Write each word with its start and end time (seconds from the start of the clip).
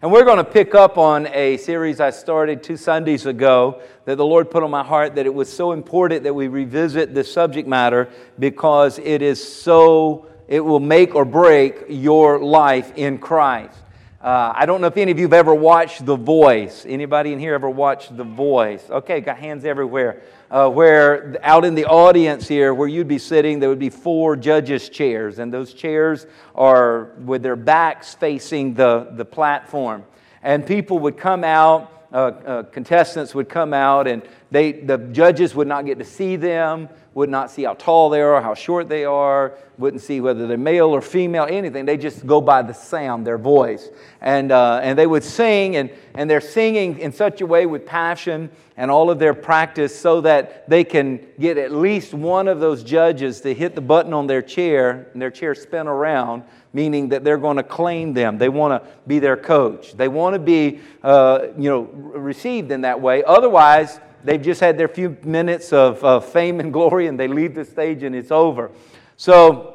And 0.00 0.12
we're 0.12 0.24
going 0.24 0.36
to 0.36 0.44
pick 0.44 0.76
up 0.76 0.96
on 0.96 1.26
a 1.26 1.56
series 1.56 1.98
I 1.98 2.10
started 2.10 2.62
two 2.62 2.76
Sundays 2.76 3.26
ago 3.26 3.82
that 4.04 4.14
the 4.14 4.24
Lord 4.24 4.48
put 4.48 4.62
on 4.62 4.70
my 4.70 4.84
heart 4.84 5.16
that 5.16 5.26
it 5.26 5.34
was 5.34 5.52
so 5.52 5.72
important 5.72 6.22
that 6.22 6.32
we 6.32 6.46
revisit 6.46 7.16
this 7.16 7.32
subject 7.32 7.66
matter 7.66 8.08
because 8.38 9.00
it 9.00 9.22
is 9.22 9.42
so, 9.42 10.26
it 10.46 10.60
will 10.60 10.78
make 10.78 11.16
or 11.16 11.24
break 11.24 11.86
your 11.88 12.38
life 12.38 12.92
in 12.94 13.18
Christ. 13.18 13.76
Uh, 14.22 14.52
I 14.54 14.66
don't 14.66 14.80
know 14.80 14.86
if 14.86 14.96
any 14.96 15.10
of 15.10 15.18
you 15.18 15.24
have 15.24 15.32
ever 15.32 15.52
watched 15.52 16.06
The 16.06 16.14
Voice. 16.14 16.86
Anybody 16.88 17.32
in 17.32 17.40
here 17.40 17.54
ever 17.54 17.68
watched 17.68 18.16
The 18.16 18.22
Voice? 18.22 18.88
Okay, 18.88 19.20
got 19.20 19.38
hands 19.38 19.64
everywhere. 19.64 20.22
Uh, 20.50 20.66
where 20.68 21.36
out 21.42 21.64
in 21.64 21.74
the 21.74 21.84
audience 21.84 22.48
here, 22.48 22.72
where 22.72 22.88
you'd 22.88 23.06
be 23.06 23.18
sitting, 23.18 23.60
there 23.60 23.68
would 23.68 23.78
be 23.78 23.90
four 23.90 24.34
judges' 24.34 24.88
chairs, 24.88 25.38
and 25.38 25.52
those 25.52 25.74
chairs 25.74 26.26
are 26.54 27.10
with 27.18 27.42
their 27.42 27.56
backs 27.56 28.14
facing 28.14 28.72
the, 28.72 29.08
the 29.12 29.24
platform. 29.24 30.02
And 30.42 30.66
people 30.66 31.00
would 31.00 31.18
come 31.18 31.44
out, 31.44 32.06
uh, 32.12 32.16
uh 32.16 32.62
contestants 32.62 33.34
would 33.34 33.50
come 33.50 33.74
out, 33.74 34.06
and 34.06 34.22
they, 34.50 34.72
the 34.72 34.96
judges 34.96 35.54
would 35.54 35.68
not 35.68 35.84
get 35.84 35.98
to 35.98 36.04
see 36.04 36.36
them 36.36 36.88
would 37.18 37.28
not 37.28 37.50
see 37.50 37.64
how 37.64 37.74
tall 37.74 38.10
they 38.10 38.20
are, 38.20 38.40
how 38.40 38.54
short 38.54 38.88
they 38.88 39.04
are, 39.04 39.52
wouldn't 39.76 40.00
see 40.00 40.20
whether 40.20 40.46
they're 40.46 40.56
male 40.56 40.94
or 40.94 41.00
female, 41.00 41.48
anything. 41.50 41.84
They 41.84 41.96
just 41.96 42.24
go 42.24 42.40
by 42.40 42.62
the 42.62 42.72
sound, 42.72 43.26
their 43.26 43.38
voice. 43.38 43.88
And, 44.20 44.52
uh, 44.52 44.78
and 44.84 44.96
they 44.96 45.06
would 45.08 45.24
sing, 45.24 45.74
and, 45.74 45.90
and 46.14 46.30
they're 46.30 46.40
singing 46.40 47.00
in 47.00 47.10
such 47.10 47.40
a 47.40 47.46
way 47.46 47.66
with 47.66 47.84
passion 47.84 48.50
and 48.76 48.88
all 48.88 49.10
of 49.10 49.18
their 49.18 49.34
practice 49.34 49.98
so 49.98 50.20
that 50.20 50.70
they 50.70 50.84
can 50.84 51.18
get 51.40 51.58
at 51.58 51.72
least 51.72 52.14
one 52.14 52.46
of 52.46 52.60
those 52.60 52.84
judges 52.84 53.40
to 53.40 53.52
hit 53.52 53.74
the 53.74 53.80
button 53.80 54.14
on 54.14 54.28
their 54.28 54.40
chair 54.40 55.08
and 55.12 55.20
their 55.20 55.32
chair 55.32 55.56
spin 55.56 55.88
around, 55.88 56.44
meaning 56.72 57.08
that 57.08 57.24
they're 57.24 57.36
going 57.36 57.56
to 57.56 57.64
claim 57.64 58.12
them. 58.12 58.38
They 58.38 58.48
want 58.48 58.80
to 58.80 58.88
be 59.08 59.18
their 59.18 59.36
coach. 59.36 59.94
They 59.94 60.06
want 60.06 60.34
to 60.34 60.38
be 60.38 60.78
uh, 61.02 61.48
you 61.58 61.68
know, 61.68 61.80
received 61.80 62.70
in 62.70 62.82
that 62.82 63.00
way. 63.00 63.24
Otherwise, 63.24 63.98
They've 64.24 64.42
just 64.42 64.60
had 64.60 64.76
their 64.76 64.88
few 64.88 65.16
minutes 65.22 65.72
of, 65.72 66.02
of 66.04 66.24
fame 66.24 66.60
and 66.60 66.72
glory 66.72 67.06
and 67.06 67.18
they 67.18 67.28
leave 67.28 67.54
the 67.54 67.64
stage 67.64 68.02
and 68.02 68.14
it's 68.14 68.30
over. 68.30 68.70
So, 69.16 69.74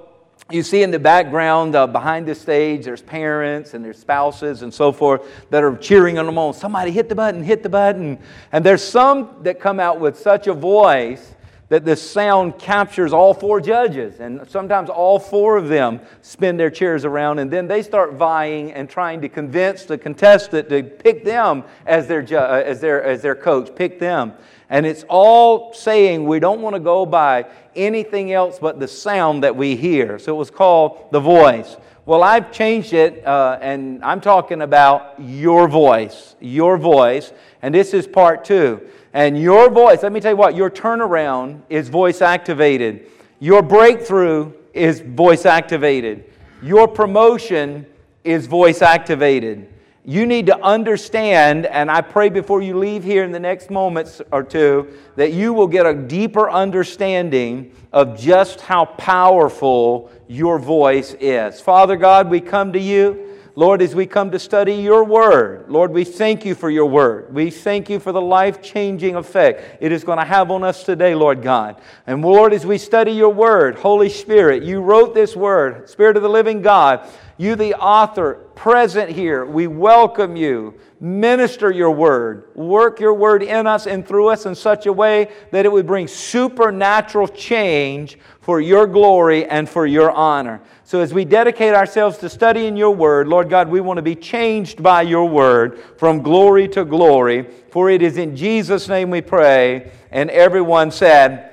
you 0.51 0.61
see 0.61 0.83
in 0.83 0.91
the 0.91 0.99
background 0.99 1.75
uh, 1.75 1.87
behind 1.87 2.27
the 2.27 2.35
stage, 2.35 2.85
there's 2.85 3.01
parents 3.01 3.73
and 3.73 3.83
there's 3.83 3.97
spouses 3.97 4.61
and 4.61 4.73
so 4.73 4.91
forth 4.91 5.21
that 5.49 5.63
are 5.63 5.75
cheering 5.77 6.19
on 6.19 6.25
them 6.25 6.37
on. 6.37 6.53
Somebody 6.53 6.91
hit 6.91 7.07
the 7.07 7.15
button, 7.15 7.43
hit 7.43 7.63
the 7.63 7.69
button. 7.69 8.19
And 8.51 8.63
there's 8.63 8.83
some 8.83 9.37
that 9.43 9.59
come 9.59 9.79
out 9.79 9.99
with 9.99 10.19
such 10.19 10.47
a 10.47 10.53
voice 10.53 11.33
that 11.73 11.85
this 11.85 12.07
sound 12.07 12.59
captures 12.59 13.13
all 13.13 13.33
four 13.33 13.59
judges. 13.59 14.19
And 14.19 14.47
sometimes 14.47 14.91
all 14.91 15.17
four 15.17 15.57
of 15.57 15.69
them 15.69 16.01
spin 16.21 16.55
their 16.55 16.69
chairs 16.69 17.03
around, 17.03 17.39
and 17.39 17.49
then 17.49 17.67
they 17.67 17.81
start 17.81 18.13
vying 18.13 18.71
and 18.73 18.87
trying 18.87 19.21
to 19.21 19.27
convince 19.27 19.83
the 19.85 19.97
contestant 19.97 20.69
to 20.69 20.83
pick 20.83 21.25
them 21.25 21.63
as 21.87 22.05
their, 22.05 22.21
ju- 22.21 22.37
uh, 22.37 22.61
as 22.63 22.79
their, 22.79 23.03
as 23.03 23.23
their 23.23 23.33
coach, 23.33 23.75
pick 23.75 23.99
them. 23.99 24.33
And 24.69 24.85
it's 24.85 25.03
all 25.09 25.73
saying 25.73 26.27
we 26.27 26.39
don't 26.39 26.61
want 26.61 26.75
to 26.75 26.79
go 26.79 27.07
by 27.07 27.47
anything 27.75 28.31
else 28.31 28.59
but 28.59 28.79
the 28.79 28.87
sound 28.87 29.41
that 29.43 29.55
we 29.55 29.75
hear. 29.75 30.19
So 30.19 30.35
it 30.35 30.37
was 30.37 30.51
called 30.51 31.07
the 31.09 31.19
voice. 31.19 31.75
Well, 32.05 32.21
I've 32.21 32.51
changed 32.51 32.91
it, 32.91 33.25
uh, 33.25 33.57
and 33.61 34.03
I'm 34.03 34.19
talking 34.19 34.61
about 34.61 35.15
your 35.19 35.69
voice. 35.69 36.35
Your 36.41 36.77
voice. 36.77 37.31
And 37.61 37.73
this 37.73 37.93
is 37.93 38.07
part 38.07 38.43
two. 38.43 38.89
And 39.13 39.41
your 39.41 39.69
voice, 39.69 40.03
let 40.03 40.11
me 40.11 40.19
tell 40.19 40.31
you 40.31 40.37
what, 40.37 40.53
your 40.53 40.69
turnaround 40.69 41.61
is 41.69 41.87
voice 41.87 42.21
activated. 42.21 43.07
Your 43.39 43.61
breakthrough 43.61 44.51
is 44.73 44.99
voice 44.99 45.45
activated. 45.45 46.25
Your 46.61 46.89
promotion 46.89 47.85
is 48.25 48.47
voice 48.47 48.81
activated. 48.81 49.72
You 50.05 50.25
need 50.25 50.47
to 50.47 50.61
understand, 50.61 51.65
and 51.65 51.89
I 51.89 52.01
pray 52.01 52.27
before 52.27 52.61
you 52.61 52.77
leave 52.77 53.05
here 53.05 53.23
in 53.23 53.31
the 53.31 53.39
next 53.39 53.69
moments 53.69 54.21
or 54.33 54.43
two, 54.43 54.97
that 55.15 55.31
you 55.31 55.53
will 55.53 55.67
get 55.67 55.85
a 55.85 55.93
deeper 55.93 56.49
understanding 56.49 57.73
of 57.93 58.19
just 58.19 58.59
how 58.59 58.83
powerful 58.83 60.11
your 60.27 60.59
voice 60.59 61.15
is. 61.21 61.61
Father 61.61 61.95
God, 61.95 62.29
we 62.29 62.41
come 62.41 62.73
to 62.73 62.79
you. 62.79 63.29
Lord, 63.55 63.83
as 63.83 63.93
we 63.93 64.07
come 64.07 64.31
to 64.31 64.39
study 64.39 64.73
your 64.73 65.03
word, 65.03 65.69
Lord, 65.69 65.91
we 65.91 66.03
thank 66.03 66.43
you 66.43 66.55
for 66.55 66.71
your 66.71 66.87
word. 66.87 67.33
We 67.33 67.51
thank 67.51 67.87
you 67.87 67.99
for 67.99 68.11
the 68.11 68.19
life 68.19 68.63
changing 68.63 69.15
effect 69.15 69.77
it 69.79 69.91
is 69.91 70.03
going 70.03 70.17
to 70.17 70.25
have 70.25 70.49
on 70.49 70.63
us 70.63 70.83
today, 70.83 71.13
Lord 71.13 71.43
God. 71.43 71.79
And 72.07 72.23
Lord, 72.23 72.51
as 72.51 72.65
we 72.65 72.79
study 72.79 73.11
your 73.11 73.29
word, 73.29 73.75
Holy 73.75 74.09
Spirit, 74.09 74.63
you 74.63 74.81
wrote 74.81 75.13
this 75.13 75.35
word, 75.35 75.87
Spirit 75.87 76.17
of 76.17 76.23
the 76.23 76.29
living 76.29 76.63
God, 76.63 77.07
you, 77.37 77.55
the 77.55 77.75
author, 77.75 78.42
present 78.55 79.09
here, 79.09 79.45
we 79.45 79.67
welcome 79.67 80.35
you. 80.35 80.73
Minister 80.99 81.69
your 81.69 81.91
word. 81.91 82.47
Work 82.55 82.99
your 82.99 83.13
word 83.13 83.43
in 83.43 83.67
us 83.67 83.87
and 83.87 84.07
through 84.07 84.29
us 84.29 84.45
in 84.45 84.55
such 84.55 84.85
a 84.85 84.93
way 84.93 85.29
that 85.51 85.65
it 85.65 85.71
would 85.71 85.85
bring 85.85 86.07
supernatural 86.07 87.27
change 87.27 88.17
for 88.39 88.61
your 88.61 88.87
glory 88.87 89.45
and 89.45 89.67
for 89.67 89.85
your 89.85 90.11
honor. 90.11 90.61
So, 90.85 91.01
as 91.01 91.13
we 91.13 91.25
dedicate 91.25 91.73
ourselves 91.73 92.17
to 92.19 92.29
studying 92.29 92.77
your 92.77 92.95
word, 92.95 93.27
Lord 93.27 93.49
God, 93.49 93.69
we 93.69 93.81
want 93.81 93.97
to 93.97 94.01
be 94.01 94.15
changed 94.15 94.81
by 94.81 95.01
your 95.01 95.27
word 95.27 95.79
from 95.97 96.21
glory 96.21 96.67
to 96.69 96.85
glory. 96.85 97.47
For 97.71 97.89
it 97.89 98.01
is 98.01 98.17
in 98.17 98.35
Jesus' 98.35 98.87
name 98.87 99.09
we 99.09 99.21
pray. 99.21 99.91
And 100.11 100.29
everyone 100.29 100.91
said, 100.91 101.49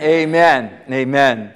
Amen. 0.00 0.82
Amen. 0.88 0.92
Amen. 0.92 1.54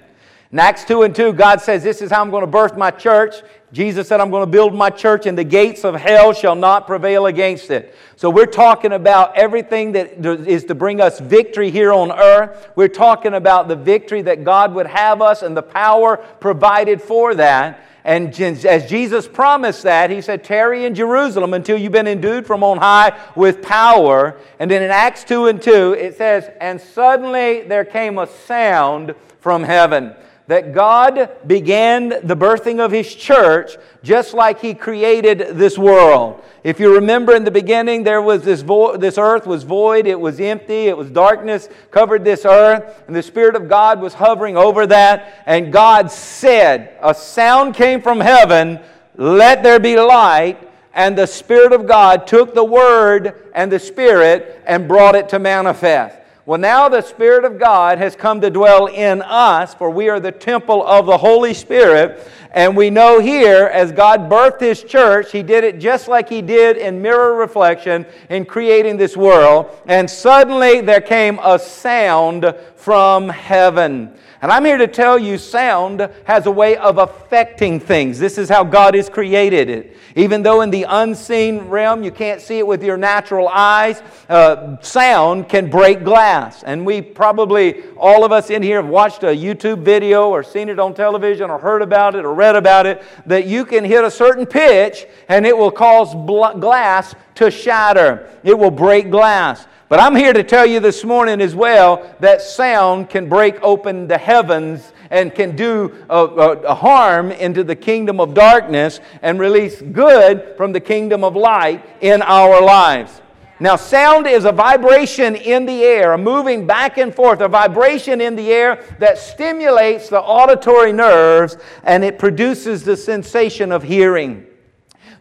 In 0.53 0.59
Acts 0.59 0.85
2 0.85 1.03
and 1.03 1.15
2, 1.15 1.33
God 1.33 1.61
says, 1.61 1.83
This 1.83 2.03
is 2.03 2.11
how 2.11 2.21
I'm 2.21 2.31
going 2.31 2.43
to 2.43 2.47
birth 2.47 2.77
my 2.77 2.91
church. 2.91 3.37
Jesus 3.73 4.07
said, 4.07 4.21
I'm 4.21 4.31
going 4.31 4.43
to 4.43 4.51
build 4.51 4.75
my 4.75 4.91
church, 4.91 5.25
and 5.25 5.37
the 5.37 5.45
gates 5.45 5.83
of 5.83 5.95
hell 5.95 6.35
shall 6.35 6.55
not 6.55 6.87
prevail 6.87 7.25
against 7.25 7.71
it. 7.71 7.95
So, 8.17 8.29
we're 8.29 8.45
talking 8.45 8.93
about 8.93 9.35
everything 9.37 9.93
that 9.93 10.25
is 10.47 10.65
to 10.65 10.75
bring 10.75 11.01
us 11.01 11.19
victory 11.19 11.71
here 11.71 11.91
on 11.93 12.13
earth. 12.13 12.71
We're 12.77 12.89
talking 12.89 13.33
about 13.33 13.69
the 13.69 13.77
victory 13.77 14.21
that 14.23 14.45
God 14.45 14.75
would 14.75 14.87
have 14.87 15.23
us 15.23 15.43
and 15.43 15.57
the 15.57 15.63
power 15.63 16.19
provided 16.39 17.01
for 17.01 17.35
that. 17.35 17.87
And 18.05 18.39
as 18.41 18.91
Jesus 18.91 19.29
promised 19.29 19.85
that, 19.85 20.11
he 20.11 20.21
said, 20.21 20.45
Tarry 20.45 20.85
in 20.85 20.95
Jerusalem 20.95 21.55
until 21.55 21.79
you've 21.79 21.93
been 21.93 22.09
endued 22.09 22.47
from 22.47 22.65
on 22.65 22.79
high 22.79 23.19
with 23.37 23.63
power. 23.63 24.39
And 24.59 24.71
then 24.71 24.83
in 24.83 24.91
Acts 24.91 25.25
2 25.25 25.47
and 25.47 25.63
2, 25.63 25.93
it 25.93 26.17
says, 26.17 26.51
And 26.61 26.81
suddenly 26.81 27.63
there 27.63 27.85
came 27.85 28.19
a 28.19 28.27
sound 28.27 29.15
from 29.41 29.63
heaven 29.63 30.15
that 30.53 30.75
God 30.75 31.31
began 31.47 32.11
the 32.11 32.37
birthing 32.37 32.79
of 32.79 32.93
His 32.93 33.15
church 33.15 33.79
just 34.03 34.35
like 34.35 34.61
He 34.61 34.75
created 34.75 35.57
this 35.57 35.79
world. 35.79 36.45
If 36.63 36.79
you 36.79 36.95
remember 36.95 37.35
in 37.35 37.45
the 37.45 37.51
beginning, 37.51 38.05
there 38.05 38.21
was 38.21 38.43
this, 38.43 38.61
vo- 38.61 38.99
this 38.99 39.17
earth 39.17 39.47
was 39.47 39.63
void, 39.63 40.07
it 40.07 40.21
was 40.21 40.41
empty, 40.41 40.89
it 40.89 40.97
was 40.97 41.11
darkness 41.11 41.71
covered 41.91 42.23
this 42.23 42.45
earth, 42.45 43.03
and 43.07 43.17
the 43.17 43.23
Spirit 43.23 43.57
of 43.57 43.67
God 43.67 44.03
was 44.03 44.13
hovering 44.13 44.59
over 44.59 44.87
that. 44.89 45.43
And 45.47 45.73
God 45.73 46.11
said, 46.11 46.99
A 47.01 47.15
sound 47.15 47.75
came 47.75 48.03
from 48.03 48.21
heaven, 48.21 48.79
let 49.17 49.63
there 49.63 49.81
be 49.81 49.97
light. 49.97 50.69
And 50.93 51.17
the 51.17 51.27
Spirit 51.27 51.73
of 51.73 51.87
God 51.87 52.27
took 52.27 52.53
the 52.53 52.63
Word 52.63 53.51
and 53.55 53.73
the 53.73 53.79
Spirit 53.79 54.63
and 54.67 54.87
brought 54.87 55.15
it 55.15 55.31
to 55.31 55.39
manifest. 55.39 56.19
Well, 56.45 56.59
now 56.59 56.89
the 56.89 57.03
Spirit 57.03 57.45
of 57.45 57.61
God 57.61 57.99
has 57.99 58.17
come 58.17 58.41
to 58.41 58.51
dwell 58.51 58.87
in 58.87 59.23
us, 59.23 59.75
for 59.75 59.91
we 59.91 60.09
are 60.09 60.19
the 60.19 60.33
temple 60.33 60.85
of 60.85 61.07
the 61.07 61.17
Holy 61.17 61.55
Spirit. 61.55 62.29
And 62.51 62.77
we 62.77 62.91
know 62.91 63.21
here, 63.21 63.67
as 63.67 63.93
God 63.93 64.29
birthed 64.29 64.61
His 64.61 64.83
church, 64.83 65.31
He 65.31 65.45
did 65.45 65.63
it 65.63 65.79
just 65.79 66.09
like 66.09 66.29
He 66.29 66.43
did 66.43 66.79
in 66.79 67.01
mirror 67.01 67.37
reflection 67.37 68.05
in 68.29 68.45
creating 68.45 68.97
this 68.97 69.17
world. 69.17 69.71
And 69.87 70.11
suddenly 70.11 70.81
there 70.81 71.01
came 71.01 71.39
a 71.45 71.61
sound 71.61 72.53
from 72.75 73.29
heaven. 73.29 74.13
And 74.43 74.51
I'm 74.51 74.65
here 74.65 74.77
to 74.77 74.89
tell 74.89 75.21
you, 75.21 75.39
sound 75.39 76.11
has 76.25 76.47
a 76.47 76.51
way 76.51 76.77
of 76.77 76.99
affecting 76.99 77.79
things. 77.79 78.19
This 78.19 78.39
is 78.39 78.49
how 78.49 78.65
God 78.65 78.97
has 78.97 79.09
created 79.09 79.71
it. 79.71 79.97
Even 80.17 80.43
though 80.43 80.63
in 80.63 80.71
the 80.71 80.85
unseen 80.89 81.61
realm 81.69 82.03
you 82.03 82.11
can't 82.11 82.41
see 82.41 82.59
it 82.59 82.67
with 82.67 82.83
your 82.83 82.97
natural 82.97 83.47
eyes, 83.47 84.03
uh, 84.29 84.81
sound 84.81 85.49
can 85.49 85.71
break 85.71 86.03
glass. 86.03 86.65
And 86.65 86.85
we 86.85 87.01
probably, 87.01 87.85
all 87.97 88.25
of 88.25 88.33
us 88.33 88.51
in 88.51 88.65
here, 88.65 88.83
have 88.83 88.91
watched 88.91 89.23
a 89.23 89.29
YouTube 89.29 89.85
video 89.85 90.29
or 90.29 90.43
seen 90.43 90.69
it 90.69 90.81
on 90.81 90.93
television 90.93 91.49
or 91.49 91.61
heard 91.61 91.81
about 91.81 92.17
it 92.17 92.25
or 92.25 92.35
read 92.35 92.57
about 92.57 92.85
it, 92.85 93.01
that 93.27 93.47
you 93.47 93.65
can 93.65 93.85
hit 93.85 94.03
a 94.03 94.11
certain 94.11 94.45
pitch 94.45 95.07
and 95.29 95.47
it 95.47 95.57
will 95.57 95.71
cause 95.71 96.17
bl- 96.17 96.59
glass 96.59 97.15
to 97.37 97.49
shatter. 97.49 98.29
It 98.43 98.59
will 98.59 98.73
break 98.73 99.09
glass. 99.09 99.69
But 99.93 100.01
I'm 100.01 100.17
here 100.17 100.33
to 100.33 100.43
tell 100.43 100.65
you 100.65 100.81
this 100.81 101.05
morning 101.05 101.43
as 101.43 101.55
well 101.55 102.17
that 102.21 102.41
sound 102.41 103.11
can 103.11 103.29
break 103.29 103.63
open 103.63 104.09
the 104.09 104.17
heavens 104.17 104.91
and 105.11 105.35
can 105.35 105.55
do 105.55 105.95
a, 106.09 106.17
a, 106.17 106.51
a, 106.63 106.75
harm 106.75 107.31
into 107.31 107.63
the 107.63 107.77
kingdom 107.77 108.19
of 108.19 108.33
darkness 108.33 109.01
and 109.21 109.39
release 109.39 109.83
good 109.83 110.55
from 110.57 110.73
the 110.73 110.81
kingdom 110.81 111.23
of 111.23 111.37
light 111.37 111.85
in 112.01 112.23
our 112.23 112.63
lives. 112.63 113.21
Now, 113.61 113.77
sound 113.77 114.27
is 114.27 114.47
a 114.47 114.53
vibration 114.53 115.37
in 115.37 115.67
the 115.67 115.83
air, 115.85 116.15
a 116.15 116.19
moving 116.19 116.67
back 116.67 116.97
and 116.97 117.15
forth, 117.15 117.43
a 117.43 117.49
vibration 117.49 118.23
in 118.23 118.35
the 118.35 118.51
air 118.51 118.83
that 118.99 119.19
stimulates 119.19 120.09
the 120.09 120.23
auditory 120.23 120.95
nerves 120.95 121.59
and 121.83 122.03
it 122.03 122.19
produces 122.19 122.83
the 122.83 122.97
sensation 122.97 123.71
of 123.71 123.83
hearing. 123.83 124.47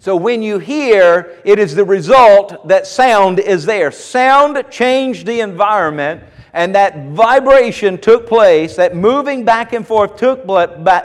So 0.01 0.15
when 0.15 0.41
you 0.41 0.57
hear, 0.57 1.37
it 1.45 1.59
is 1.59 1.75
the 1.75 1.85
result 1.85 2.67
that 2.67 2.87
sound 2.87 3.37
is 3.37 3.65
there. 3.65 3.91
Sound 3.91 4.57
changed 4.71 5.27
the 5.27 5.41
environment, 5.41 6.23
and 6.53 6.73
that 6.73 7.09
vibration 7.09 7.99
took 7.99 8.25
place, 8.25 8.75
that 8.77 8.95
moving 8.95 9.45
back 9.45 9.73
and 9.73 9.85
forth 9.85 10.15
took, 10.15 10.47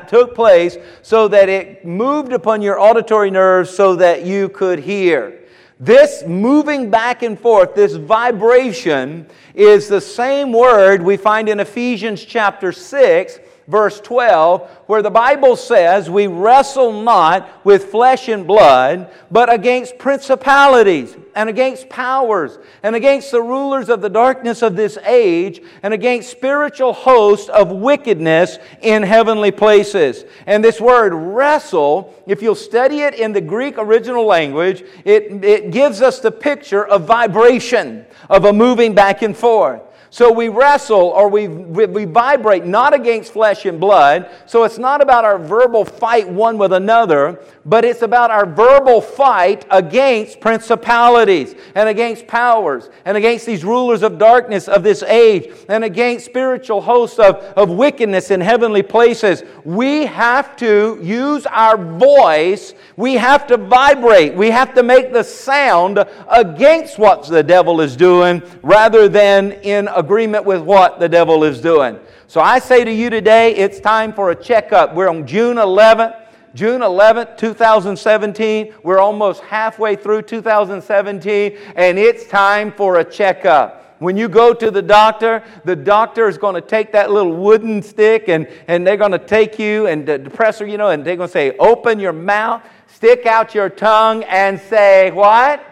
took 0.08 0.34
place 0.34 0.78
so 1.02 1.28
that 1.28 1.50
it 1.50 1.84
moved 1.84 2.32
upon 2.32 2.62
your 2.62 2.80
auditory 2.80 3.30
nerves 3.30 3.68
so 3.68 3.96
that 3.96 4.24
you 4.24 4.48
could 4.48 4.78
hear. 4.78 5.40
This 5.78 6.24
moving 6.26 6.88
back 6.88 7.22
and 7.22 7.38
forth, 7.38 7.74
this 7.74 7.96
vibration, 7.96 9.26
is 9.54 9.88
the 9.88 10.00
same 10.00 10.54
word 10.54 11.02
we 11.02 11.18
find 11.18 11.50
in 11.50 11.60
Ephesians 11.60 12.24
chapter 12.24 12.72
6 12.72 13.40
verse 13.68 14.00
12, 14.00 14.68
where 14.86 15.02
the 15.02 15.10
Bible 15.10 15.56
says, 15.56 16.08
We 16.08 16.26
wrestle 16.26 17.02
not 17.02 17.64
with 17.64 17.86
flesh 17.86 18.28
and 18.28 18.46
blood, 18.46 19.12
but 19.30 19.52
against 19.52 19.98
principalities 19.98 21.16
and 21.34 21.48
against 21.48 21.88
powers 21.88 22.58
and 22.82 22.94
against 22.94 23.30
the 23.30 23.42
rulers 23.42 23.88
of 23.88 24.00
the 24.00 24.08
darkness 24.08 24.62
of 24.62 24.76
this 24.76 24.96
age 25.04 25.60
and 25.82 25.92
against 25.92 26.30
spiritual 26.30 26.92
hosts 26.92 27.48
of 27.48 27.70
wickedness 27.70 28.58
in 28.82 29.02
heavenly 29.02 29.50
places. 29.50 30.24
And 30.46 30.64
this 30.64 30.80
word 30.80 31.12
wrestle, 31.12 32.14
if 32.26 32.42
you'll 32.42 32.54
study 32.54 33.00
it 33.00 33.14
in 33.14 33.32
the 33.32 33.40
Greek 33.40 33.78
original 33.78 34.24
language, 34.24 34.84
it, 35.04 35.44
it 35.44 35.70
gives 35.72 36.00
us 36.00 36.20
the 36.20 36.30
picture 36.30 36.86
of 36.86 37.04
vibration, 37.04 38.06
of 38.30 38.44
a 38.44 38.52
moving 38.52 38.94
back 38.94 39.22
and 39.22 39.36
forth. 39.36 39.82
So 40.10 40.32
we 40.32 40.48
wrestle 40.48 41.08
or 41.08 41.28
we, 41.28 41.48
we, 41.48 42.04
vibrate 42.04 42.64
not 42.64 42.94
against 42.94 43.32
flesh 43.32 43.66
and 43.66 43.80
blood. 43.80 44.30
So 44.46 44.64
it's 44.64 44.78
not 44.78 45.00
about 45.02 45.24
our 45.24 45.38
verbal 45.38 45.84
fight 45.84 46.28
one 46.28 46.56
with 46.58 46.72
another, 46.72 47.40
but 47.64 47.84
it's 47.84 48.02
about 48.02 48.30
our 48.30 48.46
verbal 48.46 49.00
fight 49.00 49.66
against 49.70 50.40
principalities 50.40 51.54
and 51.74 51.88
against 51.88 52.26
powers 52.26 52.88
and 53.04 53.16
against 53.16 53.44
these 53.44 53.64
rulers 53.64 54.02
of 54.02 54.18
darkness 54.18 54.68
of 54.68 54.82
this 54.82 55.02
age 55.02 55.52
and 55.68 55.82
against 55.84 56.26
spiritual 56.26 56.80
hosts 56.80 57.18
of, 57.18 57.36
of 57.56 57.70
wickedness 57.70 58.30
in 58.30 58.40
heavenly 58.40 58.82
places. 58.82 59.42
We 59.64 60.06
have 60.06 60.56
to 60.58 61.00
use 61.02 61.44
our 61.46 61.76
voice. 61.76 62.74
We 62.96 63.14
have 63.14 63.46
to 63.48 63.56
vibrate. 63.56 64.34
We 64.34 64.50
have 64.50 64.74
to 64.74 64.82
make 64.82 65.12
the 65.12 65.24
sound 65.24 66.04
against 66.30 66.98
what 66.98 67.26
the 67.26 67.42
devil 67.42 67.80
is 67.80 67.96
doing 67.96 68.42
rather 68.62 69.08
than 69.08 69.52
in 69.52 69.88
agreement 69.96 70.44
with 70.44 70.62
what 70.62 71.00
the 71.00 71.08
devil 71.08 71.42
is 71.42 71.60
doing. 71.60 71.98
So 72.28 72.40
I 72.40 72.58
say 72.58 72.84
to 72.84 72.92
you 72.92 73.10
today, 73.10 73.54
it's 73.56 73.80
time 73.80 74.12
for 74.12 74.30
a 74.30 74.34
checkup. 74.34 74.94
We're 74.94 75.08
on 75.08 75.26
June 75.26 75.56
11th. 75.56 76.22
June 76.54 76.80
11th, 76.80 77.36
2017. 77.36 78.72
We're 78.82 78.98
almost 78.98 79.42
halfway 79.42 79.94
through 79.94 80.22
2017, 80.22 81.58
and 81.76 81.98
it's 81.98 82.26
time 82.26 82.72
for 82.72 83.00
a 83.00 83.04
checkup. 83.04 83.98
When 83.98 84.16
you 84.16 84.28
go 84.28 84.54
to 84.54 84.70
the 84.70 84.82
doctor, 84.82 85.44
the 85.64 85.76
doctor 85.76 86.28
is 86.28 86.38
going 86.38 86.54
to 86.54 86.60
take 86.60 86.92
that 86.92 87.10
little 87.10 87.34
wooden 87.34 87.82
stick 87.82 88.28
and, 88.28 88.46
and 88.68 88.86
they're 88.86 88.96
going 88.96 89.12
to 89.12 89.18
take 89.18 89.58
you 89.58 89.86
and 89.86 90.06
the 90.06 90.18
depressor, 90.18 90.70
you 90.70 90.76
know, 90.76 90.90
and 90.90 91.04
they're 91.04 91.16
going 91.16 91.28
to 91.28 91.32
say, 91.32 91.56
open 91.58 91.98
your 91.98 92.12
mouth, 92.12 92.62
stick 92.88 93.26
out 93.26 93.54
your 93.54 93.70
tongue, 93.70 94.24
and 94.24 94.60
say, 94.60 95.10
what? 95.12 95.64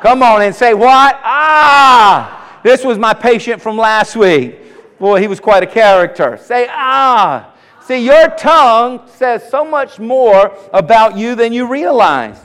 Come 0.00 0.22
on 0.22 0.42
and 0.42 0.54
say, 0.54 0.74
what? 0.74 1.18
Ah! 1.22 2.37
This 2.62 2.84
was 2.84 2.98
my 2.98 3.14
patient 3.14 3.62
from 3.62 3.76
last 3.76 4.16
week. 4.16 4.98
Boy, 4.98 5.20
he 5.20 5.28
was 5.28 5.40
quite 5.40 5.62
a 5.62 5.66
character. 5.66 6.36
Say, 6.36 6.66
ah. 6.70 7.54
See, 7.84 8.04
your 8.04 8.28
tongue 8.30 9.06
says 9.06 9.48
so 9.48 9.64
much 9.64 9.98
more 9.98 10.54
about 10.72 11.16
you 11.16 11.34
than 11.34 11.52
you 11.52 11.66
realize. 11.66 12.44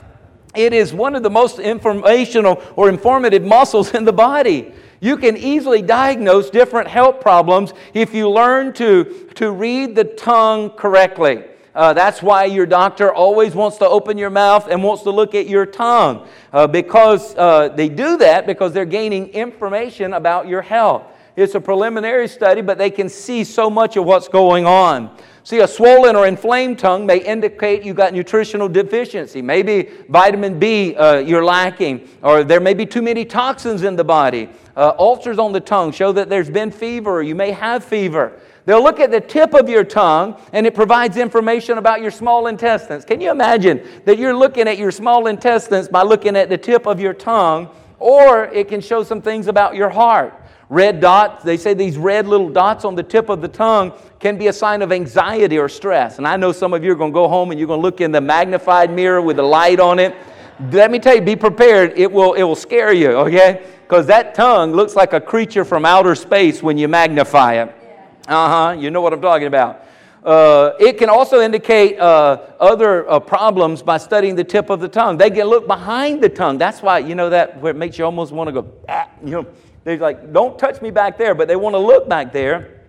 It 0.54 0.72
is 0.72 0.94
one 0.94 1.16
of 1.16 1.22
the 1.22 1.30
most 1.30 1.58
informational 1.58 2.62
or 2.76 2.88
informative 2.88 3.42
muscles 3.42 3.92
in 3.94 4.04
the 4.04 4.12
body. 4.12 4.72
You 5.00 5.16
can 5.16 5.36
easily 5.36 5.82
diagnose 5.82 6.48
different 6.48 6.88
health 6.88 7.20
problems 7.20 7.74
if 7.92 8.14
you 8.14 8.30
learn 8.30 8.72
to, 8.74 9.28
to 9.34 9.50
read 9.50 9.94
the 9.94 10.04
tongue 10.04 10.70
correctly. 10.70 11.44
Uh, 11.74 11.92
that's 11.92 12.22
why 12.22 12.44
your 12.44 12.66
doctor 12.66 13.12
always 13.12 13.54
wants 13.54 13.78
to 13.78 13.88
open 13.88 14.16
your 14.16 14.30
mouth 14.30 14.68
and 14.68 14.82
wants 14.82 15.02
to 15.02 15.10
look 15.10 15.34
at 15.34 15.48
your 15.48 15.66
tongue 15.66 16.26
uh, 16.52 16.66
because 16.66 17.34
uh, 17.36 17.68
they 17.68 17.88
do 17.88 18.16
that 18.16 18.46
because 18.46 18.72
they're 18.72 18.84
gaining 18.84 19.28
information 19.30 20.12
about 20.12 20.46
your 20.46 20.62
health. 20.62 21.04
It's 21.36 21.56
a 21.56 21.60
preliminary 21.60 22.28
study, 22.28 22.60
but 22.60 22.78
they 22.78 22.90
can 22.90 23.08
see 23.08 23.42
so 23.42 23.68
much 23.68 23.96
of 23.96 24.04
what's 24.04 24.28
going 24.28 24.66
on. 24.66 25.16
See, 25.42 25.58
a 25.58 25.68
swollen 25.68 26.14
or 26.14 26.28
inflamed 26.28 26.78
tongue 26.78 27.04
may 27.04 27.18
indicate 27.18 27.82
you've 27.82 27.96
got 27.96 28.14
nutritional 28.14 28.68
deficiency. 28.68 29.42
Maybe 29.42 29.90
vitamin 30.08 30.60
B 30.60 30.94
uh, 30.94 31.18
you're 31.18 31.44
lacking, 31.44 32.08
or 32.22 32.44
there 32.44 32.60
may 32.60 32.72
be 32.72 32.86
too 32.86 33.02
many 33.02 33.24
toxins 33.24 33.82
in 33.82 33.96
the 33.96 34.04
body. 34.04 34.48
Uh, 34.76 34.92
ulcers 34.98 35.38
on 35.38 35.52
the 35.52 35.60
tongue 35.60 35.90
show 35.92 36.12
that 36.12 36.30
there's 36.30 36.48
been 36.48 36.70
fever, 36.70 37.10
or 37.10 37.22
you 37.22 37.34
may 37.34 37.50
have 37.50 37.84
fever. 37.84 38.40
They'll 38.66 38.82
look 38.82 38.98
at 38.98 39.10
the 39.10 39.20
tip 39.20 39.52
of 39.52 39.68
your 39.68 39.84
tongue 39.84 40.40
and 40.52 40.66
it 40.66 40.74
provides 40.74 41.16
information 41.16 41.76
about 41.76 42.00
your 42.00 42.10
small 42.10 42.46
intestines. 42.46 43.04
Can 43.04 43.20
you 43.20 43.30
imagine 43.30 43.86
that 44.06 44.18
you're 44.18 44.36
looking 44.36 44.68
at 44.68 44.78
your 44.78 44.90
small 44.90 45.26
intestines 45.26 45.88
by 45.88 46.02
looking 46.02 46.34
at 46.34 46.48
the 46.48 46.56
tip 46.56 46.86
of 46.86 46.98
your 46.98 47.12
tongue? 47.12 47.68
Or 47.98 48.46
it 48.46 48.68
can 48.68 48.80
show 48.80 49.02
some 49.02 49.20
things 49.20 49.48
about 49.48 49.74
your 49.74 49.90
heart. 49.90 50.40
Red 50.70 51.00
dots, 51.00 51.44
they 51.44 51.58
say 51.58 51.74
these 51.74 51.98
red 51.98 52.26
little 52.26 52.48
dots 52.48 52.86
on 52.86 52.94
the 52.94 53.02
tip 53.02 53.28
of 53.28 53.42
the 53.42 53.48
tongue 53.48 53.92
can 54.18 54.38
be 54.38 54.46
a 54.46 54.52
sign 54.52 54.80
of 54.80 54.92
anxiety 54.92 55.58
or 55.58 55.68
stress. 55.68 56.16
And 56.16 56.26
I 56.26 56.36
know 56.36 56.50
some 56.50 56.72
of 56.72 56.82
you 56.82 56.92
are 56.92 56.96
going 56.96 57.12
to 57.12 57.14
go 57.14 57.28
home 57.28 57.50
and 57.50 57.60
you're 57.60 57.66
going 57.66 57.80
to 57.80 57.82
look 57.82 58.00
in 58.00 58.12
the 58.12 58.20
magnified 58.20 58.90
mirror 58.90 59.20
with 59.20 59.36
the 59.36 59.42
light 59.42 59.78
on 59.78 59.98
it. 59.98 60.14
Let 60.72 60.90
me 60.90 60.98
tell 60.98 61.14
you, 61.14 61.20
be 61.20 61.36
prepared. 61.36 61.98
It 61.98 62.10
will, 62.10 62.32
it 62.32 62.42
will 62.44 62.56
scare 62.56 62.94
you, 62.94 63.10
okay? 63.10 63.66
Because 63.82 64.06
that 64.06 64.34
tongue 64.34 64.72
looks 64.72 64.96
like 64.96 65.12
a 65.12 65.20
creature 65.20 65.66
from 65.66 65.84
outer 65.84 66.14
space 66.14 66.62
when 66.62 66.78
you 66.78 66.88
magnify 66.88 67.54
it. 67.54 67.83
Uh 68.26 68.48
huh, 68.48 68.72
you 68.78 68.90
know 68.90 69.02
what 69.02 69.12
I'm 69.12 69.20
talking 69.20 69.46
about. 69.46 69.84
Uh, 70.24 70.72
it 70.80 70.96
can 70.96 71.10
also 71.10 71.42
indicate 71.42 71.98
uh, 71.98 72.38
other 72.58 73.08
uh, 73.10 73.20
problems 73.20 73.82
by 73.82 73.98
studying 73.98 74.34
the 74.34 74.44
tip 74.44 74.70
of 74.70 74.80
the 74.80 74.88
tongue. 74.88 75.18
They 75.18 75.28
can 75.28 75.46
look 75.46 75.66
behind 75.66 76.22
the 76.22 76.30
tongue. 76.30 76.56
That's 76.56 76.80
why, 76.80 77.00
you 77.00 77.14
know, 77.14 77.28
that 77.28 77.60
where 77.60 77.72
it 77.72 77.76
makes 77.76 77.98
you 77.98 78.06
almost 78.06 78.32
want 78.32 78.48
to 78.48 78.52
go, 78.52 78.72
ah, 78.88 79.10
you 79.22 79.32
know, 79.32 79.46
they're 79.84 79.98
like, 79.98 80.32
don't 80.32 80.58
touch 80.58 80.80
me 80.80 80.90
back 80.90 81.18
there, 81.18 81.34
but 81.34 81.46
they 81.46 81.56
want 81.56 81.74
to 81.74 81.78
look 81.78 82.08
back 82.08 82.32
there 82.32 82.80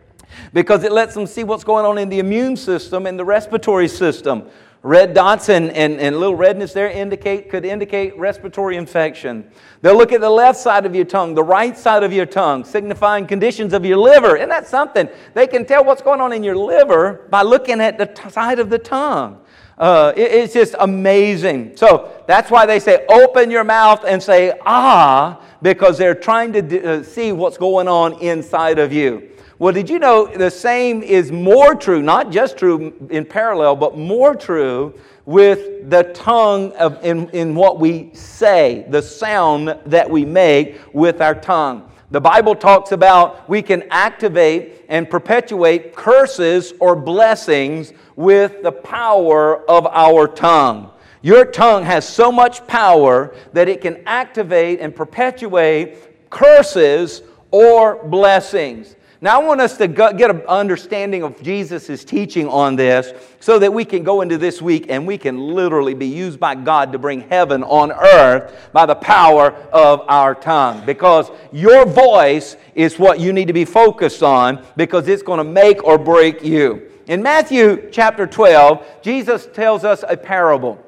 because 0.54 0.86
it 0.86 0.94
lets 0.94 1.14
them 1.14 1.28
see 1.28 1.44
what's 1.44 1.66
going 1.66 1.86
on 1.86 1.98
in 1.98 2.08
the 2.08 2.20
immune 2.20 2.56
system 2.56 3.06
and 3.06 3.20
the 3.20 3.26
respiratory 3.26 3.90
system. 3.90 4.50
Red 4.86 5.16
dots 5.16 5.50
and, 5.50 5.72
and, 5.72 6.00
and 6.00 6.20
little 6.20 6.36
redness 6.36 6.72
there 6.72 6.88
indicate, 6.88 7.50
could 7.50 7.66
indicate 7.66 8.16
respiratory 8.20 8.78
infection. 8.78 9.50
They'll 9.82 9.98
look 9.98 10.12
at 10.12 10.22
the 10.22 10.30
left 10.30 10.60
side 10.60 10.86
of 10.86 10.94
your 10.94 11.06
tongue, 11.06 11.34
the 11.34 11.44
right 11.44 11.76
side 11.76 12.04
of 12.04 12.14
your 12.14 12.28
tongue, 12.28 12.64
signifying 12.64 13.26
conditions 13.26 13.74
of 13.74 13.84
your 13.84 13.98
liver. 13.98 14.36
Isn't 14.36 14.50
that 14.50 14.68
something? 14.68 15.10
They 15.34 15.48
can 15.48 15.66
tell 15.66 15.84
what's 15.84 16.04
going 16.04 16.22
on 16.22 16.32
in 16.34 16.44
your 16.44 16.56
liver 16.56 17.26
by 17.32 17.42
looking 17.42 17.82
at 17.82 17.98
the 17.98 18.06
t- 18.06 18.30
side 18.30 18.60
of 18.60 18.70
the 18.70 18.78
tongue. 18.78 19.42
Uh, 19.76 20.14
it, 20.16 20.32
it's 20.32 20.54
just 20.54 20.76
amazing. 20.80 21.76
So 21.78 22.24
that's 22.28 22.52
why 22.52 22.68
they 22.68 22.80
say, 22.80 23.08
open 23.10 23.50
your 23.50 23.64
mouth 23.64 24.06
and 24.06 24.22
say, 24.22 24.54
ah, 24.68 25.42
because 25.64 25.98
they're 25.98 26.14
trying 26.14 26.54
to 26.54 26.62
d- 26.62 26.86
uh, 26.86 27.02
see 27.02 27.32
what's 27.32 27.58
going 27.58 27.88
on 27.88 28.22
inside 28.22 28.78
of 28.78 28.94
you. 28.94 29.32
Well, 29.58 29.74
did 29.74 29.90
you 29.90 30.00
know 30.00 30.28
the 30.28 30.52
same 30.52 31.02
is 31.02 31.32
more 31.32 31.76
true, 31.76 32.02
not 32.02 32.30
just 32.30 32.58
true 32.58 32.94
in 33.10 33.24
parallel, 33.24 33.78
but 33.78 33.98
more 33.98 34.36
true 34.36 34.94
with 35.26 35.90
the 35.90 36.04
tongue 36.14 36.74
of, 36.74 37.04
in, 37.06 37.30
in 37.30 37.56
what 37.56 37.80
we 37.80 38.10
say, 38.14 38.86
the 38.90 39.02
sound 39.02 39.80
that 39.86 40.10
we 40.10 40.26
make 40.26 40.82
with 40.94 41.22
our 41.22 41.36
tongue. 41.36 41.90
The 42.12 42.20
Bible 42.20 42.54
talks 42.54 42.92
about 42.92 43.50
we 43.50 43.62
can 43.62 43.84
activate 43.92 44.86
and 44.90 45.10
perpetuate 45.10 45.96
curses 45.96 46.74
or 46.82 46.96
blessings 46.96 47.94
with 48.18 48.62
the 48.62 48.74
power 48.74 49.70
of 49.70 49.88
our 49.88 50.28
tongue. 50.28 50.92
Your 51.22 51.46
tongue 51.46 51.84
has 51.86 52.08
so 52.08 52.30
much 52.30 52.68
power 52.68 53.34
that 53.54 53.70
it 53.70 53.80
can 53.80 54.04
activate 54.06 54.82
and 54.82 54.94
perpetuate 54.94 56.30
curses 56.30 57.24
or 57.52 58.06
blessings. 58.06 58.96
Now, 59.22 59.40
I 59.40 59.44
want 59.44 59.62
us 59.62 59.78
to 59.78 59.88
get 59.88 60.30
an 60.30 60.42
understanding 60.42 61.24
of 61.24 61.42
Jesus' 61.42 62.04
teaching 62.04 62.48
on 62.48 62.76
this 62.76 63.14
so 63.40 63.58
that 63.60 63.74
we 63.74 63.86
can 63.86 64.04
go 64.04 64.22
into 64.22 64.38
this 64.38 64.62
week 64.62 64.88
and 64.90 65.08
we 65.08 65.18
can 65.18 65.38
literally 65.38 65.94
be 65.94 66.08
used 66.08 66.40
by 66.40 66.56
God 66.56 66.92
to 66.92 67.00
bring 67.00 67.22
heaven 67.22 67.64
on 67.64 67.92
earth 67.92 68.70
by 68.74 68.86
the 68.86 68.96
power 68.96 69.54
of 69.72 70.02
our 70.10 70.36
tongue. 70.36 70.86
Because 70.86 71.32
your 71.54 71.86
voice 71.86 72.58
is 72.76 73.00
what 73.00 73.20
you 73.20 73.32
need 73.32 73.48
to 73.48 73.54
be 73.54 73.66
focused 73.66 74.22
on 74.22 74.66
because 74.76 75.08
it's 75.08 75.24
going 75.24 75.38
to 75.38 75.46
make 75.46 75.84
or 75.84 75.98
break 75.98 76.44
you. 76.44 76.92
In 77.08 77.24
Matthew 77.24 77.90
chapter 77.92 78.28
12, 78.28 79.02
Jesus 79.02 79.48
tells 79.54 79.84
us 79.86 80.04
a 80.08 80.18
parable. 80.18 80.82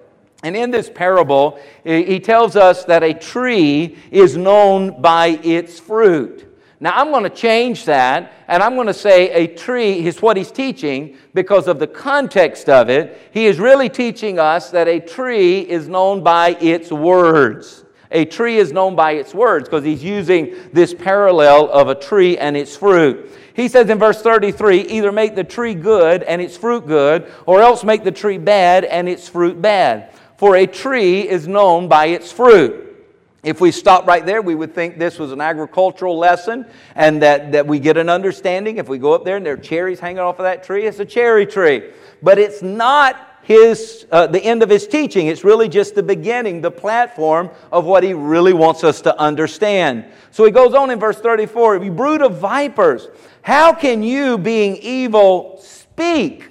And 0.44 0.56
in 0.56 0.70
this 0.70 0.90
parable, 0.90 1.60
he 1.84 2.20
tells 2.20 2.56
us 2.56 2.84
that 2.86 3.04
a 3.04 3.14
tree 3.14 3.98
is 4.12 4.36
known 4.36 5.02
by 5.02 5.40
its 5.44 5.80
fruit. 5.80 6.47
Now, 6.80 6.94
I'm 6.96 7.10
going 7.10 7.24
to 7.24 7.30
change 7.30 7.86
that, 7.86 8.34
and 8.48 8.62
I'm 8.62 8.76
going 8.76 8.88
to 8.88 8.94
say 8.94 9.32
a 9.32 9.48
tree 9.48 10.06
is 10.06 10.22
what 10.22 10.38
he's 10.38 10.52
teaching 10.52 11.18
because 11.34 11.68
of 11.68 11.80
the 11.80 11.88
context 11.88 12.70
of 12.70 12.90
it. 12.90 13.20
He 13.32 13.48
is 13.48 13.60
really 13.60 13.90
teaching 13.90 14.38
us 14.38 14.70
that 14.72 14.88
a 14.88 15.00
tree 15.00 15.62
is 15.62 15.88
known 15.88 16.24
by 16.24 16.50
its 16.50 16.92
words. 16.92 17.84
A 18.12 18.26
tree 18.26 18.58
is 18.58 18.72
known 18.72 18.96
by 18.96 19.14
its 19.14 19.34
words 19.34 19.68
because 19.68 19.84
he's 19.84 20.04
using 20.04 20.56
this 20.72 20.94
parallel 20.94 21.70
of 21.72 21.90
a 21.90 21.96
tree 21.96 22.38
and 22.38 22.56
its 22.56 22.78
fruit. 22.78 23.32
He 23.56 23.68
says 23.68 23.90
in 23.90 23.98
verse 23.98 24.22
33 24.22 24.82
either 24.82 25.12
make 25.12 25.34
the 25.34 25.44
tree 25.44 25.74
good 25.74 26.22
and 26.24 26.40
its 26.40 26.56
fruit 26.56 26.86
good, 26.86 27.32
or 27.48 27.60
else 27.60 27.84
make 27.84 28.04
the 28.04 28.12
tree 28.12 28.38
bad 28.38 28.86
and 28.86 29.10
its 29.10 29.28
fruit 29.28 29.60
bad. 29.60 30.14
For 30.38 30.56
a 30.56 30.68
tree 30.68 31.28
is 31.28 31.48
known 31.48 31.88
by 31.88 32.08
its 32.08 32.32
fruit. 32.32 32.87
If 33.48 33.62
we 33.62 33.72
stop 33.72 34.06
right 34.06 34.26
there, 34.26 34.42
we 34.42 34.56
would 34.56 34.76
think 34.76 35.00
this 35.00 35.18
was 35.18 35.32
an 35.32 35.40
agricultural 35.40 36.18
lesson 36.18 36.66
and 36.96 37.22
that, 37.22 37.54
that 37.54 37.66
we 37.66 37.80
get 37.80 37.96
an 37.96 38.10
understanding. 38.10 38.76
If 38.76 38.90
we 38.90 38.98
go 38.98 39.14
up 39.14 39.24
there 39.24 39.38
and 39.38 39.46
there 39.46 39.54
are 39.54 39.58
cherries 39.58 40.02
hanging 40.02 40.20
off 40.20 40.38
of 40.40 40.44
that 40.44 40.66
tree, 40.66 40.86
it's 40.86 41.00
a 41.00 41.06
cherry 41.06 41.46
tree. 41.46 41.92
But 42.22 42.40
it's 42.40 42.62
not 42.62 43.40
his, 43.44 44.06
uh, 44.12 44.28
the 44.28 44.44
end 44.44 44.64
of 44.64 44.70
his 44.70 44.86
teaching. 44.86 45.28
It's 45.28 45.46
really 45.46 45.70
just 45.70 45.96
the 45.96 46.04
beginning, 46.04 46.60
the 46.60 46.72
platform 46.72 47.50
of 47.72 47.86
what 47.86 48.04
he 48.04 48.14
really 48.14 48.52
wants 48.52 48.84
us 48.84 49.00
to 49.04 49.18
understand. 49.18 50.04
So 50.32 50.44
he 50.44 50.52
goes 50.52 50.74
on 50.74 50.92
in 50.92 51.00
verse 51.00 51.22
34 51.22 51.86
You 51.86 51.92
brood 51.92 52.22
of 52.22 52.40
vipers, 52.40 53.08
how 53.44 53.72
can 53.72 54.04
you, 54.04 54.38
being 54.38 54.76
evil, 54.76 55.58
speak 55.62 56.50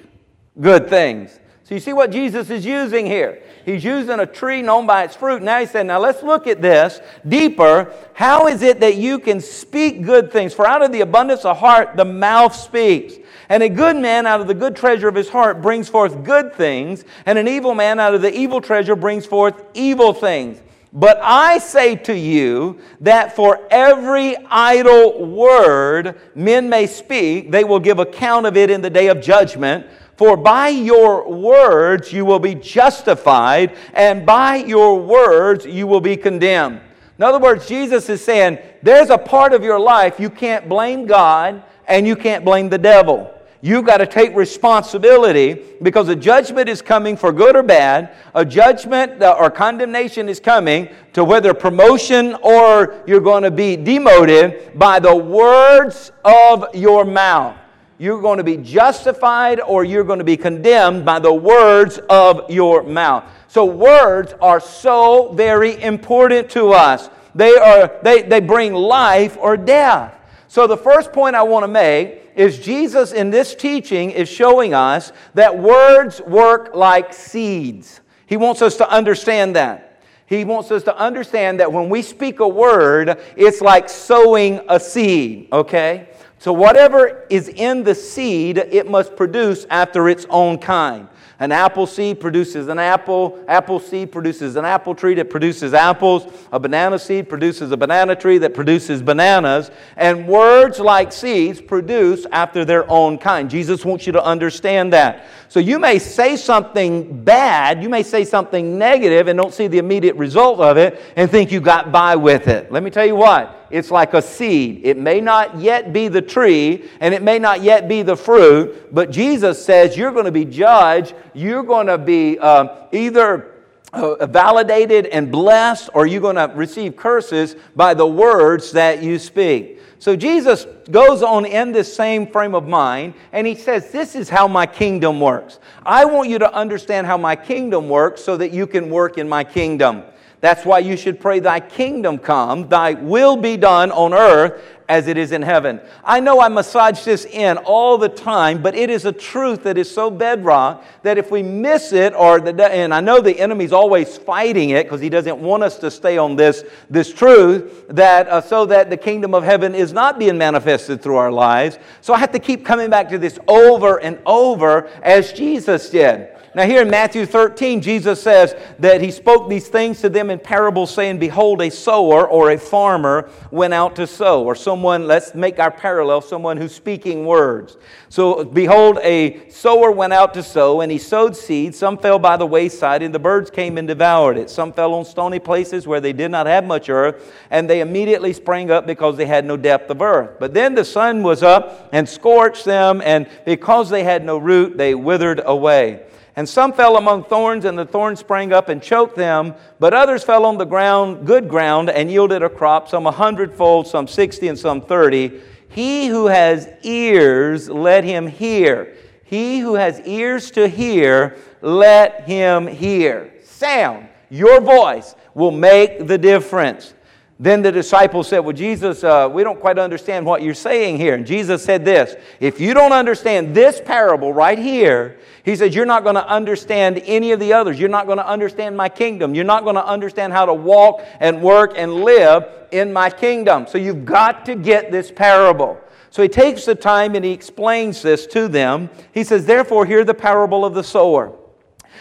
good 0.58 0.88
things? 0.88 1.38
So 1.64 1.74
you 1.74 1.80
see 1.80 1.92
what 1.92 2.10
Jesus 2.10 2.48
is 2.48 2.64
using 2.64 3.04
here. 3.04 3.42
He's 3.66 3.82
using 3.82 4.20
a 4.20 4.26
tree 4.26 4.62
known 4.62 4.87
by 4.87 5.02
its 5.02 5.16
fruit. 5.16 5.42
Now 5.42 5.58
he 5.58 5.66
said, 5.66 5.87
Now 5.87 5.99
let's 5.99 6.23
look 6.23 6.46
at 6.46 6.62
this 6.62 7.00
deeper. 7.26 7.92
How 8.14 8.46
is 8.46 8.62
it 8.62 8.78
that 8.78 8.94
you 8.94 9.18
can 9.18 9.40
speak 9.40 10.02
good 10.02 10.30
things? 10.30 10.54
For 10.54 10.64
out 10.64 10.82
of 10.82 10.92
the 10.92 11.00
abundance 11.00 11.44
of 11.44 11.58
heart, 11.58 11.96
the 11.96 12.04
mouth 12.04 12.54
speaks. 12.54 13.14
And 13.49 13.64
a 13.64 13.68
good 13.68 13.96
man 13.96 14.25
out 14.25 14.40
of 14.40 14.46
the 14.46 14.54
good 14.54 14.76
treasure 14.76 15.08
of 15.08 15.16
his 15.16 15.28
heart 15.28 15.62
brings 15.62 15.88
forth 15.88 16.23
good 16.23 16.54
things, 16.54 17.04
and 17.26 17.38
an 17.38 17.49
evil 17.49 17.75
man 17.75 17.99
out 17.99 18.14
of 18.14 18.23
the 18.23 18.32
evil 18.32 18.61
treasure 18.61 18.94
brings 18.94 19.26
forth 19.26 19.61
evil 19.75 20.12
things. 20.12 20.61
But 20.92 21.18
I 21.20 21.58
say 21.58 21.96
to 21.96 22.16
you 22.16 22.78
that 23.00 23.35
for 23.35 23.66
every 23.68 24.37
idle 24.46 25.26
word 25.26 26.20
men 26.37 26.68
may 26.68 26.87
speak, 26.87 27.50
they 27.50 27.64
will 27.64 27.80
give 27.80 27.99
account 27.99 28.46
of 28.46 28.56
it 28.56 28.70
in 28.70 28.80
the 28.80 28.90
day 28.90 29.08
of 29.08 29.20
judgment. 29.20 29.87
For 30.16 30.37
by 30.37 30.68
your 30.68 31.30
words 31.30 32.12
you 32.12 32.25
will 32.25 32.38
be 32.38 32.54
justified, 32.54 33.76
and 33.92 34.25
by 34.25 34.56
your 34.56 34.99
words 34.99 35.66
you 35.66 35.87
will 35.87 36.00
be 36.00 36.16
condemned. 36.16 36.80
In 37.18 37.25
other 37.25 37.38
words, 37.38 37.66
Jesus 37.66 38.08
is 38.08 38.23
saying 38.23 38.58
there's 38.82 39.11
a 39.11 39.18
part 39.18 39.52
of 39.52 39.62
your 39.62 39.78
life 39.78 40.20
you 40.20 40.28
can't 40.28 40.68
blame 40.68 41.06
God 41.06 41.62
and 41.88 42.06
you 42.06 42.16
can't 42.16 42.44
blame 42.44 42.68
the 42.68 42.78
devil. 42.78 43.32
You've 43.62 43.87
got 43.87 43.99
to 43.99 44.06
take 44.06 44.37
responsibility 44.37 45.62
because 45.82 46.08
a 46.08 46.14
judgment 46.14 46.68
is 46.68 46.82
coming 46.82 47.16
for 47.16 47.32
good 47.32 47.56
or 47.56 47.62
bad. 47.62 48.14
A 48.35 48.44
judgment 48.44 49.23
uh, 49.23 49.35
or 49.38 49.50
condemnation 49.50 50.28
is 50.28 50.38
coming 50.38 50.90
to 51.14 51.25
whether 51.25 51.54
promotion 51.54 52.35
or 52.42 53.02
you're 53.06 53.20
going 53.20 53.42
to 53.44 53.50
be 53.50 53.76
demoted 53.76 54.78
by 54.78 55.00
the 55.00 55.16
words 55.16 56.12
of 56.25 56.66
your 56.75 57.04
mouth. 57.04 57.56
You're 57.98 58.20
going 58.20 58.38
to 58.38 58.44
be 58.44 58.58
justified 58.58 59.60
or 59.60 59.84
you're 59.84 60.04
going 60.04 60.18
to 60.18 60.24
be 60.24 60.36
condemned 60.36 61.04
by 61.04 61.18
the 61.18 61.32
words 61.32 61.98
of 62.10 62.50
your 62.50 62.82
mouth. 62.82 63.24
So, 63.48 63.64
words 63.64 64.34
are 64.40 64.60
so 64.60 65.32
very 65.32 65.82
important 65.82 66.50
to 66.50 66.72
us. 66.72 67.08
They, 67.34 67.54
are, 67.54 67.98
they, 68.02 68.22
they 68.22 68.40
bring 68.40 68.74
life 68.74 69.36
or 69.40 69.56
death. 69.56 70.14
So, 70.48 70.66
the 70.66 70.76
first 70.76 71.12
point 71.12 71.36
I 71.36 71.42
want 71.42 71.64
to 71.64 71.68
make 71.68 72.30
is 72.34 72.58
Jesus 72.58 73.12
in 73.12 73.30
this 73.30 73.54
teaching 73.54 74.10
is 74.10 74.28
showing 74.28 74.74
us 74.74 75.12
that 75.32 75.58
words 75.58 76.20
work 76.20 76.74
like 76.74 77.14
seeds. 77.14 78.00
He 78.26 78.36
wants 78.36 78.60
us 78.60 78.76
to 78.76 78.90
understand 78.90 79.56
that. 79.56 80.02
He 80.26 80.44
wants 80.44 80.70
us 80.70 80.82
to 80.82 80.96
understand 80.98 81.60
that 81.60 81.72
when 81.72 81.88
we 81.88 82.02
speak 82.02 82.40
a 82.40 82.48
word, 82.48 83.20
it's 83.36 83.60
like 83.60 83.88
sowing 83.88 84.60
a 84.68 84.78
seed, 84.78 85.48
okay? 85.52 86.08
So, 86.38 86.52
whatever 86.52 87.24
is 87.30 87.48
in 87.48 87.82
the 87.82 87.94
seed, 87.94 88.58
it 88.58 88.90
must 88.90 89.16
produce 89.16 89.66
after 89.70 90.08
its 90.08 90.26
own 90.28 90.58
kind. 90.58 91.08
An 91.38 91.52
apple 91.52 91.86
seed 91.86 92.18
produces 92.18 92.68
an 92.68 92.78
apple. 92.78 93.44
Apple 93.46 93.78
seed 93.78 94.10
produces 94.10 94.56
an 94.56 94.64
apple 94.64 94.94
tree 94.94 95.12
that 95.14 95.28
produces 95.28 95.74
apples. 95.74 96.26
A 96.50 96.58
banana 96.58 96.98
seed 96.98 97.28
produces 97.28 97.72
a 97.72 97.76
banana 97.76 98.16
tree 98.16 98.38
that 98.38 98.54
produces 98.54 99.02
bananas. 99.02 99.70
And 99.96 100.26
words 100.26 100.80
like 100.80 101.12
seeds 101.12 101.60
produce 101.60 102.24
after 102.32 102.64
their 102.64 102.90
own 102.90 103.18
kind. 103.18 103.50
Jesus 103.50 103.84
wants 103.84 104.06
you 104.06 104.12
to 104.12 104.24
understand 104.24 104.94
that. 104.94 105.26
So 105.48 105.60
you 105.60 105.78
may 105.78 105.98
say 105.98 106.36
something 106.36 107.22
bad, 107.22 107.82
you 107.82 107.90
may 107.90 108.02
say 108.02 108.24
something 108.24 108.78
negative 108.78 109.28
and 109.28 109.38
don't 109.38 109.52
see 109.52 109.68
the 109.68 109.78
immediate 109.78 110.16
result 110.16 110.60
of 110.60 110.78
it 110.78 111.00
and 111.16 111.30
think 111.30 111.52
you 111.52 111.60
got 111.60 111.92
by 111.92 112.16
with 112.16 112.48
it. 112.48 112.72
Let 112.72 112.82
me 112.82 112.90
tell 112.90 113.06
you 113.06 113.14
what 113.14 113.66
it's 113.70 113.90
like 113.90 114.14
a 114.14 114.22
seed. 114.22 114.80
It 114.84 114.96
may 114.96 115.20
not 115.20 115.58
yet 115.58 115.92
be 115.92 116.08
the 116.08 116.22
tree 116.28 116.88
and 117.00 117.14
it 117.14 117.23
may 117.23 117.38
not 117.38 117.62
yet 117.62 117.88
be 117.88 118.02
the 118.02 118.16
fruit, 118.16 118.95
but 118.95 119.11
Jesus 119.11 119.64
says 119.64 119.97
you're 119.97 120.12
going 120.12 120.25
to 120.25 120.33
be 120.33 120.45
judged. 120.45 121.14
You're 121.35 121.62
going 121.62 121.87
to 121.87 121.99
be 121.99 122.38
uh, 122.38 122.87
either 122.92 123.54
uh, 123.92 124.26
validated 124.26 125.06
and 125.06 125.30
blessed 125.30 125.90
or 125.95 126.06
you're 126.06 126.21
going 126.21 126.37
to 126.37 126.52
receive 126.54 126.97
curses 126.97 127.56
by 127.75 127.95
the 127.95 128.06
words 128.06 128.73
that 128.73 129.02
you 129.02 129.18
speak. 129.18 129.80
So 129.99 130.14
Jesus 130.14 130.66
goes 130.90 131.23
on 131.23 131.47
in 131.47 131.73
this 131.73 131.95
same 131.95 132.26
frame 132.26 132.54
of 132.54 132.68
mind 132.68 133.14
and 133.33 133.47
he 133.47 133.54
says, 133.54 133.90
This 133.90 134.14
is 134.14 134.28
how 134.28 134.47
my 134.47 134.66
kingdom 134.66 135.21
works. 135.21 135.59
I 135.85 136.04
want 136.04 136.28
you 136.28 136.38
to 136.38 136.54
understand 136.54 137.06
how 137.06 137.16
my 137.16 137.35
kingdom 137.35 137.88
works 137.88 138.23
so 138.23 138.37
that 138.37 138.52
you 138.52 138.66
can 138.66 138.90
work 138.90 139.18
in 139.18 139.28
my 139.28 139.42
kingdom. 139.42 140.02
That's 140.40 140.66
why 140.66 140.80
you 140.80 140.97
should 140.97 141.18
pray, 141.18 141.40
Thy 141.40 141.61
kingdom 141.61 142.18
come, 142.18 142.68
Thy 142.68 142.92
will 142.92 143.37
be 143.37 143.56
done 143.56 143.90
on 143.90 144.12
earth 144.12 144.62
as 144.88 145.08
it 145.08 145.16
is 145.16 145.32
in 145.32 145.42
heaven. 145.42 145.80
I 146.04 146.20
know 146.20 146.40
I 146.40 146.48
massage 146.48 147.04
this 147.04 147.24
in 147.24 147.56
all 147.58 147.98
the 147.98 148.08
time, 148.08 148.62
but 148.62 148.74
it 148.74 148.90
is 148.90 149.04
a 149.04 149.12
truth 149.12 149.64
that 149.64 149.76
is 149.76 149.92
so 149.92 150.10
bedrock 150.10 150.84
that 151.02 151.18
if 151.18 151.30
we 151.30 151.42
miss 151.42 151.92
it, 151.92 152.14
or 152.14 152.40
the, 152.40 152.64
and 152.72 152.94
I 152.94 153.00
know 153.00 153.20
the 153.20 153.38
enemy's 153.38 153.72
always 153.72 154.16
fighting 154.16 154.70
it 154.70 154.84
because 154.84 155.00
he 155.00 155.08
doesn't 155.08 155.38
want 155.38 155.62
us 155.62 155.78
to 155.78 155.90
stay 155.90 156.18
on 156.18 156.36
this, 156.36 156.64
this 156.88 157.12
truth, 157.12 157.86
that 157.88 158.28
uh, 158.28 158.40
so 158.40 158.66
that 158.66 158.90
the 158.90 158.96
kingdom 158.96 159.34
of 159.34 159.42
heaven 159.42 159.74
is 159.74 159.92
not 159.92 160.18
being 160.18 160.38
manifested 160.38 161.02
through 161.02 161.16
our 161.16 161.32
lives. 161.32 161.78
So 162.00 162.14
I 162.14 162.18
have 162.18 162.32
to 162.32 162.38
keep 162.38 162.64
coming 162.64 162.90
back 162.90 163.08
to 163.10 163.18
this 163.18 163.38
over 163.48 164.00
and 164.00 164.18
over 164.26 164.86
as 165.02 165.32
Jesus 165.32 165.90
did. 165.90 166.35
Now, 166.56 166.64
here 166.64 166.80
in 166.80 166.88
Matthew 166.88 167.26
13, 167.26 167.82
Jesus 167.82 168.22
says 168.22 168.56
that 168.78 169.02
he 169.02 169.10
spoke 169.10 169.50
these 169.50 169.68
things 169.68 170.00
to 170.00 170.08
them 170.08 170.30
in 170.30 170.38
parables, 170.38 170.90
saying, 170.90 171.18
Behold, 171.18 171.60
a 171.60 171.70
sower 171.70 172.26
or 172.26 172.50
a 172.50 172.56
farmer 172.56 173.28
went 173.50 173.75
out 173.75 173.94
to 173.96 174.06
sow. 174.06 174.42
Or 174.42 174.54
someone, 174.54 175.06
let's 175.06 175.34
make 175.34 175.58
our 175.58 175.70
parallel, 175.70 176.22
someone 176.22 176.56
who's 176.56 176.75
speaking 176.75 177.26
words. 177.26 177.76
So, 178.08 178.42
behold, 178.42 178.98
a 179.02 179.50
sower 179.50 179.90
went 179.90 180.14
out 180.14 180.32
to 180.32 180.42
sow, 180.42 180.80
and 180.80 180.90
he 180.90 180.96
sowed 180.96 181.36
seed. 181.36 181.75
Some 181.75 181.98
fell 181.98 182.18
by 182.18 182.38
the 182.38 182.46
wayside, 182.46 183.02
and 183.02 183.14
the 183.14 183.18
birds 183.18 183.50
came 183.50 183.76
and 183.76 183.86
devoured 183.86 184.38
it. 184.38 184.48
Some 184.48 184.72
fell 184.72 184.94
on 184.94 185.04
stony 185.04 185.38
places 185.38 185.86
where 185.86 186.00
they 186.00 186.14
did 186.14 186.30
not 186.30 186.46
have 186.46 186.64
much 186.64 186.88
earth, 186.88 187.34
and 187.50 187.68
they 187.68 187.82
immediately 187.82 188.32
sprang 188.32 188.70
up 188.70 188.86
because 188.86 189.18
they 189.18 189.26
had 189.26 189.44
no 189.44 189.58
depth 189.58 189.90
of 189.90 190.00
earth. 190.00 190.38
But 190.40 190.54
then 190.54 190.75
the 190.75 190.86
sun 190.86 191.22
was 191.22 191.42
up 191.42 191.90
and 191.92 192.08
scorched 192.08 192.64
them, 192.64 193.02
and 193.04 193.28
because 193.44 193.90
they 193.90 194.04
had 194.04 194.25
no 194.25 194.38
root, 194.38 194.78
they 194.78 194.94
withered 194.94 195.42
away. 195.44 196.06
And 196.36 196.46
some 196.46 196.74
fell 196.74 196.98
among 196.98 197.24
thorns, 197.24 197.64
and 197.64 197.78
the 197.78 197.86
thorns 197.86 198.20
sprang 198.20 198.52
up 198.52 198.68
and 198.68 198.82
choked 198.82 199.16
them. 199.16 199.54
But 199.80 199.94
others 199.94 200.22
fell 200.22 200.44
on 200.44 200.58
the 200.58 200.66
ground, 200.66 201.26
good 201.26 201.48
ground, 201.48 201.88
and 201.88 202.10
yielded 202.10 202.42
a 202.42 202.50
crop, 202.50 202.88
some 202.90 203.06
a 203.06 203.10
hundredfold, 203.10 203.86
some 203.86 204.06
sixty, 204.06 204.48
and 204.48 204.58
some 204.58 204.82
thirty. 204.82 205.40
He 205.68 206.08
who 206.08 206.26
has 206.26 206.68
ears, 206.82 207.70
let 207.70 208.04
him 208.04 208.26
hear. 208.26 208.94
He 209.24 209.58
who 209.58 209.74
has 209.74 210.00
ears 210.00 210.50
to 210.52 210.68
hear, 210.68 211.36
let 211.62 212.28
him 212.28 212.66
hear. 212.66 213.32
Sound, 213.42 214.08
your 214.28 214.60
voice 214.60 215.14
will 215.34 215.50
make 215.50 216.06
the 216.06 216.18
difference. 216.18 216.94
Then 217.38 217.60
the 217.60 217.70
disciples 217.70 218.28
said, 218.28 218.38
Well, 218.38 218.54
Jesus, 218.54 219.04
uh, 219.04 219.28
we 219.30 219.44
don't 219.44 219.60
quite 219.60 219.78
understand 219.78 220.24
what 220.24 220.40
you're 220.40 220.54
saying 220.54 220.96
here. 220.96 221.14
And 221.14 221.26
Jesus 221.26 221.62
said 221.62 221.84
this 221.84 222.16
If 222.40 222.60
you 222.60 222.72
don't 222.72 222.92
understand 222.92 223.54
this 223.54 223.80
parable 223.84 224.32
right 224.32 224.58
here, 224.58 225.18
he 225.44 225.54
said, 225.54 225.74
You're 225.74 225.84
not 225.84 226.02
going 226.02 226.14
to 226.14 226.26
understand 226.26 227.02
any 227.04 227.32
of 227.32 227.40
the 227.40 227.52
others. 227.52 227.78
You're 227.78 227.90
not 227.90 228.06
going 228.06 228.18
to 228.18 228.26
understand 228.26 228.74
my 228.74 228.88
kingdom. 228.88 229.34
You're 229.34 229.44
not 229.44 229.64
going 229.64 229.76
to 229.76 229.86
understand 229.86 230.32
how 230.32 230.46
to 230.46 230.54
walk 230.54 231.02
and 231.20 231.42
work 231.42 231.74
and 231.76 231.94
live 231.94 232.44
in 232.72 232.90
my 232.90 233.10
kingdom. 233.10 233.66
So 233.68 233.76
you've 233.76 234.06
got 234.06 234.46
to 234.46 234.54
get 234.54 234.90
this 234.90 235.10
parable. 235.10 235.78
So 236.08 236.22
he 236.22 236.30
takes 236.30 236.64
the 236.64 236.74
time 236.74 237.14
and 237.14 237.22
he 237.22 237.32
explains 237.32 238.00
this 238.00 238.26
to 238.28 238.48
them. 238.48 238.88
He 239.12 239.24
says, 239.24 239.44
Therefore, 239.44 239.84
hear 239.84 240.04
the 240.04 240.14
parable 240.14 240.64
of 240.64 240.72
the 240.72 240.82
sower. 240.82 241.36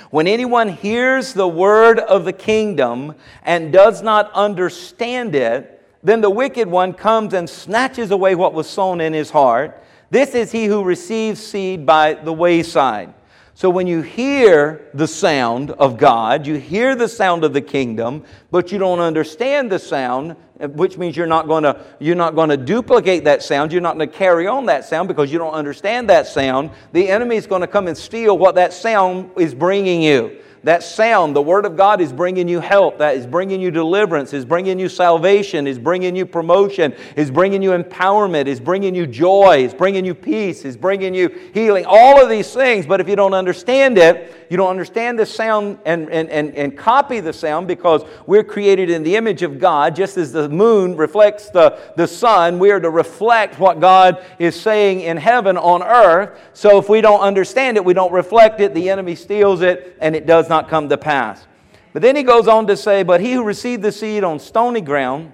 When 0.09 0.27
anyone 0.27 0.69
hears 0.69 1.33
the 1.33 1.47
word 1.47 1.99
of 1.99 2.25
the 2.25 2.33
kingdom 2.33 3.15
and 3.43 3.71
does 3.71 4.01
not 4.01 4.31
understand 4.33 5.35
it, 5.35 5.71
then 6.03 6.21
the 6.21 6.29
wicked 6.29 6.67
one 6.67 6.93
comes 6.93 7.33
and 7.33 7.49
snatches 7.49 8.11
away 8.11 8.35
what 8.35 8.53
was 8.53 8.69
sown 8.69 9.01
in 9.01 9.13
his 9.13 9.31
heart. 9.31 9.81
This 10.11 10.35
is 10.35 10.51
he 10.51 10.65
who 10.65 10.83
receives 10.83 11.45
seed 11.45 11.85
by 11.85 12.13
the 12.13 12.33
wayside. 12.33 13.13
So 13.57 13.69
when 13.69 13.87
you 13.87 14.01
hear 14.01 14.89
the 14.93 15.07
sound 15.07 15.71
of 15.71 15.97
God, 15.97 16.45
you 16.45 16.55
hear 16.55 16.93
the 16.93 17.07
sound 17.07 17.45
of 17.45 17.53
the 17.53 17.61
kingdom, 17.61 18.25
but 18.51 18.69
you 18.69 18.77
don't 18.77 18.99
understand 18.99 19.71
the 19.71 19.79
sound, 19.79 20.35
which 20.59 20.97
means 20.97 21.15
you're 21.15 21.25
not 21.25 21.47
going 21.47 21.63
to 21.63 21.81
you're 22.01 22.17
not 22.17 22.35
going 22.35 22.49
to 22.49 22.57
duplicate 22.57 23.23
that 23.23 23.41
sound, 23.41 23.71
you're 23.71 23.79
not 23.79 23.95
going 23.95 24.09
to 24.09 24.13
carry 24.13 24.45
on 24.45 24.65
that 24.65 24.83
sound 24.83 25.07
because 25.07 25.31
you 25.31 25.39
don't 25.39 25.53
understand 25.53 26.09
that 26.09 26.27
sound. 26.27 26.69
The 26.91 27.07
enemy 27.07 27.37
is 27.37 27.47
going 27.47 27.61
to 27.61 27.67
come 27.67 27.87
and 27.87 27.97
steal 27.97 28.37
what 28.37 28.55
that 28.55 28.73
sound 28.73 29.31
is 29.37 29.55
bringing 29.55 30.01
you. 30.01 30.41
That 30.65 30.81
sound, 30.81 31.35
the 31.35 31.43
Word 31.43 31.63
of 31.65 31.77
God 31.77 32.01
is 32.01 32.11
bringing 32.11 32.47
you 32.47 32.59
help, 32.59 32.97
that 32.97 33.15
is 33.15 33.27
bringing 33.27 33.61
you 33.61 33.69
deliverance, 33.69 34.33
is 34.33 34.45
bringing 34.45 34.79
you 34.79 34.89
salvation, 34.89 35.67
is 35.67 35.77
bringing 35.77 36.15
you 36.15 36.25
promotion, 36.25 36.95
is 37.15 37.29
bringing 37.29 37.61
you 37.61 37.69
empowerment, 37.69 38.47
is 38.47 38.59
bringing 38.59 38.95
you 38.95 39.05
joy, 39.05 39.63
is 39.63 39.75
bringing 39.75 40.03
you 40.03 40.15
peace, 40.15 40.65
is 40.65 40.75
bringing 40.75 41.13
you 41.13 41.29
healing, 41.53 41.85
all 41.87 42.19
of 42.19 42.29
these 42.29 42.51
things. 42.51 42.87
But 42.87 42.99
if 42.99 43.07
you 43.07 43.15
don't 43.15 43.35
understand 43.35 43.99
it, 43.99 44.47
you 44.49 44.57
don't 44.57 44.71
understand 44.71 45.19
the 45.19 45.25
sound 45.27 45.77
and, 45.85 46.09
and, 46.09 46.29
and, 46.29 46.55
and 46.55 46.75
copy 46.75 47.19
the 47.19 47.33
sound 47.33 47.67
because 47.67 48.03
we're 48.25 48.43
created 48.43 48.89
in 48.89 49.03
the 49.03 49.15
image 49.15 49.43
of 49.43 49.59
God, 49.59 49.95
just 49.95 50.17
as 50.17 50.31
the 50.31 50.49
moon 50.49 50.97
reflects 50.97 51.49
the, 51.49 51.77
the 51.95 52.07
sun, 52.07 52.57
we 52.57 52.71
are 52.71 52.79
to 52.79 52.89
reflect 52.89 53.59
what 53.59 53.79
God 53.79 54.25
is 54.39 54.59
saying 54.59 55.01
in 55.01 55.17
heaven 55.17 55.57
on 55.57 55.83
earth. 55.83 56.39
So 56.53 56.79
if 56.79 56.89
we 56.89 57.01
don't 57.01 57.21
understand 57.21 57.77
it, 57.77 57.85
we 57.85 57.93
don't 57.93 58.11
reflect 58.11 58.61
it, 58.61 58.73
the 58.73 58.89
enemy 58.89 59.13
steals 59.13 59.61
it, 59.61 59.95
and 60.01 60.15
it 60.15 60.25
does 60.25 60.49
not 60.49 60.54
not 60.55 60.69
come 60.69 60.87
to 60.87 60.97
pass. 60.97 61.45
But 61.91 62.01
then 62.01 62.15
he 62.15 62.23
goes 62.23 62.47
on 62.47 62.67
to 62.67 62.77
say, 62.77 63.03
But 63.03 63.19
he 63.19 63.33
who 63.33 63.43
received 63.43 63.83
the 63.83 63.91
seed 63.91 64.23
on 64.23 64.39
stony 64.39 64.81
ground, 64.81 65.33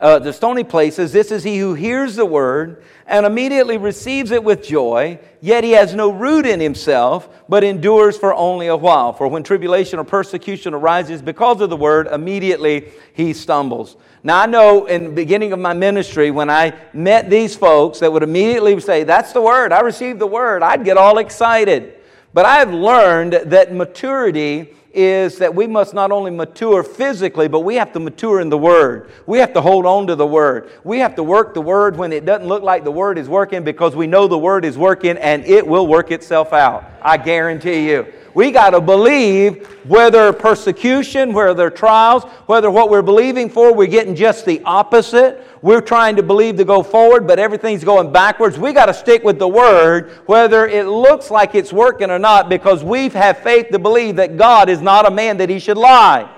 uh, 0.00 0.18
the 0.18 0.32
stony 0.32 0.64
places, 0.64 1.12
this 1.12 1.30
is 1.30 1.44
he 1.44 1.58
who 1.58 1.74
hears 1.74 2.16
the 2.16 2.24
word 2.26 2.82
and 3.06 3.26
immediately 3.26 3.76
receives 3.76 4.30
it 4.30 4.42
with 4.42 4.62
joy, 4.62 5.18
yet 5.42 5.62
he 5.62 5.72
has 5.72 5.94
no 5.94 6.10
root 6.10 6.46
in 6.46 6.58
himself, 6.58 7.28
but 7.50 7.62
endures 7.62 8.16
for 8.16 8.34
only 8.34 8.68
a 8.68 8.76
while. 8.76 9.12
For 9.12 9.28
when 9.28 9.42
tribulation 9.42 9.98
or 9.98 10.04
persecution 10.04 10.72
arises 10.72 11.20
because 11.20 11.60
of 11.60 11.68
the 11.68 11.76
word, 11.76 12.06
immediately 12.06 12.90
he 13.12 13.34
stumbles. 13.34 13.96
Now, 14.22 14.40
I 14.40 14.46
know 14.46 14.86
in 14.86 15.04
the 15.04 15.10
beginning 15.10 15.52
of 15.52 15.58
my 15.58 15.74
ministry, 15.74 16.30
when 16.30 16.48
I 16.48 16.74
met 16.94 17.28
these 17.28 17.54
folks 17.54 17.98
that 17.98 18.10
would 18.10 18.22
immediately 18.22 18.80
say, 18.80 19.04
That's 19.04 19.32
the 19.32 19.42
word, 19.42 19.70
I 19.70 19.80
received 19.80 20.18
the 20.18 20.26
word, 20.26 20.62
I'd 20.62 20.84
get 20.84 20.96
all 20.96 21.18
excited. 21.18 22.00
But 22.34 22.46
I've 22.46 22.72
learned 22.72 23.32
that 23.32 23.72
maturity 23.72 24.74
is 24.92 25.38
that 25.38 25.54
we 25.54 25.66
must 25.66 25.94
not 25.94 26.10
only 26.10 26.32
mature 26.32 26.82
physically, 26.82 27.48
but 27.48 27.60
we 27.60 27.76
have 27.76 27.92
to 27.92 28.00
mature 28.00 28.40
in 28.40 28.48
the 28.48 28.58
Word. 28.58 29.10
We 29.26 29.38
have 29.38 29.52
to 29.54 29.60
hold 29.60 29.86
on 29.86 30.08
to 30.08 30.16
the 30.16 30.26
Word. 30.26 30.70
We 30.82 30.98
have 30.98 31.14
to 31.14 31.22
work 31.22 31.54
the 31.54 31.60
Word 31.60 31.96
when 31.96 32.12
it 32.12 32.24
doesn't 32.24 32.46
look 32.46 32.64
like 32.64 32.82
the 32.82 32.92
Word 32.92 33.18
is 33.18 33.28
working 33.28 33.62
because 33.62 33.94
we 33.94 34.08
know 34.08 34.26
the 34.26 34.38
Word 34.38 34.64
is 34.64 34.76
working 34.76 35.16
and 35.16 35.44
it 35.44 35.66
will 35.66 35.86
work 35.86 36.10
itself 36.10 36.52
out. 36.52 36.84
I 37.02 37.16
guarantee 37.16 37.88
you. 37.88 38.12
We 38.34 38.50
got 38.50 38.70
to 38.70 38.80
believe 38.80 39.66
whether 39.84 40.32
persecution, 40.32 41.32
whether 41.32 41.70
trials, 41.70 42.24
whether 42.46 42.70
what 42.70 42.90
we're 42.90 43.02
believing 43.02 43.48
for, 43.48 43.72
we're 43.72 43.86
getting 43.86 44.16
just 44.16 44.44
the 44.44 44.60
opposite. 44.64 45.46
We're 45.62 45.80
trying 45.80 46.16
to 46.16 46.22
believe 46.22 46.56
to 46.56 46.64
go 46.64 46.82
forward, 46.82 47.26
but 47.26 47.38
everything's 47.38 47.84
going 47.84 48.12
backwards. 48.12 48.58
We 48.58 48.72
got 48.72 48.86
to 48.86 48.94
stick 48.94 49.22
with 49.22 49.38
the 49.38 49.48
Word, 49.48 50.10
whether 50.26 50.66
it 50.66 50.86
looks 50.86 51.30
like 51.30 51.54
it's 51.54 51.72
working 51.72 52.10
or 52.10 52.18
not, 52.18 52.48
because 52.48 52.82
we 52.82 53.08
have 53.10 53.38
faith 53.38 53.68
to 53.70 53.78
believe 53.78 54.16
that 54.16 54.36
God 54.36 54.68
is 54.68 54.82
not 54.82 55.06
a 55.06 55.10
man 55.10 55.36
that 55.36 55.48
he 55.48 55.58
should 55.60 55.78
lie. 55.78 56.28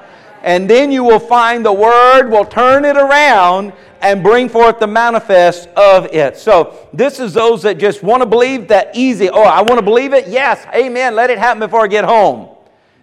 And 0.46 0.70
then 0.70 0.92
you 0.92 1.02
will 1.02 1.18
find 1.18 1.66
the 1.66 1.72
Word 1.72 2.30
will 2.30 2.44
turn 2.44 2.84
it 2.84 2.96
around 2.96 3.72
and 4.00 4.22
bring 4.22 4.48
forth 4.48 4.78
the 4.78 4.86
manifest 4.86 5.68
of 5.70 6.06
it. 6.14 6.36
So, 6.36 6.88
this 6.92 7.18
is 7.18 7.34
those 7.34 7.64
that 7.64 7.78
just 7.78 8.04
want 8.04 8.22
to 8.22 8.26
believe 8.26 8.68
that 8.68 8.94
easy. 8.94 9.28
Oh, 9.28 9.42
I 9.42 9.62
want 9.62 9.78
to 9.78 9.82
believe 9.82 10.14
it? 10.14 10.28
Yes, 10.28 10.64
amen. 10.72 11.16
Let 11.16 11.30
it 11.30 11.38
happen 11.38 11.58
before 11.58 11.82
I 11.82 11.88
get 11.88 12.04
home. 12.04 12.56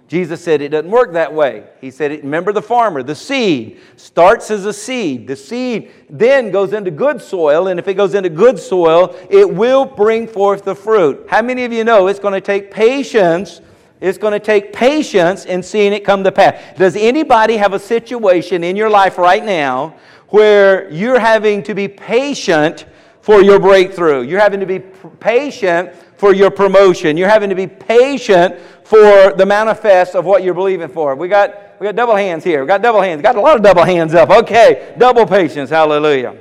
Jesus 0.08 0.42
said 0.42 0.62
it 0.62 0.70
doesn't 0.70 0.92
work 0.92 1.12
that 1.14 1.34
way. 1.34 1.66
He 1.82 1.92
said, 1.92 2.12
remember 2.12 2.54
the 2.54 2.62
farmer, 2.62 3.04
the 3.04 3.16
seed 3.16 3.80
starts 3.98 4.52
as 4.52 4.66
a 4.66 4.72
seed. 4.72 5.28
The 5.28 5.36
seed 5.36 5.92
then 6.10 6.52
goes 6.52 6.72
into 6.72 6.92
good 6.92 7.22
soil, 7.22 7.68
and 7.68 7.80
if 7.80 7.88
it 7.90 7.96
goes 7.96 8.14
into 8.14 8.30
good 8.30 8.60
soil, 8.60 9.16
it 9.30 9.52
will 9.52 9.86
bring 9.86 10.28
forth 10.28 10.64
the 10.64 10.76
fruit. 10.76 11.26
How 11.30 11.42
many 11.42 11.66
of 11.66 11.74
you 11.74 11.84
know 11.84 12.08
it's 12.08 12.20
going 12.20 12.36
to 12.36 12.42
take 12.42 12.72
patience? 12.72 13.60
It's 14.04 14.18
going 14.18 14.34
to 14.34 14.40
take 14.40 14.74
patience 14.74 15.46
in 15.46 15.64
seeing 15.64 15.94
it 15.94 16.04
come 16.04 16.24
to 16.26 16.32
pass. 16.32 16.62
Does 16.78 16.96
anybody 16.96 17.58
have 17.58 17.74
a 17.74 17.80
situation 17.80 18.64
in 18.64 18.76
your 18.76 18.90
life 18.90 19.18
right 19.18 19.44
now 19.44 19.96
where 20.28 20.92
you're 20.92 21.20
having 21.20 21.64
to 21.64 21.74
be 21.74 21.88
patient 21.88 22.86
for 23.24 23.42
your 23.42 23.58
breakthrough. 23.58 24.24
You're 24.24 24.42
having 24.42 24.60
to 24.60 24.66
be 24.66 24.80
patient 24.80 25.96
for 26.18 26.34
your 26.34 26.52
promotion. 26.52 27.16
You're 27.16 27.30
having 27.30 27.50
to 27.50 27.56
be 27.56 27.68
patient 27.68 28.60
for 28.84 29.32
the 29.32 29.46
manifest 29.46 30.14
of 30.14 30.26
what 30.26 30.44
you're 30.44 30.54
believing 30.54 30.90
for. 30.90 31.16
We 31.16 31.30
got, 31.30 31.80
we 31.80 31.86
got 31.86 31.96
double 31.96 32.18
hands 32.18 32.44
here. 32.44 32.62
We 32.62 32.68
got 32.68 32.82
double 32.82 33.02
hands. 33.02 33.22
Got 33.22 33.38
a 33.38 33.40
lot 33.40 33.56
of 33.56 33.64
double 33.64 33.86
hands 33.86 34.14
up. 34.14 34.30
Okay, 34.30 34.94
double 34.98 35.26
patience. 35.26 35.70
Hallelujah. 35.70 36.36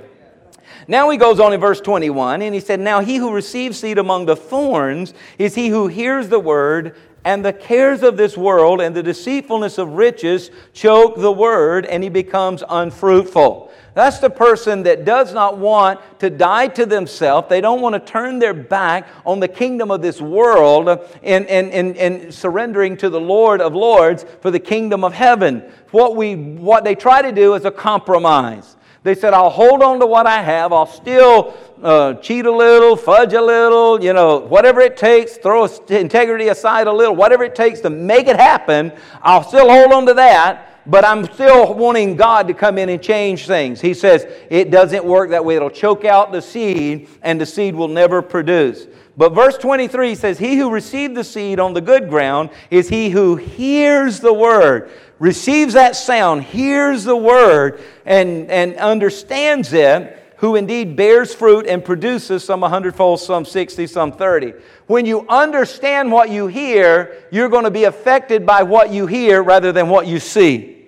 Now 0.88 1.09
he 1.11 1.16
goes 1.16 1.38
on 1.38 1.53
in 1.53 1.61
verse 1.61 1.81
21 1.81 2.42
and 2.42 2.53
he 2.53 2.61
said, 2.61 2.81
Now 2.81 2.98
he 2.98 3.14
who 3.14 3.33
receives 3.33 3.79
seed 3.79 3.98
among 3.98 4.27
the 4.27 4.35
thorns 4.35 5.14
is 5.38 5.55
he 5.55 5.68
who 5.68 5.87
hears 5.87 6.29
the 6.29 6.40
word 6.40 6.96
and 7.24 7.44
the 7.44 7.52
cares 7.52 8.02
of 8.02 8.16
this 8.16 8.37
world 8.37 8.80
and 8.80 8.94
the 8.94 9.02
deceitfulness 9.02 9.78
of 9.78 9.90
riches 9.90 10.50
choke 10.72 11.16
the 11.16 11.30
word, 11.30 11.87
and 11.87 12.02
he 12.02 12.08
becomes 12.08 12.64
unfruitful. 12.68 13.72
That's 13.94 14.18
the 14.18 14.30
person 14.30 14.85
that 14.85 15.04
does 15.04 15.35
not 15.35 15.58
want 15.58 16.00
to 16.20 16.30
die 16.30 16.68
to 16.68 16.87
themselves. 16.87 17.48
They 17.48 17.61
don't 17.61 17.82
want 17.82 17.94
to 17.94 18.00
turn 18.00 18.38
their 18.38 18.54
back 18.54 19.06
on 19.26 19.38
the 19.38 19.48
kingdom 19.48 19.90
of 19.90 20.00
this 20.00 20.20
world 20.20 20.88
and, 21.22 21.46
and, 21.46 21.70
and, 21.70 21.96
and 21.96 22.35
surrendering 22.35 22.96
to 22.98 23.11
the 23.11 23.20
Lord 23.20 23.61
of 23.61 23.74
Lords 23.74 24.24
for 24.40 24.50
the 24.50 24.58
kingdom 24.58 25.04
of 25.04 25.12
heaven. 25.12 25.62
What, 25.90 26.16
we, 26.16 26.37
what 26.37 26.85
they 26.85 26.94
try 26.94 27.20
to 27.20 27.32
do 27.32 27.54
is 27.54 27.66
a 27.66 27.70
compromise. 27.70 28.76
They 29.02 29.14
said, 29.14 29.34
I'll 29.34 29.50
hold 29.50 29.82
on 29.82 29.98
to 30.00 30.06
what 30.06 30.26
I 30.26 30.42
have. 30.42 30.72
I'll 30.72 30.86
still 30.86 31.54
uh, 31.82 32.14
cheat 32.14 32.46
a 32.46 32.52
little, 32.52 32.96
fudge 32.96 33.32
a 33.32 33.42
little, 33.42 34.02
you 34.02 34.12
know, 34.12 34.38
whatever 34.38 34.80
it 34.80 34.96
takes, 34.96 35.36
throw 35.36 35.64
integrity 35.88 36.48
aside 36.48 36.86
a 36.86 36.92
little, 36.92 37.16
whatever 37.16 37.42
it 37.42 37.54
takes 37.54 37.80
to 37.80 37.90
make 37.90 38.28
it 38.28 38.36
happen. 38.36 38.92
I'll 39.20 39.42
still 39.42 39.68
hold 39.68 39.92
on 39.92 40.06
to 40.06 40.14
that 40.14 40.68
but 40.86 41.04
I'm 41.04 41.24
still 41.32 41.74
wanting 41.74 42.16
God 42.16 42.48
to 42.48 42.54
come 42.54 42.78
in 42.78 42.88
and 42.88 43.02
change 43.02 43.46
things. 43.46 43.80
He 43.80 43.94
says 43.94 44.26
it 44.50 44.70
doesn't 44.70 45.04
work 45.04 45.30
that 45.30 45.44
way. 45.44 45.56
It'll 45.56 45.70
choke 45.70 46.04
out 46.04 46.32
the 46.32 46.42
seed, 46.42 47.08
and 47.22 47.40
the 47.40 47.46
seed 47.46 47.74
will 47.74 47.88
never 47.88 48.20
produce. 48.20 48.86
But 49.16 49.34
verse 49.34 49.58
23 49.58 50.14
says, 50.14 50.38
He 50.38 50.56
who 50.56 50.70
received 50.70 51.14
the 51.14 51.24
seed 51.24 51.60
on 51.60 51.74
the 51.74 51.80
good 51.80 52.08
ground 52.08 52.50
is 52.70 52.88
he 52.88 53.10
who 53.10 53.36
hears 53.36 54.20
the 54.20 54.32
word, 54.32 54.90
receives 55.22 55.74
that 55.74 55.94
sound, 55.94 56.42
hears 56.42 57.04
the 57.04 57.14
word, 57.14 57.80
and, 58.04 58.50
and 58.50 58.74
understands 58.74 59.72
it 59.72 60.18
who 60.38 60.56
indeed 60.56 60.96
bears 60.96 61.32
fruit 61.32 61.64
and 61.68 61.85
produces 61.85 62.42
some 62.42 62.64
a 62.64 62.68
hundredfold, 62.68 63.20
some 63.20 63.44
60, 63.44 63.87
some 63.87 64.11
30. 64.11 64.52
When 64.88 65.06
you 65.06 65.24
understand 65.28 66.11
what 66.11 66.30
you 66.30 66.48
hear, 66.48 67.22
you're 67.30 67.48
going 67.48 67.62
to 67.62 67.70
be 67.70 67.85
affected 67.85 68.44
by 68.44 68.64
what 68.64 68.90
you 68.90 69.06
hear 69.06 69.44
rather 69.44 69.70
than 69.70 69.88
what 69.88 70.08
you 70.08 70.18
see. 70.18 70.87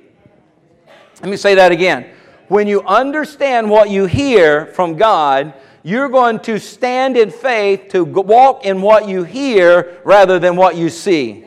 Let 1.20 1.30
me 1.30 1.36
say 1.36 1.54
that 1.54 1.70
again. 1.70 2.10
When 2.48 2.66
you 2.66 2.82
understand 2.82 3.70
what 3.70 3.88
you 3.88 4.06
hear 4.06 4.66
from 4.66 4.96
God, 4.96 5.54
you're 5.84 6.08
going 6.08 6.40
to 6.40 6.58
stand 6.58 7.16
in 7.16 7.30
faith 7.30 7.90
to 7.90 8.04
walk 8.04 8.64
in 8.64 8.82
what 8.82 9.06
you 9.06 9.22
hear 9.22 10.00
rather 10.04 10.40
than 10.40 10.56
what 10.56 10.74
you 10.74 10.90
see. 10.90 11.44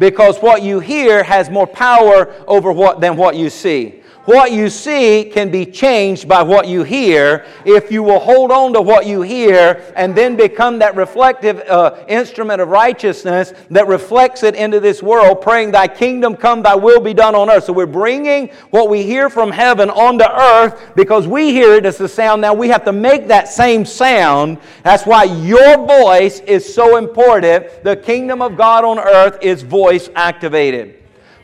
Because 0.00 0.38
what 0.38 0.62
you 0.62 0.80
hear 0.80 1.22
has 1.22 1.50
more 1.50 1.66
power 1.66 2.32
over 2.48 2.72
what, 2.72 3.02
than 3.02 3.18
what 3.18 3.36
you 3.36 3.50
see. 3.50 3.99
What 4.26 4.52
you 4.52 4.68
see 4.68 5.24
can 5.24 5.50
be 5.50 5.64
changed 5.64 6.28
by 6.28 6.42
what 6.42 6.68
you 6.68 6.84
hear 6.84 7.46
if 7.64 7.90
you 7.90 8.02
will 8.02 8.18
hold 8.18 8.52
on 8.52 8.74
to 8.74 8.82
what 8.82 9.06
you 9.06 9.22
hear 9.22 9.82
and 9.96 10.14
then 10.14 10.36
become 10.36 10.78
that 10.80 10.94
reflective 10.94 11.60
uh, 11.60 12.04
instrument 12.06 12.60
of 12.60 12.68
righteousness 12.68 13.54
that 13.70 13.86
reflects 13.86 14.42
it 14.42 14.54
into 14.54 14.78
this 14.78 15.02
world, 15.02 15.40
praying, 15.40 15.70
Thy 15.70 15.88
kingdom 15.88 16.36
come, 16.36 16.62
Thy 16.62 16.74
will 16.74 17.00
be 17.00 17.14
done 17.14 17.34
on 17.34 17.48
earth. 17.50 17.64
So 17.64 17.72
we're 17.72 17.86
bringing 17.86 18.48
what 18.70 18.90
we 18.90 19.04
hear 19.04 19.30
from 19.30 19.50
heaven 19.50 19.88
onto 19.88 20.24
earth 20.24 20.92
because 20.94 21.26
we 21.26 21.52
hear 21.52 21.74
it 21.76 21.86
as 21.86 21.96
the 21.96 22.08
sound. 22.08 22.42
Now 22.42 22.52
we 22.52 22.68
have 22.68 22.84
to 22.84 22.92
make 22.92 23.26
that 23.28 23.48
same 23.48 23.86
sound. 23.86 24.58
That's 24.82 25.06
why 25.06 25.24
your 25.24 25.86
voice 25.86 26.40
is 26.40 26.72
so 26.72 26.98
important. 26.98 27.84
The 27.84 27.96
kingdom 27.96 28.42
of 28.42 28.58
God 28.58 28.84
on 28.84 28.98
earth 28.98 29.38
is 29.40 29.62
voice 29.62 30.10
activated. 30.14 30.99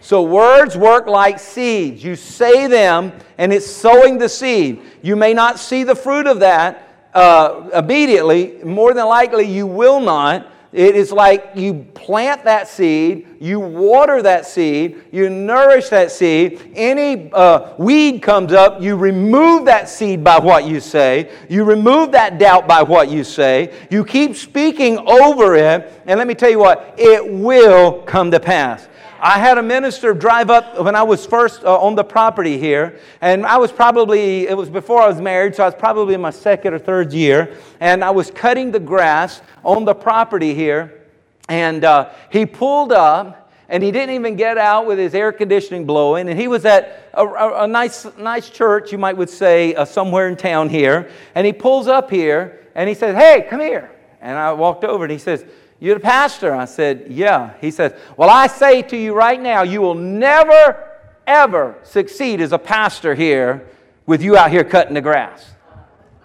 So 0.07 0.23
words 0.23 0.77
work 0.77 1.09
like 1.09 1.40
seeds. 1.40 2.05
You 2.05 2.14
say 2.14 2.69
them, 2.69 3.12
and 3.38 3.53
it's 3.53 3.66
sowing 3.66 4.19
the 4.19 4.29
seed. 4.29 4.81
You 5.03 5.16
may 5.16 5.35
not 5.35 5.59
see 5.59 5.83
the 5.83 5.97
fruit 5.97 6.29
of 6.29 6.38
that 6.38 7.09
uh, 7.12 7.71
immediately. 7.75 8.62
More 8.62 8.95
than 8.95 9.07
likely, 9.07 9.47
you 9.47 9.66
will 9.66 9.99
not. 9.99 10.47
It 10.73 10.95
is 10.95 11.11
like 11.11 11.51
you 11.57 11.88
plant 11.95 12.45
that 12.45 12.69
seed, 12.69 13.27
you 13.40 13.59
water 13.59 14.23
that 14.23 14.47
seed, 14.47 15.03
you 15.11 15.29
nourish 15.29 15.88
that 15.88 16.12
seed. 16.12 16.71
Any 16.77 17.33
uh, 17.33 17.75
weed 17.77 18.23
comes 18.23 18.53
up, 18.53 18.81
you 18.81 18.95
remove 18.95 19.64
that 19.64 19.88
seed 19.88 20.23
by 20.23 20.38
what 20.38 20.66
you 20.66 20.79
say. 20.79 21.33
You 21.49 21.64
remove 21.64 22.12
that 22.12 22.38
doubt 22.38 22.69
by 22.69 22.85
what 22.85 23.11
you 23.11 23.25
say. 23.25 23.75
You 23.90 24.05
keep 24.05 24.37
speaking 24.37 24.99
over 24.99 25.57
it, 25.57 26.01
and 26.07 26.16
let 26.16 26.29
me 26.29 26.35
tell 26.37 26.51
you 26.51 26.61
what, 26.61 26.95
it 26.97 27.29
will 27.29 28.03
come 28.03 28.31
to 28.31 28.38
pass. 28.38 28.87
I 29.27 29.41
had 29.41 29.59
a 29.59 29.62
minister 29.62 30.15
drive 30.15 30.51
up 30.51 30.79
when 30.79 30.95
I 30.95 31.03
was 31.03 31.27
first 31.27 31.65
uh, 31.65 31.81
on 31.81 31.97
the 31.97 32.05
property 32.05 32.59
here, 32.59 33.01
and 33.21 33.45
I 33.45 33.57
was 33.57 33.73
probably, 33.73 34.47
it 34.47 34.57
was 34.57 34.71
before 34.71 35.03
I 35.03 35.09
was 35.09 35.21
married, 35.21 35.57
so 35.57 35.65
I 35.65 35.67
was 35.67 35.75
probably 35.75 36.15
in 36.15 36.21
my 36.21 36.31
second 36.31 36.75
or 36.75 36.79
third 36.79 37.12
year, 37.12 37.57
and 37.81 38.05
I 38.05 38.11
was 38.11 38.31
cutting 38.31 38.71
the 38.71 38.79
grass 38.79 39.43
on 39.65 39.85
the 39.85 39.97
property 39.97 40.55
here, 40.55 41.03
and 41.49 41.83
uh, 41.83 42.11
he 42.31 42.47
pulled 42.47 42.93
up. 42.93 43.43
And 43.69 43.83
he 43.83 43.91
didn't 43.91 44.15
even 44.15 44.37
get 44.37 44.59
out 44.59 44.87
with 44.87 44.97
his 44.97 45.12
air 45.12 45.33
conditioning 45.33 45.87
blowing. 45.87 46.29
And 46.29 46.39
he 46.39 46.47
was 46.47 46.65
at 46.65 47.11
a, 47.12 47.27
a, 47.27 47.65
a 47.65 47.67
nice, 47.67 48.07
nice 48.17 48.49
church, 48.49 48.93
you 48.93 48.99
might 48.99 49.17
would 49.17 49.29
say, 49.29 49.75
uh, 49.75 49.85
somewhere 49.85 50.29
in 50.29 50.37
town 50.37 50.69
here. 50.69 51.11
And 51.35 51.45
he 51.45 51.53
pulls 51.53 51.89
up 51.89 52.09
here 52.09 52.65
and 52.77 52.89
he 52.89 52.95
says, 52.95 53.17
Hey, 53.17 53.45
come 53.51 53.59
here. 53.59 53.91
And 54.21 54.39
I 54.39 54.53
walked 54.53 54.85
over 54.85 55.03
and 55.03 55.11
he 55.11 55.19
says, 55.19 55.45
you're 55.79 55.95
the 55.95 56.01
pastor? 56.01 56.55
I 56.55 56.65
said, 56.65 57.07
Yeah. 57.11 57.55
He 57.61 57.71
said, 57.71 57.99
Well, 58.17 58.31
I 58.31 58.47
say 58.47 58.83
to 58.83 58.97
you 58.97 59.15
right 59.15 59.41
now, 59.41 59.62
you 59.62 59.81
will 59.81 59.95
never, 59.95 60.91
ever 61.27 61.79
succeed 61.83 62.41
as 62.41 62.53
a 62.53 62.59
pastor 62.59 63.15
here 63.15 63.69
with 64.07 64.23
you 64.23 64.37
out 64.37 64.51
here 64.51 64.65
cutting 64.65 64.95
the 64.95 65.01
grass. 65.01 65.51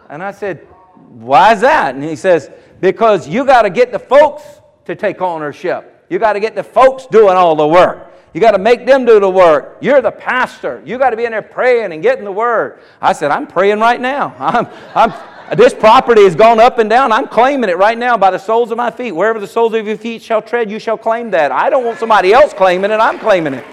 And 0.10 0.24
I 0.24 0.32
said, 0.32 0.68
Why 1.10 1.54
is 1.54 1.62
that? 1.62 1.96
And 1.96 2.04
he 2.04 2.16
says, 2.16 2.50
Because 2.80 3.28
you 3.28 3.46
got 3.46 3.64
to 3.64 3.70
get 3.70 3.92
the 3.92 4.00
folks 4.00 4.44
to 4.86 4.96
take 4.96 5.22
ownership. 5.22 6.06
You 6.10 6.20
got 6.20 6.34
to 6.34 6.40
get 6.40 6.56
the 6.56 6.64
folks 6.64 7.06
doing 7.06 7.36
all 7.36 7.56
the 7.56 7.68
work. 7.68 8.12
You 8.34 8.40
got 8.40 8.52
to 8.52 8.60
make 8.60 8.86
them 8.86 9.04
do 9.04 9.20
the 9.20 9.30
work. 9.30 9.78
You're 9.82 10.02
the 10.02 10.12
pastor. 10.12 10.82
You 10.86 10.98
got 10.98 11.10
to 11.10 11.18
be 11.18 11.26
in 11.26 11.32
there 11.32 11.42
praying 11.42 11.92
and 11.92 12.02
getting 12.02 12.24
the 12.24 12.32
word. 12.32 12.80
I 13.02 13.12
said, 13.12 13.30
I'm 13.30 13.46
praying 13.46 13.80
right 13.80 14.00
now. 14.00 14.34
I'm, 14.40 14.68
I'm, 14.96 15.12
this 15.58 15.74
property 15.74 16.24
has 16.24 16.36
gone 16.36 16.60
up 16.60 16.80
and 16.80 16.90
down. 16.90 17.12
I'm 17.12 17.28
claiming 17.28 17.70
it 17.70 17.78
right 17.78 17.98
now 17.98 18.18
by 18.18 18.32
the 18.32 18.38
soles 18.38 18.72
of 18.72 18.78
my 18.78 18.90
feet. 18.90 19.12
Wherever 19.12 19.40
the 19.40 19.48
soles 19.48 19.74
of 19.74 19.86
your 19.86 19.98
feet 19.98 20.22
shall 20.22 20.42
tread, 20.42 20.72
you 20.72 20.80
shall 20.80 20.98
claim 20.98 21.32
that. 21.32 21.52
I 21.52 21.70
don't 21.70 21.84
want 21.84 22.00
somebody 22.00 22.32
else 22.32 22.54
claiming 22.54 22.92
it. 22.92 23.00
I'm 23.00 23.20
claiming 23.20 23.54
it. 23.54 23.66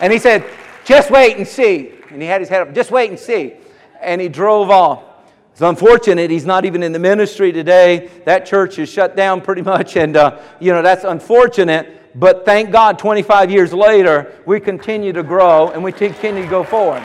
And 0.00 0.12
he 0.12 0.18
said, 0.18 0.44
Just 0.84 1.10
wait 1.10 1.36
and 1.36 1.46
see. 1.46 1.92
And 2.10 2.22
he 2.22 2.28
had 2.28 2.40
his 2.40 2.48
head 2.48 2.62
up, 2.62 2.74
Just 2.74 2.90
wait 2.90 3.10
and 3.10 3.18
see. 3.18 3.54
And 4.00 4.20
he 4.20 4.28
drove 4.28 4.70
off. 4.70 5.04
It's 5.52 5.62
unfortunate 5.62 6.30
he's 6.30 6.44
not 6.44 6.66
even 6.66 6.82
in 6.82 6.92
the 6.92 6.98
ministry 6.98 7.50
today. 7.50 8.10
That 8.26 8.44
church 8.44 8.78
is 8.78 8.90
shut 8.90 9.16
down 9.16 9.40
pretty 9.40 9.62
much, 9.62 9.96
and 9.96 10.14
uh, 10.14 10.38
you 10.60 10.72
know 10.72 10.82
that's 10.82 11.04
unfortunate. 11.04 12.02
But 12.14 12.46
thank 12.46 12.70
God, 12.70 12.98
25 12.98 13.50
years 13.50 13.72
later, 13.74 14.34
we 14.46 14.58
continue 14.58 15.12
to 15.12 15.22
grow 15.22 15.68
and 15.68 15.84
we 15.84 15.92
continue 15.92 16.42
to 16.42 16.48
go 16.48 16.64
forward. 16.64 17.02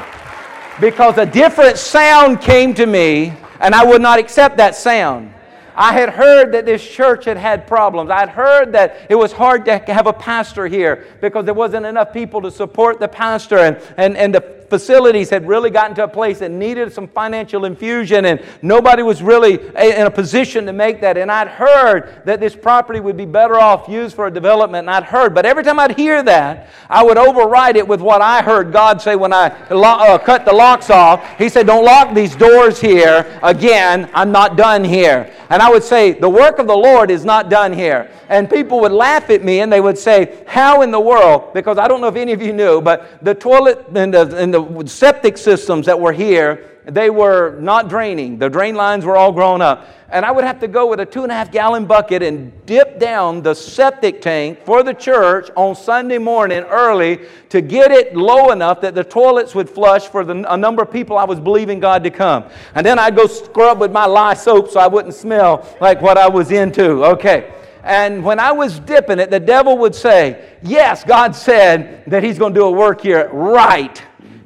Because 0.79 1.17
a 1.17 1.25
different 1.25 1.77
sound 1.77 2.39
came 2.41 2.73
to 2.75 2.85
me 2.85 3.33
and 3.61 3.73
I 3.75 3.85
would 3.85 4.01
not 4.01 4.19
accept 4.19 4.57
that 4.57 4.75
sound. 4.75 5.33
I 5.75 5.93
had 5.93 6.09
heard 6.09 6.51
that 6.51 6.65
this 6.65 6.85
church 6.85 7.25
had 7.25 7.37
had 7.37 7.65
problems. 7.65 8.09
I 8.09 8.19
had 8.19 8.29
heard 8.29 8.73
that 8.73 9.07
it 9.09 9.15
was 9.15 9.31
hard 9.31 9.63
to 9.65 9.77
have 9.77 10.05
a 10.05 10.13
pastor 10.13 10.67
here 10.67 11.05
because 11.21 11.45
there 11.45 11.53
wasn't 11.53 11.85
enough 11.85 12.11
people 12.11 12.41
to 12.41 12.51
support 12.51 12.99
the 12.99 13.07
pastor, 13.07 13.57
and, 13.57 13.79
and, 13.97 14.17
and 14.17 14.35
the 14.35 14.60
facilities 14.71 15.29
had 15.29 15.47
really 15.47 15.69
gotten 15.69 15.93
to 15.97 16.05
a 16.05 16.07
place 16.07 16.39
that 16.39 16.49
needed 16.49 16.93
some 16.93 17.07
financial 17.07 17.65
infusion, 17.65 18.25
and 18.25 18.41
nobody 18.61 19.03
was 19.03 19.21
really 19.21 19.55
in 19.55 20.07
a 20.07 20.09
position 20.09 20.65
to 20.65 20.71
make 20.73 21.01
that. 21.01 21.17
And 21.17 21.29
I'd 21.29 21.49
heard 21.49 22.23
that 22.25 22.39
this 22.39 22.55
property 22.55 23.01
would 23.01 23.17
be 23.17 23.25
better 23.25 23.59
off 23.59 23.89
used 23.89 24.15
for 24.15 24.27
a 24.27 24.31
development, 24.31 24.87
and 24.87 24.89
I'd 24.89 25.03
heard. 25.03 25.35
But 25.35 25.45
every 25.45 25.63
time 25.63 25.77
I'd 25.77 25.97
hear 25.97 26.23
that, 26.23 26.69
I 26.89 27.03
would 27.03 27.17
override 27.17 27.75
it 27.75 27.85
with 27.85 27.99
what 27.99 28.21
I 28.21 28.41
heard 28.41 28.71
God 28.71 29.01
say 29.01 29.17
when 29.17 29.33
I 29.33 29.49
uh, 29.69 30.17
cut 30.17 30.45
the 30.45 30.53
locks 30.53 30.89
off. 30.89 31.37
He 31.37 31.49
said, 31.49 31.67
Don't 31.67 31.83
lock 31.83 32.15
these 32.15 32.33
doors 32.33 32.79
here 32.79 33.39
again. 33.43 34.09
I'm 34.13 34.31
not 34.31 34.55
done 34.55 34.85
here. 34.85 35.31
And 35.49 35.61
I 35.61 35.69
would 35.69 35.83
say, 35.83 36.13
The 36.13 36.29
work 36.29 36.59
of 36.59 36.67
the 36.67 36.77
Lord 36.77 37.11
is 37.11 37.25
not 37.25 37.49
done 37.49 37.73
here. 37.73 38.09
And 38.31 38.49
people 38.49 38.79
would 38.79 38.93
laugh 38.93 39.29
at 39.29 39.43
me 39.43 39.59
and 39.59 39.69
they 39.69 39.81
would 39.81 39.97
say, 39.97 40.41
How 40.47 40.83
in 40.83 40.91
the 40.91 40.99
world? 40.99 41.53
Because 41.53 41.77
I 41.77 41.89
don't 41.89 41.99
know 41.99 42.07
if 42.07 42.15
any 42.15 42.31
of 42.31 42.41
you 42.41 42.53
knew, 42.53 42.79
but 42.79 43.21
the 43.21 43.35
toilet 43.35 43.85
and 43.93 44.13
the, 44.13 44.37
and 44.37 44.53
the 44.53 44.60
septic 44.87 45.37
systems 45.37 45.85
that 45.85 45.99
were 45.99 46.13
here, 46.13 46.71
they 46.85 47.09
were 47.09 47.59
not 47.59 47.89
draining. 47.89 48.39
The 48.39 48.49
drain 48.49 48.75
lines 48.75 49.05
were 49.05 49.15
all 49.15 49.31
grown 49.31 49.61
up. 49.61 49.87
And 50.09 50.25
I 50.25 50.31
would 50.31 50.43
have 50.43 50.59
to 50.59 50.67
go 50.67 50.87
with 50.87 50.99
a 50.99 51.05
two 51.05 51.23
and 51.23 51.31
a 51.31 51.35
half 51.35 51.51
gallon 51.51 51.85
bucket 51.85 52.21
and 52.23 52.51
dip 52.65 52.99
down 52.99 53.41
the 53.41 53.53
septic 53.53 54.21
tank 54.21 54.65
for 54.65 54.83
the 54.83 54.93
church 54.93 55.49
on 55.55 55.75
Sunday 55.75 56.17
morning 56.17 56.63
early 56.63 57.21
to 57.49 57.61
get 57.61 57.91
it 57.91 58.15
low 58.15 58.51
enough 58.51 58.81
that 58.81 58.95
the 58.95 59.03
toilets 59.03 59.55
would 59.55 59.69
flush 59.69 60.07
for 60.07 60.25
the, 60.25 60.51
a 60.51 60.57
number 60.57 60.81
of 60.81 60.91
people 60.91 61.17
I 61.17 61.23
was 61.23 61.39
believing 61.39 61.79
God 61.79 62.03
to 62.03 62.09
come. 62.09 62.45
And 62.75 62.85
then 62.85 62.99
I'd 62.99 63.15
go 63.15 63.27
scrub 63.27 63.79
with 63.79 63.91
my 63.91 64.05
lye 64.05 64.33
soap 64.33 64.69
so 64.69 64.79
I 64.79 64.87
wouldn't 64.87 65.13
smell 65.13 65.67
like 65.79 66.01
what 66.01 66.17
I 66.17 66.27
was 66.27 66.51
into. 66.51 67.05
Okay. 67.05 67.53
And 67.83 68.23
when 68.23 68.39
I 68.39 68.51
was 68.51 68.79
dipping 68.79 69.19
it, 69.19 69.31
the 69.31 69.39
devil 69.39 69.77
would 69.79 69.95
say, 69.95 70.49
Yes, 70.61 71.03
God 71.03 71.35
said 71.35 72.03
that 72.07 72.23
He's 72.23 72.37
going 72.37 72.53
to 72.53 72.59
do 72.59 72.65
a 72.65 72.71
work 72.71 73.01
here 73.01 73.29
right 73.31 74.01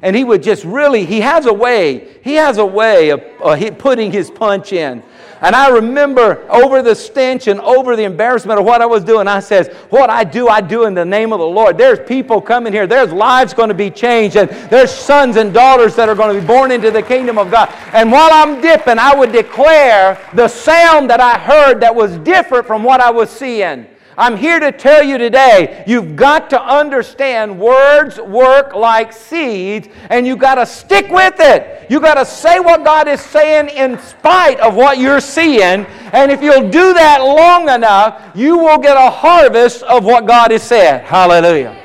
and 0.06 0.14
he 0.14 0.22
would 0.22 0.40
just 0.40 0.64
really, 0.64 1.04
he 1.04 1.20
has 1.20 1.46
a 1.46 1.52
way, 1.52 2.16
he 2.22 2.34
has 2.34 2.58
a 2.58 2.64
way 2.64 3.08
of 3.08 3.20
uh, 3.42 3.70
putting 3.72 4.12
his 4.12 4.30
punch 4.30 4.72
in. 4.72 5.02
And 5.40 5.56
I 5.56 5.68
remember 5.68 6.48
over 6.48 6.80
the 6.80 6.94
stench 6.94 7.48
and 7.48 7.58
over 7.58 7.96
the 7.96 8.04
embarrassment 8.04 8.60
of 8.60 8.64
what 8.64 8.80
I 8.80 8.86
was 8.86 9.02
doing, 9.02 9.26
I 9.26 9.40
says, 9.40 9.66
what 9.90 10.08
I 10.08 10.22
do, 10.22 10.46
I 10.46 10.60
do 10.60 10.84
in 10.84 10.94
the 10.94 11.04
name 11.04 11.32
of 11.32 11.40
the 11.40 11.46
Lord. 11.46 11.76
There's 11.76 11.98
people 11.98 12.40
coming 12.40 12.72
here. 12.72 12.86
There's 12.86 13.12
lives 13.12 13.52
going 13.52 13.68
to 13.68 13.74
be 13.74 13.90
changed. 13.90 14.36
And 14.36 14.48
there's 14.70 14.92
sons 14.92 15.34
and 15.34 15.52
daughters 15.52 15.96
that 15.96 16.08
are 16.08 16.14
going 16.14 16.36
to 16.36 16.40
be 16.40 16.46
born 16.46 16.70
into 16.70 16.92
the 16.92 17.02
kingdom 17.02 17.36
of 17.36 17.50
God. 17.50 17.68
And 17.92 18.12
while 18.12 18.30
I'm 18.32 18.60
dipping, 18.60 19.00
I 19.00 19.12
would 19.12 19.32
declare 19.32 20.24
the 20.34 20.46
sound 20.46 21.10
that 21.10 21.20
I 21.20 21.36
heard 21.36 21.80
that 21.80 21.92
was 21.92 22.16
different 22.18 22.64
from 22.64 22.84
what 22.84 23.00
I 23.00 23.10
was 23.10 23.28
seeing. 23.28 23.88
I'm 24.18 24.36
here 24.36 24.58
to 24.58 24.72
tell 24.72 25.02
you 25.02 25.18
today 25.18 25.84
you've 25.86 26.16
got 26.16 26.48
to 26.50 26.62
understand 26.62 27.58
words 27.58 28.18
work 28.18 28.74
like 28.74 29.12
seeds, 29.12 29.88
and 30.08 30.26
you've 30.26 30.38
got 30.38 30.54
to 30.54 30.64
stick 30.64 31.10
with 31.10 31.34
it. 31.38 31.90
You've 31.90 32.02
got 32.02 32.14
to 32.14 32.24
say 32.24 32.58
what 32.58 32.82
God 32.84 33.08
is 33.08 33.20
saying 33.20 33.68
in 33.68 33.98
spite 33.98 34.58
of 34.60 34.74
what 34.74 34.98
you're 34.98 35.20
seeing. 35.20 35.84
And 36.12 36.32
if 36.32 36.42
you'll 36.42 36.70
do 36.70 36.94
that 36.94 37.18
long 37.22 37.68
enough, 37.68 38.34
you 38.34 38.56
will 38.56 38.78
get 38.78 38.96
a 38.96 39.10
harvest 39.10 39.82
of 39.82 40.04
what 40.04 40.26
God 40.26 40.50
has 40.50 40.62
said. 40.62 41.04
Hallelujah. 41.04 41.82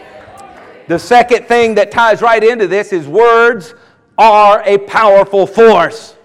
The 0.88 1.00
second 1.00 1.48
thing 1.48 1.76
that 1.76 1.92
ties 1.92 2.22
right 2.22 2.44
into 2.44 2.68
this 2.68 2.94
is 2.94 3.08
words 3.08 3.76
are 4.18 4.64
a 4.66 4.78
powerful 4.78 5.46
force. 5.46 6.16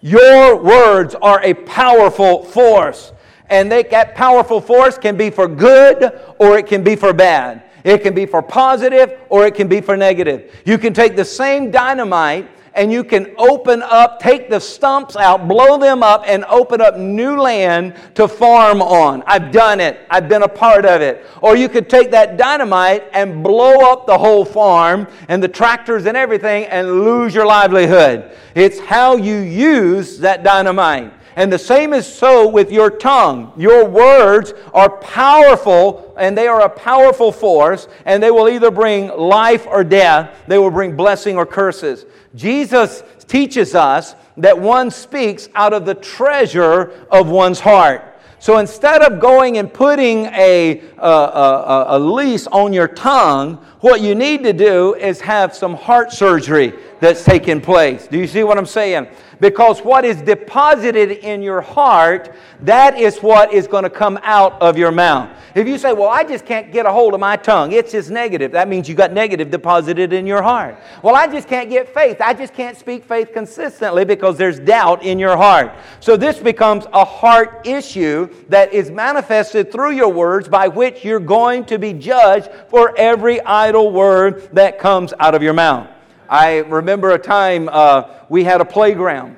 Your 0.00 0.56
words 0.56 1.14
are 1.16 1.42
a 1.42 1.54
powerful 1.54 2.44
force. 2.44 3.12
And 3.50 3.70
they, 3.70 3.82
that 3.84 4.14
powerful 4.14 4.60
force 4.60 4.98
can 4.98 5.16
be 5.16 5.30
for 5.30 5.48
good 5.48 6.20
or 6.38 6.58
it 6.58 6.66
can 6.66 6.82
be 6.82 6.96
for 6.96 7.12
bad. 7.12 7.62
It 7.84 8.02
can 8.02 8.14
be 8.14 8.26
for 8.26 8.42
positive 8.42 9.18
or 9.28 9.46
it 9.46 9.54
can 9.54 9.68
be 9.68 9.80
for 9.80 9.96
negative. 9.96 10.54
You 10.64 10.78
can 10.78 10.92
take 10.92 11.16
the 11.16 11.24
same 11.24 11.70
dynamite 11.70 12.48
and 12.78 12.92
you 12.92 13.02
can 13.02 13.34
open 13.38 13.82
up, 13.82 14.20
take 14.20 14.48
the 14.48 14.60
stumps 14.60 15.16
out, 15.16 15.48
blow 15.48 15.78
them 15.78 16.02
up, 16.02 16.22
and 16.26 16.44
open 16.44 16.80
up 16.80 16.96
new 16.96 17.40
land 17.40 17.94
to 18.14 18.28
farm 18.28 18.80
on. 18.80 19.24
I've 19.26 19.50
done 19.50 19.80
it, 19.80 19.98
I've 20.08 20.28
been 20.28 20.44
a 20.44 20.48
part 20.48 20.84
of 20.84 21.00
it. 21.00 21.26
Or 21.42 21.56
you 21.56 21.68
could 21.68 21.90
take 21.90 22.12
that 22.12 22.36
dynamite 22.36 23.04
and 23.12 23.42
blow 23.42 23.90
up 23.90 24.06
the 24.06 24.16
whole 24.16 24.44
farm 24.44 25.08
and 25.28 25.42
the 25.42 25.48
tractors 25.48 26.06
and 26.06 26.16
everything 26.16 26.66
and 26.66 27.04
lose 27.04 27.34
your 27.34 27.46
livelihood. 27.46 28.30
It's 28.54 28.78
how 28.78 29.16
you 29.16 29.38
use 29.38 30.18
that 30.18 30.44
dynamite. 30.44 31.12
And 31.38 31.52
the 31.52 31.58
same 31.58 31.92
is 31.92 32.04
so 32.04 32.48
with 32.48 32.72
your 32.72 32.90
tongue. 32.90 33.52
Your 33.56 33.84
words 33.84 34.54
are 34.74 34.90
powerful, 34.90 36.12
and 36.18 36.36
they 36.36 36.48
are 36.48 36.62
a 36.62 36.68
powerful 36.68 37.30
force, 37.30 37.86
and 38.04 38.20
they 38.20 38.32
will 38.32 38.48
either 38.48 38.72
bring 38.72 39.06
life 39.16 39.64
or 39.64 39.84
death. 39.84 40.36
They 40.48 40.58
will 40.58 40.72
bring 40.72 40.96
blessing 40.96 41.36
or 41.36 41.46
curses. 41.46 42.06
Jesus 42.34 43.04
teaches 43.28 43.76
us 43.76 44.16
that 44.36 44.58
one 44.58 44.90
speaks 44.90 45.48
out 45.54 45.72
of 45.72 45.86
the 45.86 45.94
treasure 45.94 47.06
of 47.08 47.28
one's 47.28 47.60
heart. 47.60 48.18
So 48.40 48.58
instead 48.58 49.02
of 49.02 49.20
going 49.20 49.58
and 49.58 49.72
putting 49.72 50.26
a, 50.26 50.82
a, 50.98 51.08
a, 51.08 51.84
a, 51.90 51.98
lease 52.00 52.48
on 52.48 52.72
your 52.72 52.88
tongue, 52.88 53.64
What 53.80 54.00
you 54.00 54.16
need 54.16 54.42
to 54.42 54.52
do 54.52 54.94
is 54.94 55.20
have 55.20 55.54
some 55.54 55.74
heart 55.74 56.10
surgery 56.10 56.72
that's 57.00 57.24
taking 57.24 57.60
place. 57.60 58.06
Do 58.06 58.18
you 58.18 58.26
see 58.26 58.42
what 58.44 58.58
I'm 58.58 58.66
saying? 58.66 59.08
Because 59.40 59.80
what 59.80 60.04
is 60.04 60.20
deposited 60.20 61.10
in 61.12 61.42
your 61.42 61.60
heart, 61.60 62.34
that 62.62 62.98
is 62.98 63.18
what 63.18 63.52
is 63.52 63.68
going 63.68 63.84
to 63.84 63.90
come 63.90 64.18
out 64.22 64.60
of 64.60 64.76
your 64.76 64.90
mouth. 64.90 65.30
If 65.54 65.68
you 65.68 65.78
say, 65.78 65.92
Well, 65.92 66.08
I 66.08 66.24
just 66.24 66.44
can't 66.44 66.72
get 66.72 66.86
a 66.86 66.92
hold 66.92 67.14
of 67.14 67.20
my 67.20 67.36
tongue, 67.36 67.72
it's 67.72 67.92
just 67.92 68.10
negative. 68.10 68.52
That 68.52 68.68
means 68.68 68.88
you 68.88 68.94
got 68.94 69.12
negative 69.12 69.50
deposited 69.50 70.12
in 70.12 70.26
your 70.26 70.42
heart. 70.42 70.76
Well, 71.02 71.14
I 71.14 71.28
just 71.28 71.48
can't 71.48 71.70
get 71.70 71.92
faith. 71.92 72.20
I 72.20 72.34
just 72.34 72.52
can't 72.52 72.76
speak 72.76 73.04
faith 73.04 73.32
consistently 73.32 74.04
because 74.04 74.36
there's 74.36 74.58
doubt 74.58 75.02
in 75.02 75.18
your 75.18 75.36
heart. 75.36 75.72
So 76.00 76.16
this 76.16 76.38
becomes 76.38 76.86
a 76.92 77.04
heart 77.04 77.66
issue 77.66 78.28
that 78.48 78.72
is 78.72 78.90
manifested 78.90 79.70
through 79.70 79.92
your 79.92 80.08
words 80.08 80.48
by 80.48 80.68
which 80.68 81.04
you're 81.04 81.20
going 81.20 81.64
to 81.66 81.78
be 81.78 81.92
judged 81.92 82.50
for 82.68 82.96
every 82.98 83.40
idle 83.42 83.92
word 83.92 84.48
that 84.52 84.78
comes 84.78 85.14
out 85.20 85.34
of 85.34 85.42
your 85.42 85.54
mouth. 85.54 85.88
I 86.28 86.58
remember 86.58 87.12
a 87.12 87.18
time 87.18 87.68
uh, 87.70 88.04
we 88.28 88.44
had 88.44 88.60
a 88.60 88.64
playground, 88.64 89.36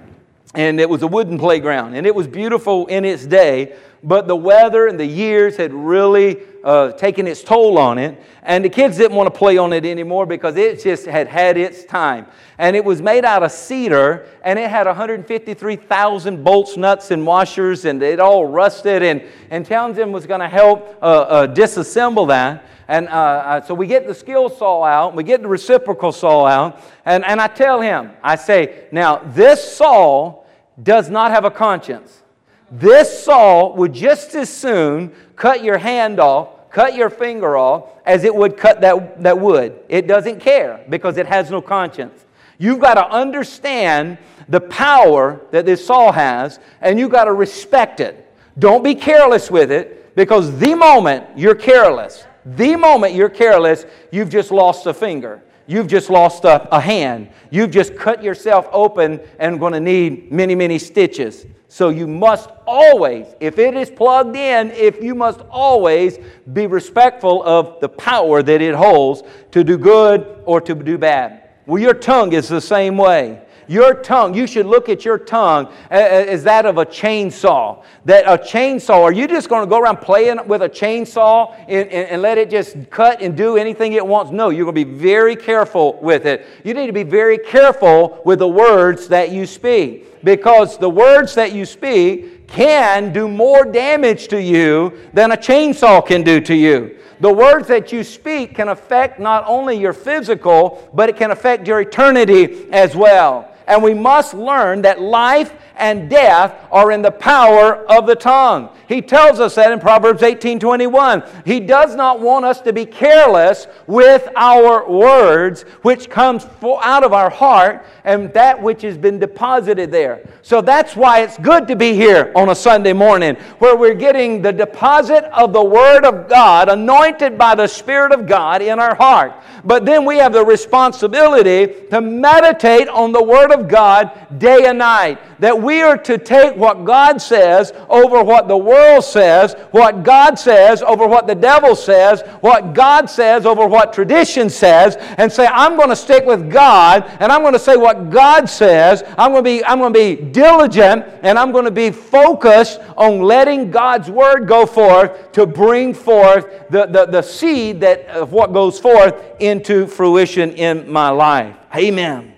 and 0.55 0.81
it 0.81 0.89
was 0.89 1.03
a 1.03 1.07
wooden 1.07 1.39
playground, 1.39 1.95
and 1.95 2.07
it 2.07 2.15
was 2.15 2.27
beautiful 2.27 2.87
in 2.87 3.05
its 3.05 3.27
day, 3.27 3.77
but 4.03 4.27
the 4.27 4.37
weather 4.37 4.87
and 4.87 4.99
the 4.99 5.07
years 5.07 5.57
had 5.57 5.73
really 5.75 6.39
uh, 6.65 6.93
taken 6.93 7.27
its 7.27 7.43
toll 7.43 7.79
on 7.79 7.99
it, 7.99 8.21
and 8.43 8.65
the 8.65 8.69
kids 8.69 8.97
didn't 8.97 9.17
want 9.17 9.33
to 9.33 9.39
play 9.39 9.59
on 9.59 9.73
it 9.73 9.85
anymore 9.85 10.27
because 10.27 10.57
it 10.57 10.83
just 10.83 11.07
had 11.07 11.27
had 11.27 11.57
its 11.57 11.85
time. 11.85 12.27
And 12.59 12.77
it 12.77 12.85
was 12.85 13.01
made 13.03 13.25
out 13.25 13.43
of 13.43 13.53
cedar, 13.53 14.27
and 14.43 14.59
it 14.59 14.71
had 14.71 14.87
153,000 14.87 16.45
bolts, 16.45 16.77
nuts, 16.77 17.11
and 17.11 17.27
washers, 17.27 17.85
and 17.85 18.03
it 18.03 18.21
all 18.21 18.47
rusted, 18.47 19.03
and, 19.03 19.23
and 19.51 19.65
Townsend 19.67 20.13
was 20.13 20.27
going 20.27 20.41
to 20.41 20.49
help 20.49 20.99
uh, 21.03 21.05
uh, 21.05 21.47
disassemble 21.47 22.29
that. 22.29 22.67
And 22.89 23.09
uh, 23.09 23.13
uh, 23.13 23.61
so 23.61 23.73
we 23.73 23.87
get 23.87 24.07
the 24.07 24.15
skill 24.15 24.49
saw 24.51 24.83
out, 24.83 25.15
we 25.15 25.23
get 25.23 25.43
the 25.43 25.49
reciprocal 25.49 26.11
saw 26.11 26.47
out, 26.47 26.81
and, 27.05 27.25
and 27.25 27.41
I 27.41 27.47
tell 27.47 27.81
him, 27.81 28.11
I 28.23 28.37
say, 28.37 28.87
now 28.91 29.19
this 29.19 29.77
saw 29.77 30.43
does 30.83 31.09
not 31.09 31.31
have 31.31 31.45
a 31.45 31.51
conscience. 31.51 32.23
This 32.71 33.25
saw 33.25 33.75
would 33.75 33.93
just 33.93 34.35
as 34.35 34.49
soon 34.49 35.13
cut 35.37 35.65
your 35.65 35.79
hand 35.79 36.21
off, 36.21 36.71
cut 36.71 36.95
your 36.95 37.11
finger 37.11 37.57
off, 37.57 37.89
as 38.07 38.25
it 38.25 38.35
would 38.35 38.57
cut 38.57 38.81
that, 38.83 39.23
that 39.23 39.39
wood. 39.39 39.81
It 39.89 40.07
doesn't 40.07 40.41
care 40.41 40.85
because 40.89 41.17
it 41.17 41.27
has 41.27 41.51
no 41.51 41.61
conscience. 41.61 42.25
You've 42.59 42.81
got 42.81 42.95
to 42.95 43.09
understand 43.09 44.19
the 44.49 44.61
power 44.61 45.41
that 45.51 45.67
this 45.67 45.85
saw 45.85 46.13
has, 46.13 46.61
and 46.81 46.99
you've 46.99 47.11
got 47.11 47.25
to 47.25 47.33
respect 47.33 48.01
it. 48.01 48.33
Don't 48.59 48.85
be 48.85 48.95
careless 48.95 49.51
with 49.51 49.71
it 49.71 50.15
because 50.15 50.59
the 50.59 50.75
moment 50.75 51.27
you're 51.37 51.55
careless, 51.55 52.25
the 52.45 52.77
moment 52.77 53.15
you're 53.15 53.31
careless, 53.31 53.87
you've 54.13 54.29
just 54.29 54.51
lost 54.51 54.87
a 54.87 54.95
finger. 54.95 55.43
You've 55.71 55.87
just 55.87 56.11
lost 56.11 56.45
a, 56.45 56.69
a 56.75 56.81
hand. 56.81 57.29
You've 57.51 57.71
just 57.71 57.95
cut 57.95 58.25
yourself 58.25 58.67
open 58.73 59.21
and 59.39 59.61
going 59.61 59.73
to 59.73 59.79
need 59.79 60.33
many, 60.33 60.57
many 60.57 60.81
stitches. 60.81 61.47
So 61.69 61.91
you 61.91 62.09
must 62.09 62.51
always, 62.67 63.29
if 63.39 63.57
it 63.57 63.77
is 63.77 63.89
plugged 63.89 64.35
in, 64.35 64.73
if 64.73 65.01
you 65.01 65.15
must 65.15 65.43
always 65.49 66.19
be 66.53 66.67
respectful 66.67 67.45
of 67.45 67.79
the 67.79 67.89
power 67.89 68.43
that 68.43 68.61
it 68.61 68.75
holds 68.75 69.23
to 69.53 69.63
do 69.63 69.79
good 69.79 70.43
or 70.45 70.61
to 70.61 70.75
do 70.75 70.99
bad. 70.99 71.51
Well, 71.67 71.81
your 71.81 71.95
tongue 71.95 72.33
is 72.33 72.49
the 72.49 72.61
same 72.61 72.97
way. 72.97 73.41
Your 73.71 73.95
tongue, 73.95 74.35
you 74.35 74.49
should 74.49 74.67
look 74.67 74.89
at 74.89 75.05
your 75.05 75.17
tongue 75.17 75.73
as 75.91 76.43
that 76.43 76.67
of 76.67 76.79
a 76.79 76.85
chainsaw. 76.85 77.85
That 78.05 78.25
a 78.27 78.37
chainsaw, 78.37 79.05
are 79.05 79.13
you 79.13 79.29
just 79.29 79.49
going 79.49 79.65
to 79.65 79.71
go 79.71 79.79
around 79.79 79.99
playing 79.99 80.45
with 80.49 80.63
a 80.63 80.69
chainsaw 80.69 81.55
and, 81.69 81.89
and, 81.89 82.09
and 82.09 82.21
let 82.21 82.37
it 82.37 82.51
just 82.51 82.91
cut 82.91 83.23
and 83.23 83.37
do 83.37 83.57
anything 83.57 83.93
it 83.93 84.05
wants? 84.05 84.33
No, 84.33 84.49
you're 84.49 84.65
going 84.65 84.75
to 84.75 84.85
be 84.85 84.99
very 84.99 85.37
careful 85.37 86.01
with 86.03 86.27
it. 86.27 86.49
You 86.65 86.75
need 86.75 86.89
to 86.89 86.93
be 86.93 87.05
very 87.05 87.39
careful 87.39 88.21
with 88.25 88.41
the 88.41 88.49
words 88.49 89.07
that 89.07 89.31
you 89.31 89.47
speak 89.47 90.25
because 90.25 90.77
the 90.77 90.91
words 90.91 91.37
that 91.37 91.53
you 91.53 91.65
speak 91.65 92.49
can 92.49 93.13
do 93.13 93.29
more 93.29 93.65
damage 93.65 94.27
to 94.29 94.43
you 94.43 94.99
than 95.13 95.31
a 95.31 95.37
chainsaw 95.37 96.05
can 96.05 96.25
do 96.25 96.41
to 96.41 96.57
you. 96.57 96.99
The 97.21 97.33
words 97.33 97.69
that 97.69 97.93
you 97.93 98.03
speak 98.03 98.57
can 98.57 98.71
affect 98.71 99.21
not 99.21 99.45
only 99.47 99.79
your 99.79 99.93
physical, 99.93 100.91
but 100.93 101.09
it 101.09 101.17
can 101.17 101.31
affect 101.31 101.69
your 101.69 101.83
eternity 101.83 102.67
as 102.73 102.97
well 102.97 103.50
and 103.71 103.83
we 103.83 103.95
must 103.95 104.35
learn 104.35 104.83
that 104.83 105.01
life 105.01 105.55
and 105.81 106.09
death 106.09 106.67
are 106.71 106.93
in 106.93 107.03
the 107.03 107.11
power 107.11 107.77
of 107.87 108.07
the 108.07 108.15
tongue. 108.15 108.69
He 108.87 109.01
tells 109.01 109.41
us 109.41 109.55
that 109.55 109.73
in 109.73 109.81
Proverbs 109.81 110.23
18 110.23 110.61
21. 110.61 111.23
He 111.45 111.61
does 111.61 111.95
not 111.95 112.21
want 112.21 112.45
us 112.45 112.61
to 112.63 112.73
be 112.73 112.85
careless 112.85 113.67
with 113.87 114.29
our 114.37 114.89
words, 114.91 115.63
which 115.83 116.11
comes 116.11 116.47
out 116.83 117.05
of 117.05 117.13
our 117.13 117.31
heart 117.31 117.87
and 118.05 118.33
that 118.35 118.61
which 118.61 118.83
has 118.83 118.99
been 118.99 119.19
deposited 119.19 119.91
there. 119.91 120.29
So 120.43 120.61
that's 120.61 120.97
why 120.97 121.23
it's 121.23 121.39
good 121.39 121.69
to 121.69 121.77
be 121.77 121.95
here 121.95 122.33
on 122.35 122.49
a 122.49 122.55
Sunday 122.55 122.93
morning, 122.93 123.37
where 123.59 123.77
we're 123.77 123.95
getting 123.95 124.43
the 124.43 124.53
deposit 124.53 125.25
of 125.33 125.53
the 125.53 125.65
Word 125.65 126.05
of 126.05 126.29
God, 126.29 126.69
anointed 126.69 127.39
by 127.39 127.55
the 127.55 127.67
Spirit 127.67 128.13
of 128.13 128.27
God 128.27 128.61
in 128.63 128.79
our 128.79 128.95
heart. 128.95 129.33
But 129.65 129.85
then 129.85 130.05
we 130.05 130.17
have 130.17 130.33
the 130.33 130.45
responsibility 130.45 131.89
to 131.91 132.01
meditate 132.01 132.89
on 132.89 133.13
the 133.13 133.23
Word 133.23 133.53
of 133.53 133.69
God 133.69 134.39
day 134.39 134.67
and 134.67 134.79
night. 134.79 135.19
That 135.41 135.61
we 135.61 135.70
are 135.79 135.97
to 135.97 136.19
take 136.19 136.57
what 136.57 136.85
God 136.85 137.21
says 137.23 137.73
over 137.89 138.23
what 138.23 138.49
the 138.49 138.57
world 138.57 139.05
says, 139.05 139.55
what 139.71 140.03
God 140.03 140.39
says 140.39 140.83
over 140.83 141.07
what 141.07 141.27
the 141.27 141.35
devil 141.35 141.77
says, 141.77 142.23
what 142.41 142.75
God 142.75 143.09
says 143.09 143.47
over 143.47 143.67
what 143.67 143.93
tradition 143.93 144.51
says, 144.51 144.97
and 145.19 145.31
say, 145.31 145.47
I'm 145.47 145.77
going 145.77 145.89
to 145.89 145.97
stick 145.97 146.27
with 146.27 146.51
God 146.51 147.05
and 147.21 147.31
I'm 147.31 147.43
going 147.43 147.53
to 147.53 147.59
say 147.59 147.77
what 147.77 148.11
God 148.11 148.49
says. 148.49 149.05
I'm 149.17 149.33
going 149.33 149.45
to 149.45 149.51
be, 149.51 149.65
I'm 149.65 149.79
going 149.79 149.93
to 149.93 150.17
be 150.17 150.31
diligent 150.31 151.05
and 151.23 151.39
I'm 151.39 151.53
going 151.53 151.65
to 151.65 151.71
be 151.71 151.91
focused 151.91 152.81
on 152.97 153.23
letting 153.23 153.71
God's 153.71 154.11
Word 154.11 154.49
go 154.49 154.67
forth 154.67 155.33
to 155.33 155.47
bring 155.47 155.95
forth 155.95 156.69
the, 156.71 156.87
the, 156.87 157.07
the 157.07 157.23
seed 157.23 157.81
that, 157.81 158.07
of 158.09 158.33
what 158.33 158.53
goes 158.53 158.79
forth 158.79 159.15
into 159.41 159.87
fruition 159.87 160.53
in 160.53 160.91
my 160.91 161.11
life. 161.11 161.57
Amen. 161.75 162.35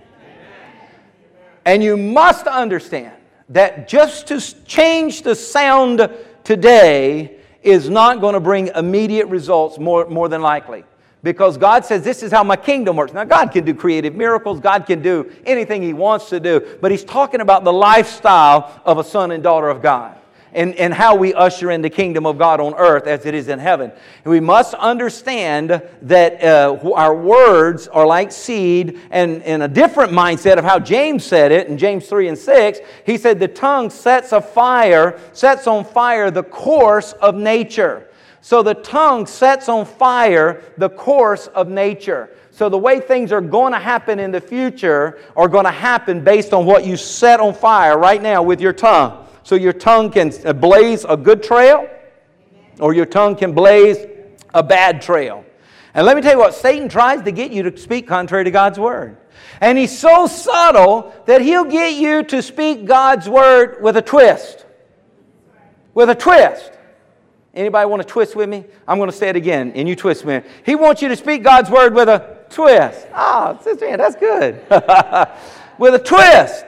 And 1.64 1.82
you 1.82 1.96
must 1.96 2.46
understand 2.46 3.14
that 3.52 3.88
just 3.88 4.26
to 4.28 4.40
change 4.64 5.22
the 5.22 5.34
sound 5.34 6.10
today 6.44 7.38
is 7.62 7.88
not 7.88 8.20
going 8.20 8.34
to 8.34 8.40
bring 8.40 8.68
immediate 8.68 9.26
results 9.28 9.78
more, 9.78 10.06
more 10.08 10.28
than 10.28 10.42
likely. 10.42 10.84
Because 11.22 11.56
God 11.56 11.84
says, 11.84 12.02
This 12.02 12.22
is 12.22 12.32
how 12.32 12.42
my 12.42 12.56
kingdom 12.56 12.96
works. 12.96 13.12
Now, 13.12 13.24
God 13.24 13.52
can 13.52 13.64
do 13.64 13.74
creative 13.74 14.14
miracles, 14.16 14.58
God 14.58 14.86
can 14.86 15.02
do 15.02 15.32
anything 15.46 15.82
He 15.82 15.92
wants 15.92 16.28
to 16.30 16.40
do, 16.40 16.78
but 16.80 16.90
He's 16.90 17.04
talking 17.04 17.40
about 17.40 17.62
the 17.62 17.72
lifestyle 17.72 18.82
of 18.84 18.98
a 18.98 19.04
son 19.04 19.30
and 19.30 19.42
daughter 19.42 19.68
of 19.68 19.82
God 19.82 20.18
and, 20.54 20.74
and 20.76 20.92
how 20.92 21.14
we 21.14 21.32
usher 21.34 21.70
in 21.70 21.82
the 21.82 21.90
kingdom 21.90 22.26
of 22.26 22.38
God 22.38 22.60
on 22.60 22.74
earth 22.74 23.06
as 23.06 23.24
it 23.26 23.34
is 23.34 23.48
in 23.48 23.58
heaven. 23.58 23.92
We 24.24 24.40
must 24.40 24.74
understand 24.74 25.82
that 26.02 26.42
uh, 26.42 26.92
our 26.94 27.14
words 27.14 27.88
are 27.88 28.06
like 28.06 28.32
seed, 28.32 29.00
and 29.10 29.42
in 29.42 29.62
a 29.62 29.68
different 29.68 30.12
mindset 30.12 30.58
of 30.58 30.64
how 30.64 30.78
James 30.78 31.24
said 31.24 31.52
it 31.52 31.68
in 31.68 31.78
James 31.78 32.06
3 32.08 32.28
and 32.28 32.38
6, 32.38 32.80
he 33.06 33.16
said, 33.16 33.40
The 33.40 33.48
tongue 33.48 33.90
sets 33.90 34.32
a 34.32 34.40
fire, 34.40 35.18
sets 35.32 35.66
on 35.66 35.84
fire 35.84 36.30
the 36.30 36.44
course 36.44 37.12
of 37.14 37.34
nature. 37.34 38.08
So 38.42 38.62
the 38.62 38.74
tongue 38.74 39.26
sets 39.26 39.68
on 39.68 39.86
fire 39.86 40.62
the 40.76 40.90
course 40.90 41.46
of 41.48 41.68
nature. 41.68 42.30
So 42.50 42.68
the 42.68 42.76
way 42.78 43.00
things 43.00 43.32
are 43.32 43.40
going 43.40 43.72
to 43.72 43.78
happen 43.78 44.18
in 44.18 44.30
the 44.30 44.40
future 44.40 45.20
are 45.36 45.48
going 45.48 45.64
to 45.64 45.70
happen 45.70 46.22
based 46.22 46.52
on 46.52 46.66
what 46.66 46.84
you 46.84 46.96
set 46.96 47.40
on 47.40 47.54
fire 47.54 47.96
right 47.96 48.20
now 48.20 48.42
with 48.42 48.60
your 48.60 48.72
tongue 48.72 49.22
so 49.42 49.54
your 49.54 49.72
tongue 49.72 50.10
can 50.10 50.30
blaze 50.60 51.04
a 51.04 51.16
good 51.16 51.42
trail 51.42 51.88
or 52.78 52.94
your 52.94 53.06
tongue 53.06 53.36
can 53.36 53.52
blaze 53.52 53.98
a 54.54 54.62
bad 54.62 55.02
trail. 55.02 55.44
And 55.94 56.06
let 56.06 56.16
me 56.16 56.22
tell 56.22 56.32
you 56.32 56.38
what, 56.38 56.54
Satan 56.54 56.88
tries 56.88 57.22
to 57.22 57.32
get 57.32 57.52
you 57.52 57.62
to 57.64 57.76
speak 57.76 58.06
contrary 58.06 58.44
to 58.44 58.50
God's 58.50 58.78
word. 58.78 59.18
And 59.60 59.76
he's 59.76 59.96
so 59.96 60.26
subtle 60.26 61.14
that 61.26 61.42
he'll 61.42 61.64
get 61.64 61.94
you 61.94 62.22
to 62.24 62.42
speak 62.42 62.86
God's 62.86 63.28
word 63.28 63.82
with 63.82 63.96
a 63.96 64.02
twist. 64.02 64.64
With 65.94 66.08
a 66.08 66.14
twist. 66.14 66.72
Anybody 67.54 67.86
want 67.86 68.00
to 68.00 68.08
twist 68.08 68.34
with 68.34 68.48
me? 68.48 68.64
I'm 68.88 68.96
going 68.96 69.10
to 69.10 69.16
say 69.16 69.28
it 69.28 69.36
again, 69.36 69.72
and 69.74 69.86
you 69.86 69.94
twist 69.94 70.24
me. 70.24 70.40
He 70.64 70.74
wants 70.74 71.02
you 71.02 71.08
to 71.08 71.16
speak 71.16 71.42
God's 71.42 71.68
word 71.68 71.94
with 71.94 72.08
a 72.08 72.38
twist. 72.48 73.06
Ah, 73.12 73.56
oh, 73.58 73.62
Sister 73.62 73.84
Ann, 73.84 73.98
that's 73.98 74.16
good. 74.16 74.54
with 75.78 75.94
a 75.94 75.98
twist. 75.98 76.64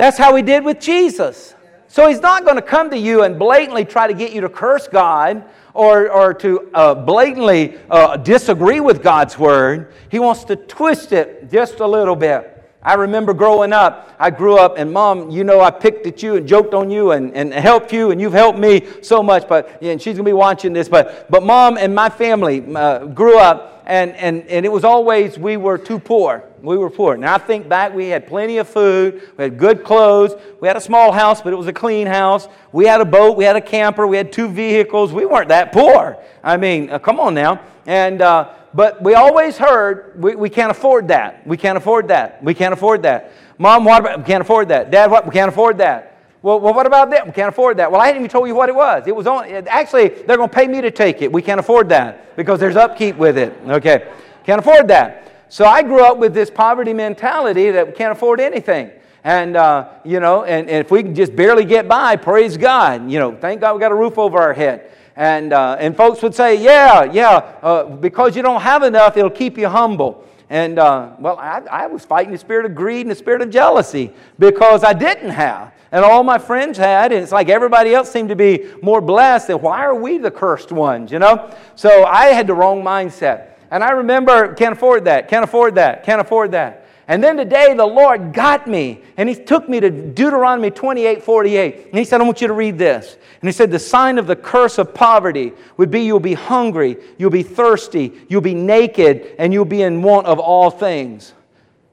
That's 0.00 0.16
how 0.16 0.34
he 0.34 0.40
did 0.40 0.64
with 0.64 0.80
Jesus. 0.80 1.54
So 1.86 2.08
he's 2.08 2.22
not 2.22 2.44
going 2.44 2.56
to 2.56 2.62
come 2.62 2.88
to 2.88 2.96
you 2.96 3.24
and 3.24 3.38
blatantly 3.38 3.84
try 3.84 4.06
to 4.06 4.14
get 4.14 4.32
you 4.32 4.40
to 4.40 4.48
curse 4.48 4.88
God 4.88 5.44
or, 5.74 6.10
or 6.10 6.32
to 6.32 6.70
uh, 6.72 6.94
blatantly 6.94 7.76
uh, 7.90 8.16
disagree 8.16 8.80
with 8.80 9.02
God's 9.02 9.38
word. 9.38 9.92
He 10.08 10.18
wants 10.18 10.44
to 10.44 10.56
twist 10.56 11.12
it 11.12 11.50
just 11.50 11.80
a 11.80 11.86
little 11.86 12.16
bit. 12.16 12.64
I 12.82 12.94
remember 12.94 13.34
growing 13.34 13.74
up, 13.74 14.16
I 14.18 14.30
grew 14.30 14.56
up, 14.56 14.78
and 14.78 14.90
mom, 14.90 15.28
you 15.28 15.44
know, 15.44 15.60
I 15.60 15.70
picked 15.70 16.06
at 16.06 16.22
you 16.22 16.36
and 16.36 16.48
joked 16.48 16.72
on 16.72 16.90
you 16.90 17.10
and, 17.10 17.34
and 17.34 17.52
helped 17.52 17.92
you, 17.92 18.10
and 18.10 18.18
you've 18.18 18.32
helped 18.32 18.58
me 18.58 18.88
so 19.02 19.22
much. 19.22 19.46
But 19.46 19.82
and 19.82 20.00
she's 20.00 20.16
gonna 20.16 20.24
be 20.24 20.32
watching 20.32 20.72
this. 20.72 20.88
But 20.88 21.30
but 21.30 21.42
mom 21.42 21.76
and 21.76 21.94
my 21.94 22.08
family 22.08 22.64
uh, 22.74 23.04
grew 23.04 23.38
up, 23.38 23.82
and, 23.84 24.12
and, 24.12 24.46
and 24.46 24.64
it 24.64 24.70
was 24.70 24.82
always 24.82 25.38
we 25.38 25.58
were 25.58 25.76
too 25.76 25.98
poor. 25.98 26.49
We 26.62 26.76
were 26.76 26.90
poor. 26.90 27.16
Now 27.16 27.34
I 27.34 27.38
think 27.38 27.68
back, 27.68 27.94
we 27.94 28.08
had 28.08 28.26
plenty 28.26 28.58
of 28.58 28.68
food, 28.68 29.22
we 29.36 29.44
had 29.44 29.58
good 29.58 29.84
clothes, 29.84 30.34
we 30.60 30.68
had 30.68 30.76
a 30.76 30.80
small 30.80 31.12
house, 31.12 31.40
but 31.40 31.52
it 31.52 31.56
was 31.56 31.66
a 31.66 31.72
clean 31.72 32.06
house. 32.06 32.48
We 32.72 32.86
had 32.86 33.00
a 33.00 33.04
boat, 33.04 33.36
we 33.36 33.44
had 33.44 33.56
a 33.56 33.60
camper, 33.60 34.06
we 34.06 34.16
had 34.16 34.32
two 34.32 34.48
vehicles. 34.48 35.12
We 35.12 35.26
weren't 35.26 35.48
that 35.48 35.72
poor. 35.72 36.18
I 36.42 36.56
mean, 36.56 36.90
uh, 36.90 36.98
come 36.98 37.18
on 37.20 37.34
now. 37.34 37.60
And 37.86 38.22
uh, 38.22 38.52
but 38.72 39.02
we 39.02 39.14
always 39.14 39.58
heard 39.58 40.20
we, 40.22 40.36
we 40.36 40.48
can't 40.48 40.70
afford 40.70 41.08
that. 41.08 41.46
We 41.46 41.56
can't 41.56 41.76
afford 41.76 42.08
that. 42.08 42.42
We 42.42 42.54
can't 42.54 42.72
afford 42.72 43.02
that. 43.02 43.32
Mom, 43.58 43.84
what 43.84 44.00
about, 44.00 44.18
we 44.18 44.24
can't 44.24 44.40
afford 44.40 44.68
that. 44.68 44.90
Dad, 44.90 45.10
what? 45.10 45.26
We 45.26 45.32
can't 45.32 45.48
afford 45.48 45.78
that. 45.78 46.18
Well, 46.42 46.58
well, 46.58 46.72
what 46.72 46.86
about 46.86 47.10
that? 47.10 47.26
We 47.26 47.32
can't 47.32 47.50
afford 47.50 47.76
that. 47.76 47.92
Well, 47.92 48.00
I 48.00 48.06
hadn't 48.06 48.22
even 48.22 48.30
told 48.30 48.48
you 48.48 48.54
what 48.54 48.70
it 48.70 48.74
was. 48.74 49.06
It 49.06 49.14
was 49.14 49.26
only, 49.26 49.52
actually, 49.52 50.08
they're 50.08 50.38
going 50.38 50.48
to 50.48 50.54
pay 50.54 50.66
me 50.66 50.80
to 50.80 50.90
take 50.90 51.20
it. 51.20 51.30
We 51.30 51.42
can't 51.42 51.60
afford 51.60 51.90
that 51.90 52.34
because 52.34 52.58
there's 52.58 52.76
upkeep 52.76 53.16
with 53.16 53.36
it. 53.36 53.52
Okay. 53.66 54.10
Can't 54.44 54.58
afford 54.58 54.88
that. 54.88 55.29
So 55.50 55.64
I 55.64 55.82
grew 55.82 56.04
up 56.04 56.16
with 56.16 56.32
this 56.32 56.48
poverty 56.48 56.92
mentality 56.92 57.72
that 57.72 57.88
we 57.88 57.92
can't 57.92 58.12
afford 58.12 58.40
anything. 58.40 58.92
And, 59.24 59.56
uh, 59.56 59.88
you 60.04 60.20
know, 60.20 60.44
and, 60.44 60.70
and 60.70 60.78
if 60.78 60.92
we 60.92 61.02
can 61.02 61.12
just 61.12 61.34
barely 61.34 61.64
get 61.64 61.88
by, 61.88 62.14
praise 62.14 62.56
God. 62.56 63.10
You 63.10 63.18
know, 63.18 63.36
thank 63.36 63.60
God 63.60 63.74
we 63.74 63.80
got 63.80 63.90
a 63.90 63.96
roof 63.96 64.16
over 64.16 64.38
our 64.38 64.54
head. 64.54 64.92
And, 65.16 65.52
uh, 65.52 65.76
and 65.80 65.96
folks 65.96 66.22
would 66.22 66.36
say, 66.36 66.54
yeah, 66.54 67.02
yeah, 67.02 67.34
uh, 67.62 67.84
because 67.84 68.36
you 68.36 68.42
don't 68.42 68.60
have 68.62 68.84
enough, 68.84 69.16
it'll 69.16 69.28
keep 69.28 69.58
you 69.58 69.68
humble. 69.68 70.24
And, 70.48 70.78
uh, 70.78 71.16
well, 71.18 71.36
I, 71.36 71.62
I 71.68 71.86
was 71.88 72.04
fighting 72.04 72.30
the 72.30 72.38
spirit 72.38 72.64
of 72.64 72.76
greed 72.76 73.02
and 73.02 73.10
the 73.10 73.16
spirit 73.16 73.42
of 73.42 73.50
jealousy 73.50 74.12
because 74.38 74.84
I 74.84 74.92
didn't 74.92 75.30
have. 75.30 75.72
And 75.90 76.04
all 76.04 76.22
my 76.22 76.38
friends 76.38 76.78
had, 76.78 77.12
and 77.12 77.20
it's 77.20 77.32
like 77.32 77.48
everybody 77.48 77.92
else 77.92 78.08
seemed 78.08 78.28
to 78.28 78.36
be 78.36 78.70
more 78.82 79.00
blessed. 79.00 79.50
And 79.50 79.60
why 79.60 79.84
are 79.84 79.96
we 79.96 80.18
the 80.18 80.30
cursed 80.30 80.70
ones, 80.70 81.10
you 81.10 81.18
know? 81.18 81.52
So 81.74 82.04
I 82.04 82.26
had 82.26 82.46
the 82.46 82.54
wrong 82.54 82.82
mindset. 82.82 83.49
And 83.70 83.84
I 83.84 83.90
remember, 83.90 84.54
can't 84.54 84.72
afford 84.72 85.04
that, 85.04 85.28
can't 85.28 85.44
afford 85.44 85.76
that, 85.76 86.04
can't 86.04 86.20
afford 86.20 86.52
that. 86.52 86.86
And 87.10 87.24
then 87.24 87.36
today 87.36 87.74
the 87.74 87.86
Lord 87.86 88.32
got 88.32 88.68
me 88.68 89.02
and 89.16 89.28
He 89.28 89.34
took 89.34 89.68
me 89.68 89.80
to 89.80 89.90
Deuteronomy 89.90 90.70
28 90.70 91.22
48. 91.24 91.86
And 91.86 91.98
He 91.98 92.04
said, 92.04 92.20
I 92.20 92.24
want 92.24 92.40
you 92.40 92.46
to 92.46 92.52
read 92.52 92.78
this. 92.78 93.16
And 93.40 93.48
He 93.48 93.52
said, 93.52 93.72
The 93.72 93.80
sign 93.80 94.16
of 94.16 94.28
the 94.28 94.36
curse 94.36 94.78
of 94.78 94.94
poverty 94.94 95.52
would 95.76 95.90
be 95.90 96.02
you'll 96.02 96.20
be 96.20 96.34
hungry, 96.34 96.96
you'll 97.18 97.30
be 97.30 97.42
thirsty, 97.42 98.12
you'll 98.28 98.40
be 98.42 98.54
naked, 98.54 99.34
and 99.38 99.52
you'll 99.52 99.64
be 99.64 99.82
in 99.82 100.02
want 100.02 100.28
of 100.28 100.38
all 100.38 100.70
things. 100.70 101.34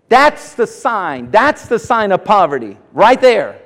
That's 0.07 0.53
the 0.53 0.67
sign. 0.67 1.31
That's 1.31 1.67
the 1.67 1.79
sign 1.79 2.11
of 2.11 2.23
poverty, 2.23 2.77
right 2.93 3.19
there. 3.19 3.59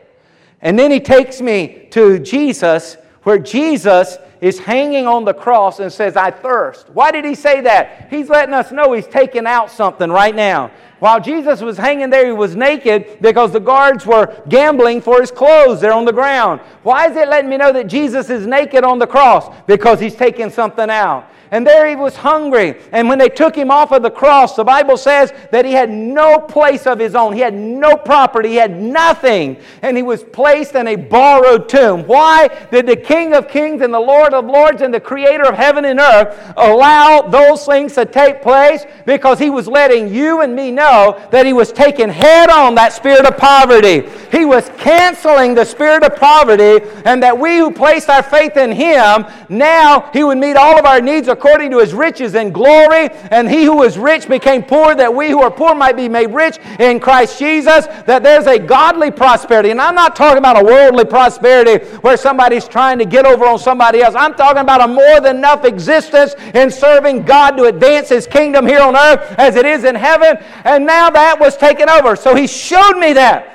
And 0.61 0.79
then 0.79 0.89
He 0.89 1.01
takes 1.01 1.41
me 1.41 1.89
to 1.91 2.17
Jesus, 2.19 2.95
where 3.23 3.37
Jesus 3.37 4.17
is 4.41 4.57
hanging 4.57 5.07
on 5.07 5.23
the 5.23 5.33
cross 5.33 5.79
and 5.79 5.93
says, 5.93 6.17
I 6.17 6.31
thirst. 6.31 6.89
Why 6.89 7.11
did 7.11 7.23
he 7.23 7.35
say 7.35 7.61
that? 7.61 8.07
He's 8.09 8.27
letting 8.27 8.55
us 8.55 8.71
know 8.71 8.91
he's 8.93 9.07
taking 9.07 9.45
out 9.45 9.69
something 9.71 10.09
right 10.09 10.35
now. 10.35 10.71
While 11.01 11.19
Jesus 11.19 11.61
was 11.61 11.79
hanging 11.79 12.11
there, 12.11 12.27
he 12.27 12.31
was 12.31 12.55
naked 12.55 13.17
because 13.21 13.51
the 13.51 13.59
guards 13.59 14.05
were 14.05 14.39
gambling 14.47 15.01
for 15.01 15.19
his 15.19 15.31
clothes 15.31 15.81
there 15.81 15.93
on 15.93 16.05
the 16.05 16.13
ground. 16.13 16.61
Why 16.83 17.09
is 17.09 17.17
it 17.17 17.27
letting 17.27 17.49
me 17.49 17.57
know 17.57 17.73
that 17.73 17.87
Jesus 17.87 18.29
is 18.29 18.45
naked 18.45 18.83
on 18.83 18.99
the 18.99 19.07
cross? 19.07 19.49
Because 19.65 19.99
he's 19.99 20.13
taking 20.13 20.51
something 20.51 20.91
out. 20.91 21.27
And 21.53 21.67
there 21.67 21.85
he 21.85 21.97
was 21.97 22.15
hungry. 22.15 22.75
And 22.93 23.09
when 23.09 23.17
they 23.17 23.27
took 23.27 23.53
him 23.53 23.71
off 23.71 23.91
of 23.91 24.03
the 24.03 24.09
cross, 24.09 24.55
the 24.55 24.63
Bible 24.63 24.95
says 24.95 25.33
that 25.51 25.65
he 25.65 25.73
had 25.73 25.89
no 25.89 26.39
place 26.39 26.87
of 26.87 26.97
his 26.97 27.13
own. 27.13 27.33
He 27.33 27.41
had 27.41 27.53
no 27.53 27.97
property. 27.97 28.49
He 28.49 28.55
had 28.55 28.81
nothing. 28.81 29.57
And 29.81 29.97
he 29.97 30.03
was 30.03 30.23
placed 30.23 30.75
in 30.75 30.87
a 30.87 30.95
borrowed 30.95 31.67
tomb. 31.67 32.07
Why 32.07 32.47
did 32.71 32.87
the 32.87 32.95
King 32.95 33.33
of 33.33 33.49
Kings 33.49 33.81
and 33.81 33.93
the 33.93 33.99
Lord 33.99 34.33
of 34.33 34.45
Lords 34.45 34.81
and 34.81 34.93
the 34.93 35.01
Creator 35.01 35.43
of 35.43 35.55
heaven 35.55 35.83
and 35.83 35.99
earth 35.99 36.53
allow 36.55 37.23
those 37.23 37.65
things 37.65 37.95
to 37.95 38.05
take 38.05 38.41
place? 38.41 38.85
Because 39.05 39.37
he 39.37 39.49
was 39.49 39.67
letting 39.67 40.13
you 40.13 40.39
and 40.39 40.55
me 40.55 40.71
know 40.71 40.90
that 41.31 41.45
he 41.45 41.53
was 41.53 41.71
taking 41.71 42.09
head 42.09 42.49
on 42.49 42.75
that 42.75 42.93
spirit 42.93 43.25
of 43.25 43.37
poverty. 43.37 44.09
He 44.31 44.45
was 44.45 44.69
canceling 44.77 45.53
the 45.55 45.65
spirit 45.65 46.03
of 46.03 46.15
poverty, 46.15 46.85
and 47.05 47.21
that 47.23 47.37
we 47.37 47.57
who 47.57 47.71
placed 47.71 48.09
our 48.09 48.23
faith 48.23 48.57
in 48.57 48.71
him, 48.71 49.25
now 49.49 50.09
he 50.13 50.23
would 50.23 50.37
meet 50.37 50.55
all 50.55 50.79
of 50.79 50.85
our 50.85 51.01
needs 51.01 51.27
according 51.27 51.71
to 51.71 51.79
his 51.79 51.93
riches 51.93 52.35
and 52.35 52.53
glory. 52.53 53.09
And 53.31 53.49
he 53.49 53.63
who 53.65 53.83
is 53.83 53.97
rich 53.97 54.27
became 54.27 54.63
poor, 54.63 54.95
that 54.95 55.13
we 55.13 55.29
who 55.29 55.41
are 55.41 55.51
poor 55.51 55.75
might 55.75 55.97
be 55.97 56.07
made 56.07 56.33
rich 56.33 56.59
in 56.79 56.99
Christ 56.99 57.39
Jesus. 57.39 57.87
That 58.05 58.23
there's 58.23 58.47
a 58.47 58.59
godly 58.59 59.11
prosperity. 59.11 59.71
And 59.71 59.81
I'm 59.81 59.95
not 59.95 60.15
talking 60.15 60.37
about 60.37 60.61
a 60.61 60.63
worldly 60.63 61.05
prosperity 61.05 61.85
where 61.97 62.17
somebody's 62.17 62.67
trying 62.67 62.99
to 62.99 63.05
get 63.05 63.25
over 63.25 63.45
on 63.45 63.59
somebody 63.59 64.01
else. 64.01 64.15
I'm 64.15 64.33
talking 64.33 64.61
about 64.61 64.81
a 64.81 64.87
more 64.87 65.19
than 65.19 65.37
enough 65.37 65.65
existence 65.65 66.35
in 66.53 66.69
serving 66.69 67.23
God 67.23 67.57
to 67.57 67.65
advance 67.65 68.09
his 68.09 68.27
kingdom 68.27 68.67
here 68.67 68.81
on 68.81 68.95
earth 68.95 69.33
as 69.37 69.55
it 69.55 69.65
is 69.65 69.83
in 69.83 69.95
heaven. 69.95 70.37
And 70.63 70.80
now 70.85 71.09
that 71.09 71.39
was 71.39 71.57
taken 71.57 71.89
over. 71.89 72.15
So 72.15 72.35
he 72.35 72.47
showed 72.47 72.97
me 72.97 73.13
that. 73.13 73.47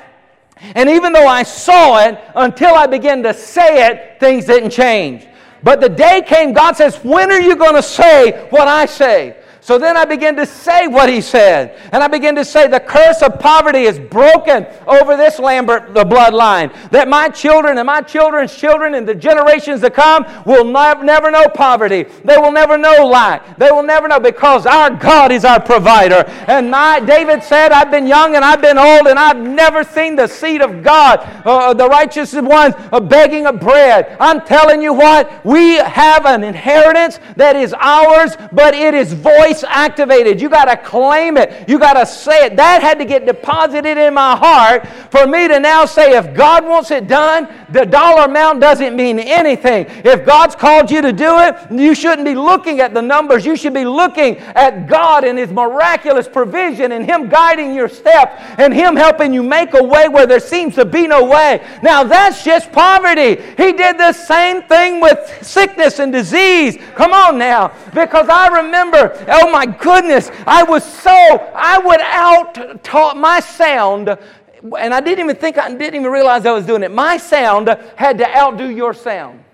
And 0.74 0.88
even 0.88 1.12
though 1.12 1.26
I 1.26 1.42
saw 1.42 1.98
it, 2.06 2.18
until 2.34 2.74
I 2.74 2.86
began 2.86 3.22
to 3.22 3.34
say 3.34 3.86
it, 3.88 4.18
things 4.18 4.46
didn't 4.46 4.70
change. 4.70 5.26
But 5.62 5.80
the 5.80 5.88
day 5.88 6.22
came, 6.26 6.52
God 6.52 6.76
says, 6.76 6.96
When 7.02 7.30
are 7.30 7.40
you 7.40 7.56
going 7.56 7.74
to 7.74 7.82
say 7.82 8.46
what 8.50 8.68
I 8.68 8.86
say? 8.86 9.36
So 9.66 9.78
then 9.78 9.96
I 9.96 10.04
began 10.04 10.36
to 10.36 10.46
say 10.46 10.86
what 10.86 11.08
he 11.08 11.20
said. 11.20 11.76
And 11.90 12.00
I 12.00 12.06
began 12.06 12.36
to 12.36 12.44
say, 12.44 12.68
the 12.68 12.78
curse 12.78 13.20
of 13.20 13.40
poverty 13.40 13.80
is 13.80 13.98
broken 13.98 14.64
over 14.86 15.16
this 15.16 15.40
Lambert, 15.40 15.92
the 15.92 16.04
bloodline. 16.04 16.72
That 16.90 17.08
my 17.08 17.28
children 17.30 17.76
and 17.76 17.84
my 17.84 18.00
children's 18.02 18.56
children 18.56 18.94
and 18.94 19.08
the 19.08 19.14
generations 19.16 19.80
to 19.80 19.90
come 19.90 20.24
will 20.46 20.64
never, 20.64 21.02
never 21.02 21.32
know 21.32 21.48
poverty. 21.48 22.04
They 22.24 22.36
will 22.36 22.52
never 22.52 22.78
know 22.78 23.08
lack. 23.08 23.58
They 23.58 23.68
will 23.72 23.82
never 23.82 24.06
know 24.06 24.20
because 24.20 24.66
our 24.66 24.88
God 24.88 25.32
is 25.32 25.44
our 25.44 25.60
provider. 25.60 26.22
And 26.46 26.70
my, 26.70 27.00
David 27.00 27.42
said, 27.42 27.72
I've 27.72 27.90
been 27.90 28.06
young 28.06 28.36
and 28.36 28.44
I've 28.44 28.62
been 28.62 28.78
old 28.78 29.08
and 29.08 29.18
I've 29.18 29.40
never 29.40 29.82
seen 29.82 30.14
the 30.14 30.28
seed 30.28 30.62
of 30.62 30.84
God, 30.84 31.18
uh, 31.44 31.74
the 31.74 31.88
righteous 31.88 32.34
one, 32.34 32.72
uh, 32.92 33.00
begging 33.00 33.46
of 33.46 33.58
bread. 33.58 34.16
I'm 34.20 34.42
telling 34.42 34.80
you 34.80 34.92
what, 34.92 35.44
we 35.44 35.74
have 35.78 36.24
an 36.24 36.44
inheritance 36.44 37.18
that 37.34 37.56
is 37.56 37.74
ours, 37.76 38.36
but 38.52 38.72
it 38.72 38.94
is 38.94 39.12
voice 39.12 39.55
activated. 39.64 40.40
You 40.40 40.48
got 40.48 40.66
to 40.66 40.76
claim 40.76 41.36
it. 41.36 41.68
You 41.68 41.78
got 41.78 41.94
to 41.94 42.06
say 42.06 42.46
it. 42.46 42.56
That 42.56 42.82
had 42.82 42.98
to 42.98 43.04
get 43.04 43.26
deposited 43.26 43.98
in 43.98 44.14
my 44.14 44.36
heart 44.36 44.86
for 45.10 45.26
me 45.26 45.48
to 45.48 45.60
now 45.60 45.84
say, 45.84 46.16
if 46.16 46.34
God 46.34 46.64
wants 46.64 46.90
it 46.90 47.08
done, 47.08 47.48
the 47.70 47.84
dollar 47.84 48.24
amount 48.24 48.60
doesn't 48.60 48.94
mean 48.94 49.18
anything. 49.18 49.86
If 50.04 50.24
God's 50.24 50.54
called 50.54 50.90
you 50.90 51.02
to 51.02 51.12
do 51.12 51.38
it, 51.40 51.56
you 51.70 51.94
shouldn't 51.94 52.24
be 52.24 52.34
looking 52.34 52.80
at 52.80 52.94
the 52.94 53.02
numbers. 53.02 53.44
You 53.44 53.56
should 53.56 53.74
be 53.74 53.84
looking 53.84 54.38
at 54.38 54.86
God 54.86 55.24
and 55.24 55.38
His 55.38 55.50
miraculous 55.50 56.28
provision 56.28 56.92
and 56.92 57.04
Him 57.04 57.28
guiding 57.28 57.74
your 57.74 57.88
steps 57.88 58.42
and 58.58 58.72
Him 58.72 58.96
helping 58.96 59.32
you 59.32 59.42
make 59.42 59.74
a 59.74 59.82
way 59.82 60.08
where 60.08 60.26
there 60.26 60.40
seems 60.40 60.74
to 60.76 60.84
be 60.84 61.06
no 61.06 61.24
way. 61.24 61.66
Now, 61.82 62.04
that's 62.04 62.44
just 62.44 62.72
poverty. 62.72 63.42
He 63.56 63.72
did 63.72 63.98
the 63.98 64.12
same 64.12 64.62
thing 64.62 65.00
with 65.00 65.38
sickness 65.42 65.98
and 65.98 66.12
disease. 66.12 66.78
Come 66.94 67.12
on 67.12 67.38
now. 67.38 67.72
Because 67.94 68.28
I 68.28 68.62
remember, 68.62 69.24
oh 69.46 69.50
my 69.50 69.66
goodness, 69.66 70.30
I 70.46 70.64
was 70.64 70.84
so, 70.84 71.12
I 71.12 71.78
would 71.78 72.00
out 72.00 72.82
talk 72.82 73.16
my 73.16 73.40
sound, 73.40 74.08
and 74.08 74.92
I 74.92 75.00
didn't 75.00 75.24
even 75.24 75.36
think, 75.36 75.56
I 75.56 75.68
didn't 75.68 75.94
even 75.94 76.10
realize 76.10 76.44
I 76.46 76.52
was 76.52 76.66
doing 76.66 76.82
it. 76.82 76.90
My 76.90 77.16
sound 77.16 77.68
had 77.94 78.18
to 78.18 78.36
outdo 78.36 78.68
your 78.68 78.92
sound. 78.92 79.44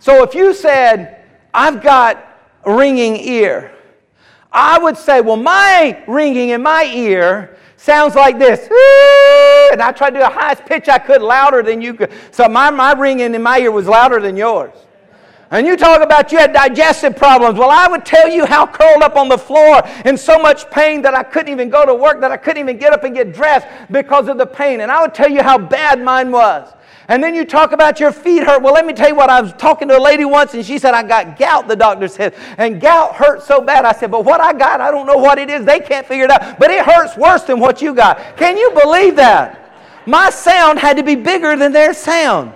So 0.00 0.22
if 0.24 0.34
you 0.34 0.52
said, 0.52 1.24
I've 1.54 1.82
got 1.82 2.24
a 2.64 2.74
ringing 2.74 3.16
ear, 3.16 3.72
I 4.50 4.78
would 4.78 4.96
say, 4.96 5.20
well, 5.20 5.36
my 5.36 6.02
ringing 6.08 6.48
in 6.48 6.62
my 6.62 6.84
ear 6.84 7.56
sounds 7.76 8.14
like 8.14 8.38
this. 8.38 8.68
And 9.72 9.82
I 9.82 9.90
tried 9.90 10.10
to 10.10 10.16
do 10.16 10.20
the 10.20 10.28
highest 10.28 10.64
pitch 10.64 10.88
I 10.88 10.96
could, 10.96 11.20
louder 11.20 11.60
than 11.60 11.82
you 11.82 11.92
could. 11.92 12.12
So 12.30 12.48
my, 12.48 12.70
my 12.70 12.92
ringing 12.92 13.34
in 13.34 13.42
my 13.42 13.58
ear 13.58 13.72
was 13.72 13.88
louder 13.88 14.20
than 14.20 14.36
yours. 14.36 14.85
And 15.50 15.66
you 15.66 15.76
talk 15.76 16.02
about 16.02 16.32
you 16.32 16.38
had 16.38 16.52
digestive 16.52 17.16
problems. 17.16 17.58
Well, 17.58 17.70
I 17.70 17.86
would 17.86 18.04
tell 18.04 18.28
you 18.28 18.46
how 18.46 18.66
curled 18.66 19.02
up 19.02 19.14
on 19.14 19.28
the 19.28 19.38
floor 19.38 19.80
in 20.04 20.16
so 20.16 20.38
much 20.38 20.68
pain 20.70 21.02
that 21.02 21.14
I 21.14 21.22
couldn't 21.22 21.52
even 21.52 21.70
go 21.70 21.86
to 21.86 21.94
work, 21.94 22.20
that 22.20 22.32
I 22.32 22.36
couldn't 22.36 22.60
even 22.60 22.78
get 22.78 22.92
up 22.92 23.04
and 23.04 23.14
get 23.14 23.32
dressed 23.32 23.68
because 23.90 24.26
of 24.26 24.38
the 24.38 24.46
pain. 24.46 24.80
And 24.80 24.90
I 24.90 25.00
would 25.02 25.14
tell 25.14 25.30
you 25.30 25.42
how 25.42 25.56
bad 25.56 26.02
mine 26.02 26.32
was. 26.32 26.72
And 27.08 27.22
then 27.22 27.36
you 27.36 27.44
talk 27.44 27.70
about 27.70 28.00
your 28.00 28.10
feet 28.10 28.42
hurt. 28.42 28.62
Well, 28.62 28.74
let 28.74 28.84
me 28.84 28.92
tell 28.92 29.08
you 29.08 29.14
what, 29.14 29.30
I 29.30 29.40
was 29.40 29.52
talking 29.52 29.86
to 29.88 29.96
a 29.96 30.02
lady 30.02 30.24
once 30.24 30.54
and 30.54 30.66
she 30.66 30.78
said, 30.78 30.94
I 30.94 31.04
got 31.04 31.38
gout, 31.38 31.68
the 31.68 31.76
doctor 31.76 32.08
said. 32.08 32.34
And 32.58 32.80
gout 32.80 33.14
hurts 33.14 33.46
so 33.46 33.60
bad. 33.60 33.84
I 33.84 33.92
said, 33.92 34.10
But 34.10 34.24
what 34.24 34.40
I 34.40 34.52
got, 34.52 34.80
I 34.80 34.90
don't 34.90 35.06
know 35.06 35.16
what 35.16 35.38
it 35.38 35.48
is. 35.48 35.64
They 35.64 35.78
can't 35.78 36.04
figure 36.04 36.24
it 36.24 36.30
out. 36.32 36.58
But 36.58 36.72
it 36.72 36.84
hurts 36.84 37.16
worse 37.16 37.44
than 37.44 37.60
what 37.60 37.80
you 37.80 37.94
got. 37.94 38.36
Can 38.36 38.56
you 38.56 38.76
believe 38.82 39.14
that? 39.16 39.62
My 40.06 40.30
sound 40.30 40.80
had 40.80 40.96
to 40.96 41.04
be 41.04 41.14
bigger 41.14 41.56
than 41.56 41.72
their 41.72 41.94
sound. 41.94 42.52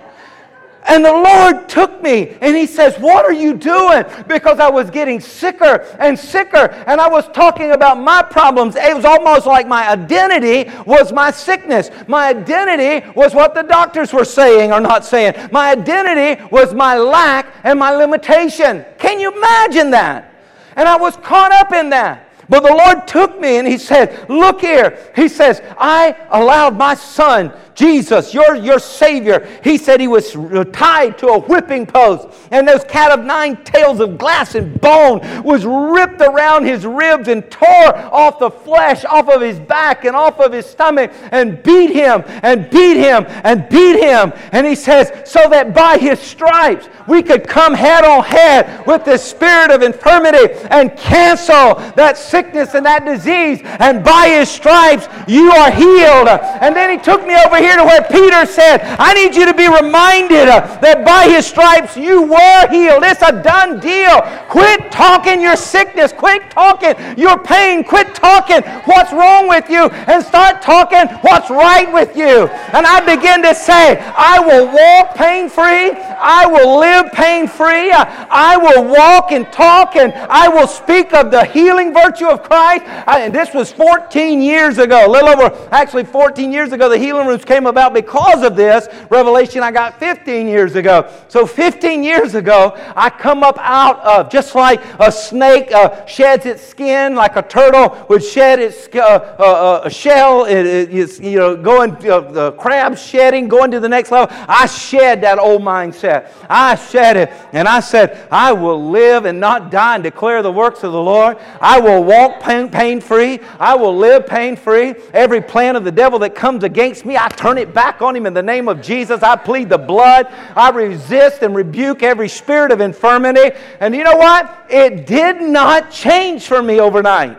And 0.87 1.05
the 1.05 1.11
Lord 1.11 1.69
took 1.69 2.01
me 2.01 2.29
and 2.41 2.55
He 2.55 2.65
says, 2.65 2.97
What 2.97 3.25
are 3.25 3.33
you 3.33 3.53
doing? 3.53 4.03
Because 4.27 4.59
I 4.59 4.69
was 4.69 4.89
getting 4.89 5.19
sicker 5.19 5.81
and 5.99 6.17
sicker. 6.17 6.69
And 6.87 6.99
I 6.99 7.07
was 7.07 7.27
talking 7.29 7.71
about 7.71 7.99
my 7.99 8.21
problems. 8.23 8.75
It 8.75 8.95
was 8.95 9.05
almost 9.05 9.45
like 9.45 9.67
my 9.67 9.89
identity 9.89 10.71
was 10.85 11.13
my 11.13 11.31
sickness. 11.31 11.89
My 12.07 12.29
identity 12.29 13.07
was 13.15 13.33
what 13.35 13.53
the 13.53 13.63
doctors 13.63 14.11
were 14.11 14.25
saying 14.25 14.71
or 14.71 14.81
not 14.81 15.05
saying. 15.05 15.35
My 15.51 15.71
identity 15.71 16.43
was 16.51 16.73
my 16.73 16.97
lack 16.97 17.47
and 17.63 17.79
my 17.79 17.95
limitation. 17.95 18.85
Can 18.97 19.19
you 19.19 19.35
imagine 19.35 19.91
that? 19.91 20.33
And 20.75 20.87
I 20.87 20.95
was 20.97 21.15
caught 21.17 21.51
up 21.51 21.73
in 21.73 21.89
that. 21.89 22.30
But 22.51 22.63
the 22.63 22.75
Lord 22.75 23.07
took 23.07 23.39
me 23.39 23.57
and 23.57 23.67
He 23.67 23.77
said, 23.77 24.29
Look 24.29 24.59
here. 24.59 24.99
He 25.15 25.29
says, 25.29 25.61
I 25.79 26.15
allowed 26.29 26.77
my 26.77 26.95
son 26.95 27.53
Jesus, 27.81 28.33
your, 28.33 28.55
your 28.55 28.79
Savior, 28.79 29.47
he 29.63 29.77
said 29.77 29.99
he 29.99 30.07
was 30.07 30.37
tied 30.71 31.17
to 31.19 31.27
a 31.29 31.39
whipping 31.39 31.85
post, 31.85 32.27
and 32.51 32.67
those 32.67 32.83
cat 32.83 33.11
of 33.11 33.25
nine 33.25 33.63
tails 33.63 33.99
of 33.99 34.17
glass 34.17 34.55
and 34.55 34.79
bone 34.79 35.19
was 35.43 35.65
ripped 35.65 36.21
around 36.21 36.65
his 36.65 36.85
ribs 36.85 37.27
and 37.27 37.49
tore 37.49 37.97
off 38.13 38.39
the 38.39 38.51
flesh 38.51 39.05
off 39.05 39.29
of 39.29 39.41
his 39.41 39.59
back 39.59 40.05
and 40.05 40.15
off 40.15 40.39
of 40.39 40.51
his 40.51 40.65
stomach 40.65 41.11
and 41.31 41.63
beat 41.63 41.91
him 41.91 42.23
and 42.43 42.69
beat 42.69 42.97
him 42.97 43.25
and 43.43 43.67
beat 43.69 43.99
him. 43.99 44.33
And 44.51 44.67
he 44.67 44.75
says, 44.75 45.11
so 45.29 45.49
that 45.49 45.73
by 45.73 45.97
his 45.97 46.19
stripes 46.19 46.87
we 47.07 47.23
could 47.23 47.47
come 47.47 47.73
head 47.73 48.03
on 48.03 48.23
head 48.23 48.85
with 48.85 49.05
the 49.05 49.17
spirit 49.17 49.71
of 49.71 49.81
infirmity 49.81 50.53
and 50.69 50.95
cancel 50.97 51.75
that 51.95 52.17
sickness 52.17 52.40
and 52.51 52.85
that 52.85 53.05
disease. 53.05 53.61
And 53.79 54.03
by 54.03 54.27
his 54.27 54.49
stripes 54.49 55.07
you 55.27 55.51
are 55.51 55.71
healed. 55.71 56.27
And 56.61 56.75
then 56.75 56.89
he 56.89 56.97
took 56.97 57.25
me 57.25 57.35
over 57.45 57.57
here 57.57 57.75
to 57.77 57.83
where 57.83 58.03
Peter 58.03 58.45
said, 58.45 58.81
I 58.99 59.13
need 59.13 59.35
you 59.35 59.45
to 59.45 59.53
be 59.53 59.67
reminded 59.67 60.49
uh, 60.49 60.79
that 60.81 61.05
by 61.05 61.29
his 61.29 61.45
stripes 61.45 61.95
you 61.97 62.23
were 62.23 62.61
healed. 62.69 63.03
It's 63.03 63.21
a 63.21 63.41
done 63.43 63.79
deal. 63.79 64.21
Quit 64.49 64.91
talking 64.91 65.41
your 65.41 65.55
sickness. 65.55 66.11
Quit 66.11 66.49
talking 66.49 66.95
your 67.17 67.37
pain. 67.43 67.83
Quit 67.83 68.13
talking 68.15 68.63
what's 68.85 69.13
wrong 69.13 69.47
with 69.47 69.69
you 69.69 69.89
and 70.07 70.23
start 70.23 70.61
talking 70.61 71.07
what's 71.21 71.49
right 71.49 71.91
with 71.91 72.15
you. 72.15 72.47
And 72.73 72.85
I 72.85 72.99
begin 73.01 73.43
to 73.43 73.55
say, 73.55 73.99
I 73.99 74.39
will 74.39 74.67
walk 74.67 75.15
pain 75.15 75.49
free. 75.49 75.91
I 76.21 76.45
will 76.45 76.79
live 76.79 77.11
pain 77.11 77.47
free. 77.47 77.91
I 77.91 78.57
will 78.57 78.85
walk 78.85 79.31
and 79.31 79.51
talk 79.51 79.95
and 79.95 80.13
I 80.13 80.47
will 80.47 80.67
speak 80.67 81.13
of 81.13 81.31
the 81.31 81.45
healing 81.45 81.93
virtue 81.93 82.27
of 82.31 82.43
Christ. 82.43 82.83
I, 82.85 83.21
and 83.21 83.33
this 83.33 83.53
was 83.53 83.71
14 83.71 84.41
years 84.41 84.77
ago, 84.77 85.05
a 85.05 85.09
little 85.09 85.29
over, 85.29 85.67
actually 85.71 86.05
14 86.05 86.51
years 86.51 86.71
ago, 86.71 86.89
the 86.89 86.97
healing 86.97 87.27
rooms 87.27 87.45
came 87.45 87.65
about 87.65 87.93
because 87.93 88.43
of 88.43 88.55
this 88.55 88.87
revelation 89.09 89.63
I 89.63 89.71
got 89.71 89.99
15 89.99 90.47
years 90.47 90.75
ago. 90.75 91.11
So 91.27 91.45
15 91.45 92.03
years 92.03 92.35
ago, 92.35 92.73
I 92.95 93.09
come 93.09 93.43
up 93.43 93.57
out 93.59 93.99
of 93.99 94.31
just 94.31 94.55
like 94.55 94.81
a 94.99 95.11
snake 95.11 95.71
uh, 95.71 96.05
sheds 96.05 96.45
its 96.45 96.65
skin, 96.65 97.15
like 97.15 97.35
a 97.35 97.41
turtle 97.41 98.05
would 98.09 98.23
shed 98.23 98.59
its 98.59 98.87
uh, 98.95 98.99
uh, 98.99 99.43
uh 99.43 99.89
shell. 99.89 100.45
It, 100.45 100.65
it, 100.65 100.93
it's, 100.93 101.19
you 101.19 101.37
know, 101.37 101.55
going 101.55 101.91
uh, 102.07 102.21
the 102.21 102.51
crab 102.53 102.97
shedding, 102.97 103.47
going 103.47 103.71
to 103.71 103.79
the 103.79 103.89
next 103.89 104.11
level. 104.11 104.35
I 104.47 104.65
shed 104.65 105.21
that 105.21 105.39
old 105.39 105.61
mindset. 105.61 106.31
I 106.49 106.75
shed 106.75 107.17
it, 107.17 107.31
and 107.51 107.67
I 107.67 107.79
said, 107.79 108.27
I 108.31 108.53
will 108.53 108.89
live 108.89 109.25
and 109.25 109.39
not 109.39 109.71
die 109.71 109.95
and 109.95 110.03
declare 110.03 110.41
the 110.41 110.51
works 110.51 110.83
of 110.83 110.91
the 110.91 111.01
Lord. 111.01 111.37
I 111.59 111.79
will 111.79 112.03
walk 112.03 112.20
pain, 112.29 112.69
pain 112.69 113.01
free. 113.01 113.39
I 113.59 113.75
will 113.75 113.95
live 113.95 114.27
pain 114.27 114.55
free. 114.55 114.95
Every 115.13 115.41
plan 115.41 115.75
of 115.75 115.83
the 115.83 115.91
devil 115.91 116.19
that 116.19 116.35
comes 116.35 116.63
against 116.63 117.05
me, 117.05 117.17
I 117.17 117.27
turn 117.29 117.57
it 117.57 117.73
back 117.73 118.01
on 118.01 118.15
him 118.15 118.25
in 118.25 118.33
the 118.33 118.43
name 118.43 118.67
of 118.67 118.81
Jesus. 118.81 119.23
I 119.23 119.35
plead 119.35 119.69
the 119.69 119.77
blood. 119.77 120.27
I 120.55 120.69
resist 120.69 121.41
and 121.41 121.55
rebuke 121.55 122.03
every 122.03 122.29
spirit 122.29 122.71
of 122.71 122.81
infirmity. 122.81 123.51
And 123.79 123.95
you 123.95 124.03
know 124.03 124.15
what? 124.15 124.67
It 124.69 125.05
did 125.05 125.41
not 125.41 125.91
change 125.91 126.45
for 126.45 126.61
me 126.61 126.79
overnight. 126.79 127.37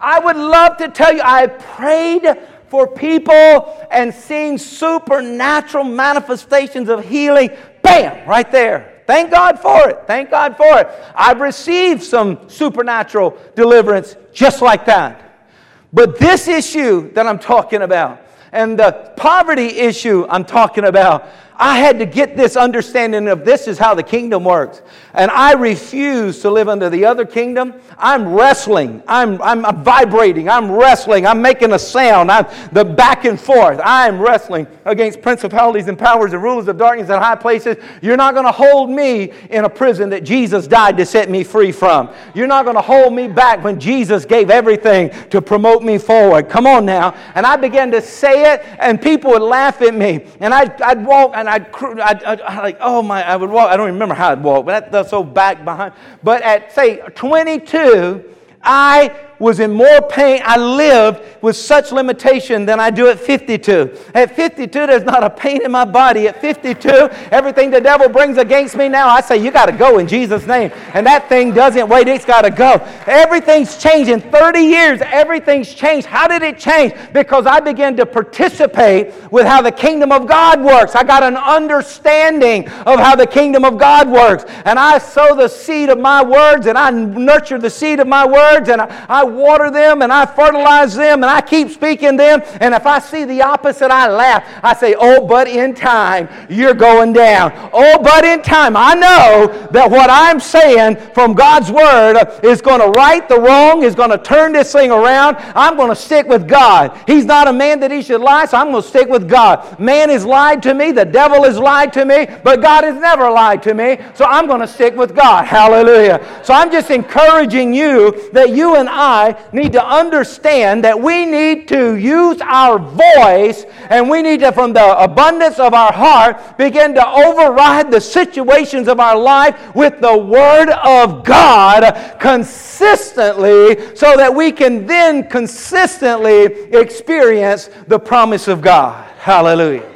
I 0.00 0.18
would 0.18 0.36
love 0.36 0.78
to 0.78 0.88
tell 0.88 1.12
you, 1.12 1.22
I 1.22 1.46
prayed 1.46 2.26
for 2.68 2.88
people 2.88 3.86
and 3.90 4.12
seen 4.14 4.58
supernatural 4.58 5.84
manifestations 5.84 6.88
of 6.88 7.04
healing. 7.04 7.50
Bam, 7.82 8.28
right 8.28 8.50
there. 8.50 8.91
Thank 9.06 9.30
God 9.30 9.58
for 9.58 9.88
it. 9.88 10.00
Thank 10.06 10.30
God 10.30 10.56
for 10.56 10.80
it. 10.80 10.88
I've 11.14 11.40
received 11.40 12.02
some 12.02 12.48
supernatural 12.48 13.36
deliverance 13.54 14.16
just 14.32 14.62
like 14.62 14.86
that. 14.86 15.46
But 15.92 16.18
this 16.18 16.48
issue 16.48 17.12
that 17.12 17.26
I'm 17.26 17.38
talking 17.38 17.82
about, 17.82 18.20
and 18.52 18.78
the 18.78 19.12
poverty 19.16 19.66
issue 19.66 20.26
I'm 20.28 20.44
talking 20.44 20.84
about, 20.84 21.28
I 21.56 21.78
had 21.78 21.98
to 21.98 22.06
get 22.06 22.36
this 22.36 22.56
understanding 22.56 23.28
of 23.28 23.44
this 23.44 23.68
is 23.68 23.78
how 23.78 23.94
the 23.94 24.02
kingdom 24.02 24.44
works. 24.44 24.82
And 25.14 25.30
I 25.30 25.52
refuse 25.52 26.40
to 26.40 26.50
live 26.50 26.68
under 26.68 26.88
the 26.88 27.04
other 27.04 27.26
kingdom. 27.26 27.74
I'm 27.98 28.32
wrestling. 28.32 29.02
I'm, 29.06 29.40
I'm, 29.42 29.64
I'm, 29.64 29.84
vibrating. 29.84 30.48
I'm 30.48 30.70
wrestling. 30.70 31.26
I'm 31.26 31.42
making 31.42 31.72
a 31.72 31.78
sound. 31.78 32.30
I'm 32.30 32.46
the 32.72 32.84
back 32.84 33.26
and 33.26 33.38
forth. 33.38 33.80
I'm 33.84 34.18
wrestling 34.20 34.66
against 34.86 35.20
principalities 35.20 35.88
and 35.88 35.98
powers 35.98 36.32
and 36.32 36.42
rulers 36.42 36.68
of 36.68 36.78
darkness 36.78 37.10
in 37.10 37.18
high 37.18 37.36
places. 37.36 37.76
You're 38.00 38.16
not 38.16 38.32
going 38.32 38.46
to 38.46 38.52
hold 38.52 38.88
me 38.90 39.32
in 39.50 39.64
a 39.64 39.70
prison 39.70 40.08
that 40.10 40.24
Jesus 40.24 40.66
died 40.66 40.96
to 40.96 41.04
set 41.04 41.28
me 41.28 41.44
free 41.44 41.72
from. 41.72 42.10
You're 42.34 42.46
not 42.46 42.64
going 42.64 42.76
to 42.76 42.82
hold 42.82 43.12
me 43.12 43.28
back 43.28 43.62
when 43.62 43.78
Jesus 43.78 44.24
gave 44.24 44.50
everything 44.50 45.10
to 45.28 45.42
promote 45.42 45.82
me 45.82 45.98
forward. 45.98 46.48
Come 46.48 46.66
on 46.66 46.86
now. 46.86 47.14
And 47.34 47.44
I 47.44 47.56
began 47.56 47.90
to 47.90 48.00
say 48.00 48.54
it, 48.54 48.62
and 48.78 49.00
people 49.00 49.32
would 49.32 49.42
laugh 49.42 49.82
at 49.82 49.94
me. 49.94 50.24
And 50.40 50.54
I'd, 50.54 50.80
I'd 50.80 51.04
walk 51.04 51.32
and 51.34 51.48
I'd, 51.52 51.74
I'd, 51.74 52.22
I'd, 52.24 52.40
I'd, 52.40 52.62
like, 52.62 52.78
oh 52.80 53.02
my, 53.02 53.22
I 53.22 53.36
would 53.36 53.50
walk. 53.50 53.70
I 53.70 53.76
don't 53.76 53.92
remember 53.92 54.14
how 54.14 54.30
I'd 54.30 54.42
walk, 54.42 54.64
but 54.64 54.90
that's 54.90 55.10
so 55.10 55.22
back 55.22 55.64
behind. 55.64 55.92
But 56.22 56.42
at, 56.42 56.72
say, 56.72 57.00
22, 57.14 58.24
I 58.62 59.14
was 59.42 59.58
in 59.58 59.72
more 59.72 60.00
pain. 60.02 60.40
I 60.44 60.56
lived 60.56 61.20
with 61.42 61.56
such 61.56 61.90
limitation 61.90 62.64
than 62.64 62.78
I 62.78 62.90
do 62.90 63.08
at 63.08 63.18
52. 63.18 63.98
At 64.14 64.36
52, 64.36 64.86
there's 64.86 65.02
not 65.02 65.24
a 65.24 65.30
pain 65.30 65.64
in 65.64 65.72
my 65.72 65.84
body. 65.84 66.28
At 66.28 66.40
52, 66.40 66.88
everything 67.32 67.72
the 67.72 67.80
devil 67.80 68.08
brings 68.08 68.38
against 68.38 68.76
me 68.76 68.88
now, 68.88 69.08
I 69.08 69.20
say, 69.20 69.38
You 69.38 69.50
got 69.50 69.66
to 69.66 69.72
go 69.72 69.98
in 69.98 70.06
Jesus' 70.06 70.46
name. 70.46 70.70
And 70.94 71.04
that 71.06 71.28
thing 71.28 71.52
doesn't 71.52 71.88
wait, 71.88 72.06
it's 72.06 72.24
got 72.24 72.42
to 72.42 72.50
go. 72.50 72.74
Everything's 73.06 73.76
changed. 73.76 74.10
In 74.10 74.20
30 74.20 74.60
years, 74.60 75.00
everything's 75.04 75.74
changed. 75.74 76.06
How 76.06 76.28
did 76.28 76.42
it 76.42 76.58
change? 76.58 76.94
Because 77.12 77.44
I 77.44 77.58
began 77.58 77.96
to 77.96 78.06
participate 78.06 79.12
with 79.32 79.44
how 79.44 79.60
the 79.60 79.72
kingdom 79.72 80.12
of 80.12 80.28
God 80.28 80.62
works. 80.62 80.94
I 80.94 81.02
got 81.02 81.24
an 81.24 81.36
understanding 81.36 82.68
of 82.68 83.00
how 83.00 83.16
the 83.16 83.26
kingdom 83.26 83.64
of 83.64 83.76
God 83.76 84.08
works. 84.08 84.44
And 84.64 84.78
I 84.78 84.98
sow 84.98 85.34
the 85.34 85.48
seed 85.48 85.88
of 85.88 85.98
my 85.98 86.22
words 86.22 86.66
and 86.66 86.78
I 86.78 86.90
nurture 86.90 87.58
the 87.58 87.70
seed 87.70 87.98
of 87.98 88.06
my 88.06 88.24
words 88.24 88.68
and 88.68 88.80
I, 88.80 89.06
I 89.08 89.31
water 89.32 89.70
them 89.70 90.02
and 90.02 90.12
I 90.12 90.26
fertilize 90.26 90.94
them 90.94 91.22
and 91.22 91.30
I 91.30 91.40
keep 91.40 91.70
speaking 91.70 92.16
them. 92.16 92.42
And 92.60 92.74
if 92.74 92.86
I 92.86 92.98
see 92.98 93.24
the 93.24 93.42
opposite, 93.42 93.90
I 93.90 94.08
laugh. 94.08 94.44
I 94.62 94.74
say, 94.74 94.94
Oh, 94.98 95.26
but 95.26 95.48
in 95.48 95.74
time, 95.74 96.28
you're 96.48 96.74
going 96.74 97.12
down. 97.12 97.52
Oh, 97.72 98.02
but 98.02 98.24
in 98.24 98.42
time, 98.42 98.76
I 98.76 98.94
know 98.94 99.68
that 99.70 99.90
what 99.90 100.10
I'm 100.10 100.40
saying 100.40 100.96
from 101.14 101.34
God's 101.34 101.70
word 101.70 102.16
is 102.42 102.60
going 102.60 102.80
to 102.80 102.88
right 102.88 103.28
the 103.28 103.40
wrong, 103.40 103.82
is 103.82 103.94
going 103.94 104.10
to 104.10 104.18
turn 104.18 104.52
this 104.52 104.72
thing 104.72 104.90
around. 104.90 105.36
I'm 105.54 105.76
going 105.76 105.88
to 105.88 105.96
stick 105.96 106.26
with 106.26 106.48
God. 106.48 106.98
He's 107.06 107.24
not 107.24 107.48
a 107.48 107.52
man 107.52 107.80
that 107.80 107.90
he 107.90 108.02
should 108.02 108.20
lie, 108.20 108.46
so 108.46 108.56
I'm 108.58 108.70
going 108.70 108.82
to 108.82 108.88
stick 108.88 109.08
with 109.08 109.28
God. 109.28 109.78
Man 109.78 110.08
has 110.08 110.24
lied 110.24 110.62
to 110.64 110.74
me, 110.74 110.92
the 110.92 111.04
devil 111.04 111.44
has 111.44 111.58
lied 111.58 111.92
to 111.94 112.04
me, 112.04 112.26
but 112.44 112.60
God 112.60 112.84
has 112.84 113.00
never 113.00 113.30
lied 113.30 113.62
to 113.64 113.74
me, 113.74 113.98
so 114.14 114.24
I'm 114.24 114.46
going 114.46 114.60
to 114.60 114.68
stick 114.68 114.96
with 114.96 115.14
God. 115.14 115.46
Hallelujah. 115.46 116.42
So 116.44 116.54
I'm 116.54 116.70
just 116.70 116.90
encouraging 116.90 117.74
you 117.74 118.30
that 118.32 118.50
you 118.50 118.76
and 118.76 118.88
I 118.88 119.21
I 119.22 119.36
need 119.52 119.72
to 119.72 119.84
understand 119.84 120.84
that 120.84 121.00
we 121.00 121.24
need 121.24 121.68
to 121.68 121.94
use 121.96 122.40
our 122.40 122.78
voice 122.78 123.64
and 123.88 124.10
we 124.10 124.22
need 124.22 124.40
to, 124.40 124.50
from 124.52 124.72
the 124.72 124.98
abundance 124.98 125.58
of 125.58 125.74
our 125.74 125.92
heart, 125.92 126.58
begin 126.58 126.94
to 126.94 127.06
override 127.06 127.90
the 127.90 128.00
situations 128.00 128.88
of 128.88 128.98
our 128.98 129.16
life 129.16 129.74
with 129.74 130.00
the 130.00 130.16
Word 130.16 130.70
of 130.70 131.24
God 131.24 132.18
consistently 132.18 133.94
so 133.94 134.16
that 134.16 134.34
we 134.34 134.50
can 134.50 134.86
then 134.86 135.28
consistently 135.28 136.44
experience 136.72 137.70
the 137.86 137.98
promise 137.98 138.48
of 138.48 138.60
God. 138.60 139.08
Hallelujah. 139.18 139.88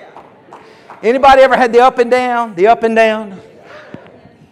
Anybody 1.02 1.42
ever 1.42 1.56
had 1.56 1.72
the 1.72 1.80
up 1.80 1.98
and 1.98 2.10
down? 2.10 2.54
The 2.54 2.68
up 2.68 2.82
and 2.84 2.94
down? 2.94 3.40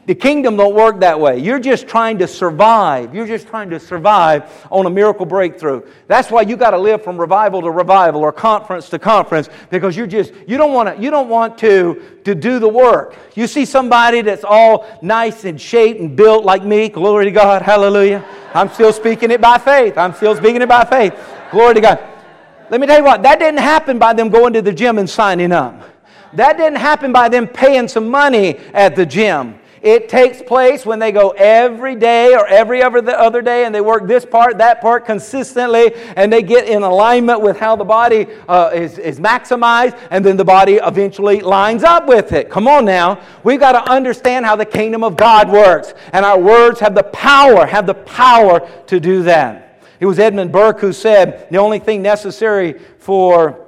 The 0.06 0.14
kingdom 0.14 0.56
don't 0.56 0.74
work 0.74 1.00
that 1.00 1.18
way. 1.18 1.38
You're 1.38 1.58
just 1.58 1.88
trying 1.88 2.18
to 2.18 2.26
survive. 2.26 3.14
You're 3.14 3.26
just 3.26 3.48
trying 3.48 3.70
to 3.70 3.80
survive 3.80 4.50
on 4.70 4.84
a 4.84 4.90
miracle 4.90 5.24
breakthrough. 5.24 5.82
That's 6.08 6.30
why 6.30 6.42
you 6.42 6.56
got 6.56 6.70
to 6.70 6.78
live 6.78 7.02
from 7.02 7.18
revival 7.18 7.62
to 7.62 7.70
revival 7.70 8.20
or 8.22 8.32
conference 8.32 8.90
to 8.90 8.98
conference 8.98 9.48
because 9.70 9.96
you're 9.96 10.06
just 10.06 10.32
you 10.46 10.58
don't 10.58 10.72
want 10.72 10.94
to 10.94 11.02
you 11.02 11.10
don't 11.10 11.28
want 11.28 11.56
to 11.58 12.02
to 12.24 12.34
do 12.34 12.58
the 12.58 12.68
work. 12.68 13.16
You 13.34 13.46
see 13.46 13.64
somebody 13.64 14.20
that's 14.20 14.44
all 14.44 14.86
nice 15.00 15.44
and 15.44 15.60
shaped 15.60 16.00
and 16.00 16.14
built 16.14 16.44
like 16.44 16.64
me. 16.64 16.88
Glory 16.88 17.24
to 17.24 17.30
God. 17.30 17.62
Hallelujah. 17.62 18.24
I'm 18.52 18.68
still 18.68 18.92
speaking 18.92 19.30
it 19.30 19.40
by 19.40 19.58
faith. 19.58 19.96
I'm 19.96 20.14
still 20.14 20.36
speaking 20.36 20.62
it 20.62 20.68
by 20.68 20.84
faith. 20.84 21.14
Glory 21.50 21.74
to 21.74 21.80
God. 21.80 22.10
Let 22.70 22.80
me 22.80 22.86
tell 22.86 22.98
you 22.98 23.04
what, 23.04 23.22
that 23.22 23.38
didn't 23.38 23.60
happen 23.60 23.98
by 23.98 24.14
them 24.14 24.30
going 24.30 24.52
to 24.54 24.62
the 24.62 24.72
gym 24.72 24.98
and 24.98 25.08
signing 25.08 25.52
up. 25.52 25.82
that 26.32 26.56
didn't 26.56 26.78
happen 26.78 27.12
by 27.12 27.28
them 27.28 27.46
paying 27.46 27.88
some 27.88 28.08
money 28.08 28.56
at 28.72 28.96
the 28.96 29.06
gym. 29.06 29.58
It 29.84 30.08
takes 30.08 30.40
place 30.40 30.86
when 30.86 30.98
they 30.98 31.12
go 31.12 31.32
every 31.36 31.94
day 31.94 32.34
or 32.34 32.46
every 32.46 32.82
other 32.82 33.42
day 33.42 33.66
and 33.66 33.74
they 33.74 33.82
work 33.82 34.06
this 34.06 34.24
part, 34.24 34.56
that 34.56 34.80
part 34.80 35.04
consistently, 35.04 35.92
and 36.16 36.32
they 36.32 36.42
get 36.42 36.66
in 36.66 36.82
alignment 36.82 37.42
with 37.42 37.58
how 37.58 37.76
the 37.76 37.84
body 37.84 38.26
uh, 38.48 38.70
is, 38.72 38.96
is 38.96 39.20
maximized, 39.20 39.98
and 40.10 40.24
then 40.24 40.38
the 40.38 40.44
body 40.44 40.76
eventually 40.76 41.42
lines 41.42 41.82
up 41.82 42.06
with 42.06 42.32
it. 42.32 42.48
Come 42.48 42.66
on 42.66 42.86
now. 42.86 43.20
We've 43.42 43.60
got 43.60 43.72
to 43.72 43.92
understand 43.92 44.46
how 44.46 44.56
the 44.56 44.64
kingdom 44.64 45.04
of 45.04 45.18
God 45.18 45.50
works, 45.50 45.92
and 46.14 46.24
our 46.24 46.40
words 46.40 46.80
have 46.80 46.94
the 46.94 47.02
power, 47.02 47.66
have 47.66 47.86
the 47.86 47.92
power 47.92 48.66
to 48.86 48.98
do 48.98 49.24
that. 49.24 49.82
It 50.00 50.06
was 50.06 50.18
Edmund 50.18 50.50
Burke 50.50 50.80
who 50.80 50.94
said 50.94 51.46
the 51.50 51.58
only 51.58 51.78
thing 51.78 52.00
necessary 52.00 52.78
for 52.98 53.66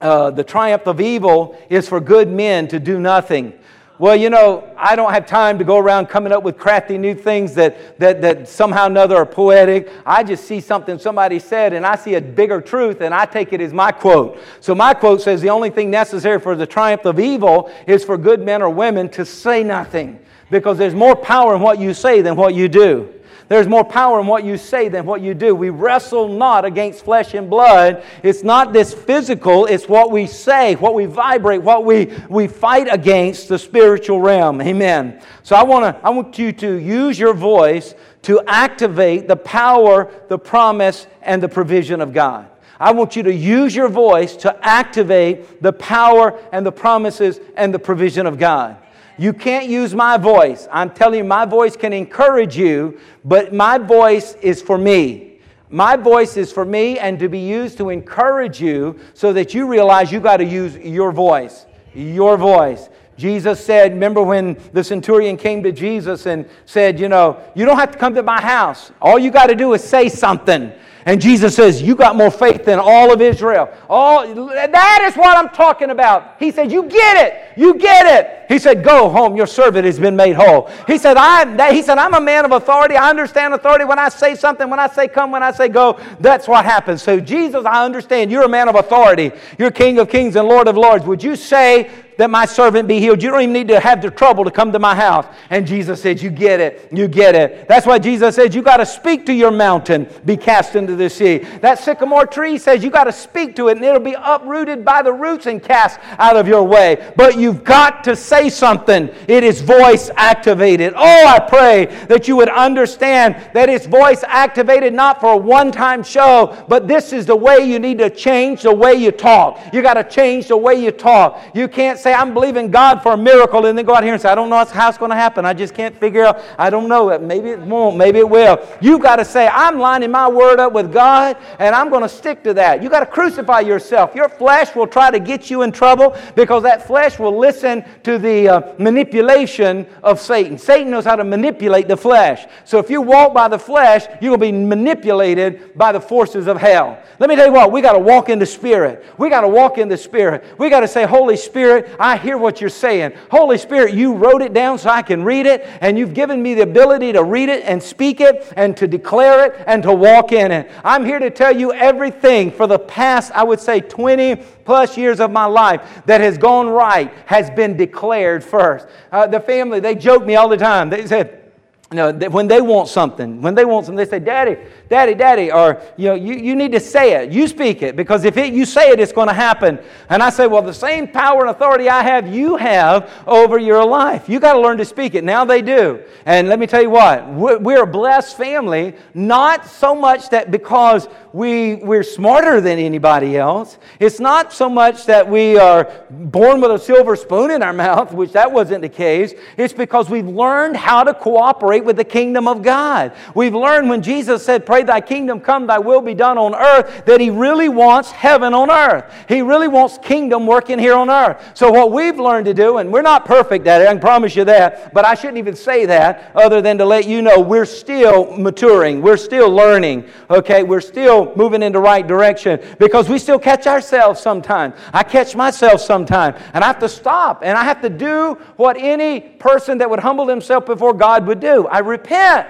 uh, 0.00 0.30
the 0.30 0.44
triumph 0.44 0.86
of 0.86 1.00
evil 1.00 1.58
is 1.68 1.88
for 1.88 1.98
good 1.98 2.28
men 2.28 2.68
to 2.68 2.78
do 2.78 3.00
nothing. 3.00 3.52
Well, 3.98 4.14
you 4.14 4.28
know, 4.28 4.70
I 4.76 4.94
don't 4.94 5.12
have 5.12 5.24
time 5.24 5.58
to 5.58 5.64
go 5.64 5.78
around 5.78 6.06
coming 6.06 6.30
up 6.30 6.42
with 6.42 6.58
crafty 6.58 6.98
new 6.98 7.14
things 7.14 7.54
that, 7.54 7.98
that, 7.98 8.20
that 8.20 8.46
somehow 8.46 8.84
or 8.84 8.90
another 8.90 9.16
are 9.16 9.24
poetic. 9.24 9.90
I 10.04 10.22
just 10.22 10.44
see 10.44 10.60
something 10.60 10.98
somebody 10.98 11.38
said 11.38 11.72
and 11.72 11.86
I 11.86 11.96
see 11.96 12.14
a 12.14 12.20
bigger 12.20 12.60
truth 12.60 13.00
and 13.00 13.14
I 13.14 13.24
take 13.24 13.54
it 13.54 13.62
as 13.62 13.72
my 13.72 13.92
quote. 13.92 14.38
So 14.60 14.74
my 14.74 14.92
quote 14.92 15.22
says 15.22 15.40
the 15.40 15.48
only 15.48 15.70
thing 15.70 15.90
necessary 15.90 16.38
for 16.38 16.54
the 16.54 16.66
triumph 16.66 17.06
of 17.06 17.18
evil 17.18 17.72
is 17.86 18.04
for 18.04 18.18
good 18.18 18.42
men 18.42 18.60
or 18.60 18.68
women 18.68 19.08
to 19.10 19.24
say 19.24 19.64
nothing 19.64 20.18
because 20.50 20.76
there's 20.76 20.94
more 20.94 21.16
power 21.16 21.54
in 21.54 21.62
what 21.62 21.78
you 21.78 21.94
say 21.94 22.20
than 22.20 22.36
what 22.36 22.54
you 22.54 22.68
do. 22.68 23.12
There's 23.48 23.68
more 23.68 23.84
power 23.84 24.20
in 24.20 24.26
what 24.26 24.44
you 24.44 24.56
say 24.56 24.88
than 24.88 25.06
what 25.06 25.20
you 25.20 25.32
do. 25.32 25.54
We 25.54 25.70
wrestle 25.70 26.26
not 26.28 26.64
against 26.64 27.04
flesh 27.04 27.32
and 27.34 27.48
blood. 27.48 28.02
It's 28.24 28.42
not 28.42 28.72
this 28.72 28.92
physical, 28.92 29.66
it's 29.66 29.88
what 29.88 30.10
we 30.10 30.26
say, 30.26 30.74
what 30.74 30.94
we 30.94 31.06
vibrate, 31.06 31.62
what 31.62 31.84
we, 31.84 32.12
we 32.28 32.48
fight 32.48 32.88
against 32.92 33.48
the 33.48 33.58
spiritual 33.58 34.20
realm. 34.20 34.60
Amen. 34.60 35.22
So 35.44 35.54
I, 35.54 35.62
wanna, 35.62 36.00
I 36.02 36.10
want 36.10 36.38
you 36.38 36.52
to 36.52 36.74
use 36.74 37.18
your 37.18 37.34
voice 37.34 37.94
to 38.22 38.42
activate 38.48 39.28
the 39.28 39.36
power, 39.36 40.10
the 40.28 40.38
promise, 40.38 41.06
and 41.22 41.40
the 41.40 41.48
provision 41.48 42.00
of 42.00 42.12
God. 42.12 42.50
I 42.80 42.92
want 42.92 43.14
you 43.14 43.22
to 43.22 43.32
use 43.32 43.74
your 43.74 43.88
voice 43.88 44.36
to 44.38 44.56
activate 44.66 45.62
the 45.62 45.72
power 45.72 46.38
and 46.52 46.66
the 46.66 46.72
promises 46.72 47.40
and 47.56 47.72
the 47.72 47.78
provision 47.78 48.26
of 48.26 48.38
God. 48.38 48.76
You 49.18 49.32
can't 49.32 49.66
use 49.68 49.94
my 49.94 50.16
voice. 50.16 50.68
I'm 50.70 50.90
telling 50.90 51.18
you, 51.18 51.24
my 51.24 51.44
voice 51.44 51.76
can 51.76 51.92
encourage 51.92 52.56
you, 52.56 52.98
but 53.24 53.54
my 53.54 53.78
voice 53.78 54.34
is 54.42 54.60
for 54.60 54.76
me. 54.76 55.38
My 55.70 55.96
voice 55.96 56.36
is 56.36 56.52
for 56.52 56.64
me 56.64 56.98
and 56.98 57.18
to 57.18 57.28
be 57.28 57.40
used 57.40 57.76
to 57.78 57.88
encourage 57.88 58.60
you 58.60 58.98
so 59.14 59.32
that 59.32 59.52
you 59.54 59.66
realize 59.66 60.12
you 60.12 60.20
got 60.20 60.36
to 60.36 60.44
use 60.44 60.76
your 60.76 61.12
voice. 61.12 61.66
Your 61.94 62.36
voice. 62.36 62.88
Jesus 63.16 63.64
said, 63.64 63.92
remember 63.92 64.22
when 64.22 64.60
the 64.72 64.84
centurion 64.84 65.36
came 65.36 65.62
to 65.62 65.72
Jesus 65.72 66.26
and 66.26 66.48
said, 66.66 67.00
You 67.00 67.08
know, 67.08 67.40
you 67.54 67.64
don't 67.64 67.78
have 67.78 67.90
to 67.92 67.98
come 67.98 68.14
to 68.14 68.22
my 68.22 68.40
house. 68.40 68.92
All 69.00 69.18
you 69.18 69.30
got 69.30 69.46
to 69.46 69.54
do 69.54 69.72
is 69.72 69.82
say 69.82 70.08
something. 70.08 70.72
And 71.06 71.20
Jesus 71.20 71.54
says, 71.54 71.80
You 71.80 71.94
got 71.94 72.16
more 72.16 72.32
faith 72.32 72.64
than 72.64 72.80
all 72.80 73.12
of 73.12 73.20
Israel. 73.20 73.72
All, 73.88 74.26
that 74.26 75.08
is 75.08 75.16
what 75.16 75.38
I'm 75.38 75.48
talking 75.50 75.90
about. 75.90 76.34
He 76.40 76.50
said, 76.50 76.72
You 76.72 76.82
get 76.82 77.24
it. 77.24 77.56
You 77.56 77.74
get 77.78 78.06
it. 78.06 78.46
He 78.48 78.58
said, 78.58 78.82
Go 78.82 79.08
home. 79.08 79.36
Your 79.36 79.46
servant 79.46 79.84
has 79.84 80.00
been 80.00 80.16
made 80.16 80.34
whole. 80.34 80.68
He 80.88 80.98
said, 80.98 81.16
I, 81.16 81.72
he 81.72 81.80
said, 81.82 81.98
I'm 81.98 82.14
a 82.14 82.20
man 82.20 82.44
of 82.44 82.50
authority. 82.50 82.96
I 82.96 83.08
understand 83.08 83.54
authority. 83.54 83.84
When 83.84 84.00
I 84.00 84.08
say 84.08 84.34
something, 84.34 84.68
when 84.68 84.80
I 84.80 84.88
say 84.88 85.06
come, 85.06 85.30
when 85.30 85.44
I 85.44 85.52
say 85.52 85.68
go, 85.68 86.00
that's 86.18 86.48
what 86.48 86.64
happens. 86.64 87.04
So, 87.04 87.20
Jesus, 87.20 87.64
I 87.64 87.84
understand 87.84 88.32
you're 88.32 88.42
a 88.42 88.48
man 88.48 88.68
of 88.68 88.74
authority. 88.74 89.30
You're 89.60 89.70
King 89.70 90.00
of 90.00 90.08
kings 90.08 90.34
and 90.34 90.48
Lord 90.48 90.66
of 90.66 90.76
lords. 90.76 91.04
Would 91.04 91.22
you 91.22 91.36
say 91.36 91.88
that 92.16 92.30
my 92.30 92.46
servant 92.46 92.88
be 92.88 92.98
healed. 92.98 93.22
You 93.22 93.30
don't 93.30 93.42
even 93.42 93.52
need 93.52 93.68
to 93.68 93.80
have 93.80 94.02
the 94.02 94.10
trouble 94.10 94.44
to 94.44 94.50
come 94.50 94.72
to 94.72 94.78
my 94.78 94.94
house. 94.94 95.26
And 95.50 95.66
Jesus 95.66 96.00
said, 96.00 96.20
You 96.20 96.30
get 96.30 96.60
it. 96.60 96.88
You 96.92 97.08
get 97.08 97.34
it. 97.34 97.68
That's 97.68 97.86
why 97.86 97.98
Jesus 97.98 98.34
said, 98.34 98.54
You 98.54 98.62
got 98.62 98.78
to 98.78 98.86
speak 98.86 99.26
to 99.26 99.34
your 99.34 99.50
mountain, 99.50 100.08
be 100.24 100.36
cast 100.36 100.76
into 100.76 100.96
the 100.96 101.10
sea. 101.10 101.38
That 101.60 101.78
sycamore 101.78 102.26
tree 102.26 102.58
says, 102.58 102.82
You 102.82 102.90
got 102.90 103.04
to 103.04 103.12
speak 103.12 103.56
to 103.56 103.68
it, 103.68 103.76
and 103.76 103.84
it'll 103.84 104.00
be 104.00 104.16
uprooted 104.18 104.84
by 104.84 105.02
the 105.02 105.12
roots 105.12 105.46
and 105.46 105.62
cast 105.62 106.00
out 106.18 106.36
of 106.36 106.48
your 106.48 106.64
way. 106.64 107.12
But 107.16 107.38
you've 107.38 107.64
got 107.64 108.04
to 108.04 108.16
say 108.16 108.48
something. 108.48 109.10
It 109.28 109.44
is 109.44 109.60
voice 109.60 110.10
activated. 110.16 110.94
Oh, 110.96 111.26
I 111.26 111.38
pray 111.38 111.86
that 112.06 112.28
you 112.28 112.36
would 112.36 112.48
understand 112.48 113.36
that 113.52 113.68
it's 113.68 113.86
voice 113.86 114.24
activated 114.26 114.94
not 114.94 115.20
for 115.20 115.34
a 115.34 115.36
one 115.36 115.70
time 115.70 116.02
show, 116.02 116.64
but 116.68 116.88
this 116.88 117.12
is 117.12 117.26
the 117.26 117.36
way 117.36 117.58
you 117.58 117.78
need 117.78 117.98
to 117.98 118.10
change 118.10 118.62
the 118.62 118.74
way 118.74 118.94
you 118.94 119.10
talk. 119.10 119.60
You 119.72 119.82
got 119.82 119.94
to 119.94 120.04
change 120.04 120.48
the 120.48 120.56
way 120.56 120.74
you 120.74 120.90
talk. 120.90 121.42
You 121.54 121.68
can't 121.68 121.98
say, 122.06 122.14
I'm 122.14 122.32
believing 122.32 122.70
God 122.70 123.02
for 123.02 123.12
a 123.12 123.16
miracle, 123.16 123.66
and 123.66 123.76
then 123.76 123.84
go 123.84 123.94
out 123.94 124.04
here 124.04 124.12
and 124.12 124.22
say, 124.22 124.28
I 124.28 124.34
don't 124.34 124.48
know 124.48 124.64
how 124.64 124.88
it's 124.88 124.98
going 124.98 125.10
to 125.10 125.16
happen. 125.16 125.44
I 125.44 125.52
just 125.52 125.74
can't 125.74 125.98
figure 125.98 126.24
out. 126.24 126.42
I 126.58 126.70
don't 126.70 126.88
know. 126.88 127.18
Maybe 127.18 127.50
it 127.50 127.60
won't. 127.60 127.96
Maybe 127.96 128.20
it 128.20 128.28
will. 128.28 128.64
You've 128.80 129.02
got 129.02 129.16
to 129.16 129.24
say, 129.24 129.48
I'm 129.48 129.78
lining 129.78 130.10
my 130.10 130.28
word 130.28 130.60
up 130.60 130.72
with 130.72 130.92
God, 130.92 131.36
and 131.58 131.74
I'm 131.74 131.90
going 131.90 132.02
to 132.02 132.08
stick 132.08 132.44
to 132.44 132.54
that. 132.54 132.82
You've 132.82 132.92
got 132.92 133.00
to 133.00 133.06
crucify 133.06 133.60
yourself. 133.60 134.14
Your 134.14 134.28
flesh 134.28 134.74
will 134.76 134.86
try 134.86 135.10
to 135.10 135.18
get 135.18 135.50
you 135.50 135.62
in 135.62 135.72
trouble 135.72 136.16
because 136.34 136.62
that 136.62 136.86
flesh 136.86 137.18
will 137.18 137.36
listen 137.36 137.84
to 138.04 138.18
the 138.18 138.48
uh, 138.48 138.74
manipulation 138.78 139.86
of 140.02 140.20
Satan. 140.20 140.58
Satan 140.58 140.90
knows 140.90 141.04
how 141.04 141.16
to 141.16 141.24
manipulate 141.24 141.88
the 141.88 141.96
flesh. 141.96 142.46
So 142.64 142.78
if 142.78 142.88
you 142.88 143.02
walk 143.02 143.34
by 143.34 143.48
the 143.48 143.58
flesh, 143.58 144.06
going 144.20 144.32
to 144.32 144.38
be 144.38 144.52
manipulated 144.52 145.76
by 145.76 145.92
the 145.92 146.00
forces 146.00 146.46
of 146.46 146.56
hell. 146.58 146.98
Let 147.18 147.28
me 147.28 147.36
tell 147.36 147.46
you 147.46 147.52
what, 147.52 147.72
we 147.72 147.80
got 147.80 147.92
to 147.92 147.98
walk 147.98 148.28
in 148.28 148.38
the 148.38 148.46
Spirit. 148.46 149.04
We 149.18 149.30
got 149.30 149.40
to 149.40 149.48
walk 149.48 149.78
in 149.78 149.88
the 149.88 149.96
Spirit. 149.96 150.44
We 150.58 150.68
got 150.68 150.80
to 150.80 150.88
say, 150.88 151.04
Holy 151.06 151.36
Spirit, 151.36 151.95
I 151.98 152.16
hear 152.16 152.38
what 152.38 152.60
you're 152.60 152.70
saying. 152.70 153.12
Holy 153.30 153.58
Spirit, 153.58 153.94
you 153.94 154.14
wrote 154.14 154.42
it 154.42 154.52
down 154.52 154.78
so 154.78 154.90
I 154.90 155.02
can 155.02 155.22
read 155.22 155.46
it, 155.46 155.66
and 155.80 155.98
you've 155.98 156.14
given 156.14 156.42
me 156.42 156.54
the 156.54 156.62
ability 156.62 157.12
to 157.12 157.24
read 157.24 157.48
it 157.48 157.64
and 157.64 157.82
speak 157.82 158.20
it 158.20 158.52
and 158.56 158.76
to 158.76 158.86
declare 158.86 159.46
it 159.46 159.64
and 159.66 159.82
to 159.82 159.92
walk 159.92 160.32
in 160.32 160.52
it. 160.52 160.70
I'm 160.84 161.04
here 161.04 161.18
to 161.18 161.30
tell 161.30 161.56
you 161.56 161.72
everything 161.72 162.50
for 162.50 162.66
the 162.66 162.78
past, 162.78 163.32
I 163.32 163.44
would 163.44 163.60
say, 163.60 163.80
20 163.80 164.36
plus 164.64 164.96
years 164.96 165.20
of 165.20 165.30
my 165.30 165.46
life 165.46 166.02
that 166.06 166.20
has 166.20 166.38
gone 166.38 166.68
right 166.68 167.12
has 167.26 167.50
been 167.50 167.76
declared 167.76 168.42
first. 168.44 168.86
Uh, 169.12 169.26
the 169.26 169.40
family, 169.40 169.80
they 169.80 169.94
joke 169.94 170.24
me 170.24 170.36
all 170.36 170.48
the 170.48 170.56
time. 170.56 170.90
They 170.90 171.06
said, 171.06 171.45
you 171.92 171.98
know, 171.98 172.12
when 172.30 172.48
they 172.48 172.60
want 172.60 172.88
something, 172.88 173.40
when 173.40 173.54
they 173.54 173.64
want 173.64 173.86
something, 173.86 173.96
they 173.96 174.10
say, 174.10 174.18
Daddy, 174.18 174.56
Daddy, 174.88 175.14
Daddy, 175.14 175.52
or, 175.52 175.80
you 175.96 176.08
know, 176.08 176.14
you, 176.14 176.34
you 176.34 176.56
need 176.56 176.72
to 176.72 176.80
say 176.80 177.12
it. 177.22 177.30
You 177.30 177.46
speak 177.46 177.80
it, 177.80 177.94
because 177.94 178.24
if 178.24 178.36
it, 178.36 178.52
you 178.52 178.64
say 178.64 178.90
it, 178.90 178.98
it's 178.98 179.12
going 179.12 179.28
to 179.28 179.34
happen. 179.34 179.78
And 180.08 180.20
I 180.20 180.30
say, 180.30 180.48
well, 180.48 180.62
the 180.62 180.74
same 180.74 181.06
power 181.06 181.42
and 181.42 181.50
authority 181.50 181.88
I 181.88 182.02
have, 182.02 182.26
you 182.26 182.56
have 182.56 183.08
over 183.28 183.56
your 183.56 183.86
life. 183.86 184.28
You 184.28 184.40
got 184.40 184.54
to 184.54 184.60
learn 184.60 184.78
to 184.78 184.84
speak 184.84 185.14
it. 185.14 185.22
Now 185.22 185.44
they 185.44 185.62
do. 185.62 186.02
And 186.24 186.48
let 186.48 186.58
me 186.58 186.66
tell 186.66 186.82
you 186.82 186.90
what, 186.90 187.32
we're 187.32 187.84
a 187.84 187.86
blessed 187.86 188.36
family, 188.36 188.94
not 189.14 189.64
so 189.64 189.94
much 189.94 190.28
that 190.30 190.50
because 190.50 191.06
we, 191.32 191.76
we're 191.76 192.02
smarter 192.02 192.62
than 192.62 192.78
anybody 192.78 193.36
else. 193.36 193.78
It's 194.00 194.18
not 194.18 194.52
so 194.52 194.70
much 194.70 195.04
that 195.04 195.28
we 195.28 195.58
are 195.58 195.92
born 196.10 196.62
with 196.62 196.70
a 196.70 196.78
silver 196.78 197.14
spoon 197.14 197.50
in 197.50 197.62
our 197.62 197.72
mouth, 197.74 198.12
which 198.12 198.32
that 198.32 198.50
wasn't 198.50 198.82
the 198.82 198.88
case. 198.88 199.34
It's 199.56 199.74
because 199.74 200.08
we've 200.08 200.26
learned 200.26 200.76
how 200.76 201.04
to 201.04 201.12
cooperate 201.12 201.75
with 201.84 201.96
the 201.96 202.04
kingdom 202.04 202.46
of 202.46 202.62
God. 202.62 203.12
We've 203.34 203.54
learned 203.54 203.88
when 203.88 204.02
Jesus 204.02 204.44
said, 204.44 204.66
Pray 204.66 204.82
thy 204.82 205.00
kingdom 205.00 205.40
come, 205.40 205.66
thy 205.66 205.78
will 205.78 206.00
be 206.00 206.14
done 206.14 206.38
on 206.38 206.54
earth, 206.54 207.04
that 207.06 207.20
he 207.20 207.30
really 207.30 207.68
wants 207.68 208.10
heaven 208.10 208.54
on 208.54 208.70
earth. 208.70 209.12
He 209.28 209.42
really 209.42 209.68
wants 209.68 209.98
kingdom 209.98 210.46
working 210.46 210.78
here 210.78 210.94
on 210.94 211.10
earth. 211.10 211.42
So, 211.54 211.70
what 211.70 211.92
we've 211.92 212.18
learned 212.18 212.46
to 212.46 212.54
do, 212.54 212.78
and 212.78 212.92
we're 212.92 213.02
not 213.02 213.24
perfect 213.24 213.66
at 213.66 213.80
it, 213.80 213.88
I 213.88 213.92
can 213.92 214.00
promise 214.00 214.36
you 214.36 214.44
that, 214.44 214.92
but 214.92 215.04
I 215.04 215.14
shouldn't 215.14 215.38
even 215.38 215.56
say 215.56 215.86
that 215.86 216.32
other 216.34 216.60
than 216.60 216.78
to 216.78 216.84
let 216.84 217.06
you 217.06 217.22
know 217.22 217.40
we're 217.40 217.64
still 217.64 218.36
maturing, 218.36 219.00
we're 219.02 219.16
still 219.16 219.50
learning, 219.50 220.08
okay? 220.30 220.62
We're 220.62 220.80
still 220.80 221.34
moving 221.36 221.62
in 221.62 221.72
the 221.72 221.80
right 221.80 222.06
direction 222.06 222.60
because 222.78 223.08
we 223.08 223.18
still 223.18 223.38
catch 223.38 223.66
ourselves 223.66 224.20
sometimes. 224.20 224.74
I 224.92 225.02
catch 225.02 225.34
myself 225.34 225.80
sometimes, 225.80 226.40
and 226.52 226.62
I 226.62 226.66
have 226.66 226.78
to 226.80 226.88
stop 226.88 227.42
and 227.42 227.56
I 227.56 227.64
have 227.64 227.80
to 227.82 227.88
do 227.88 228.34
what 228.56 228.76
any 228.76 229.20
person 229.20 229.78
that 229.78 229.88
would 229.88 230.00
humble 230.00 230.26
himself 230.26 230.66
before 230.66 230.92
God 230.92 231.26
would 231.26 231.40
do. 231.40 231.65
I 231.66 231.78
repent. 231.80 232.48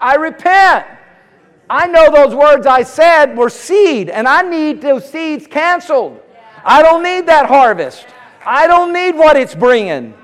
I 0.00 0.16
repent. 0.16 0.86
I 1.68 1.86
know 1.86 2.10
those 2.10 2.34
words 2.34 2.66
I 2.66 2.82
said 2.82 3.36
were 3.36 3.50
seed, 3.50 4.08
and 4.08 4.28
I 4.28 4.42
need 4.42 4.80
those 4.80 5.08
seeds 5.10 5.46
canceled. 5.46 6.20
I 6.64 6.82
don't 6.82 7.02
need 7.02 7.26
that 7.26 7.46
harvest. 7.46 8.06
I 8.44 8.66
don't 8.66 8.92
need 8.92 9.16
what 9.16 9.36
it's 9.36 9.54
bringing. 9.54 10.14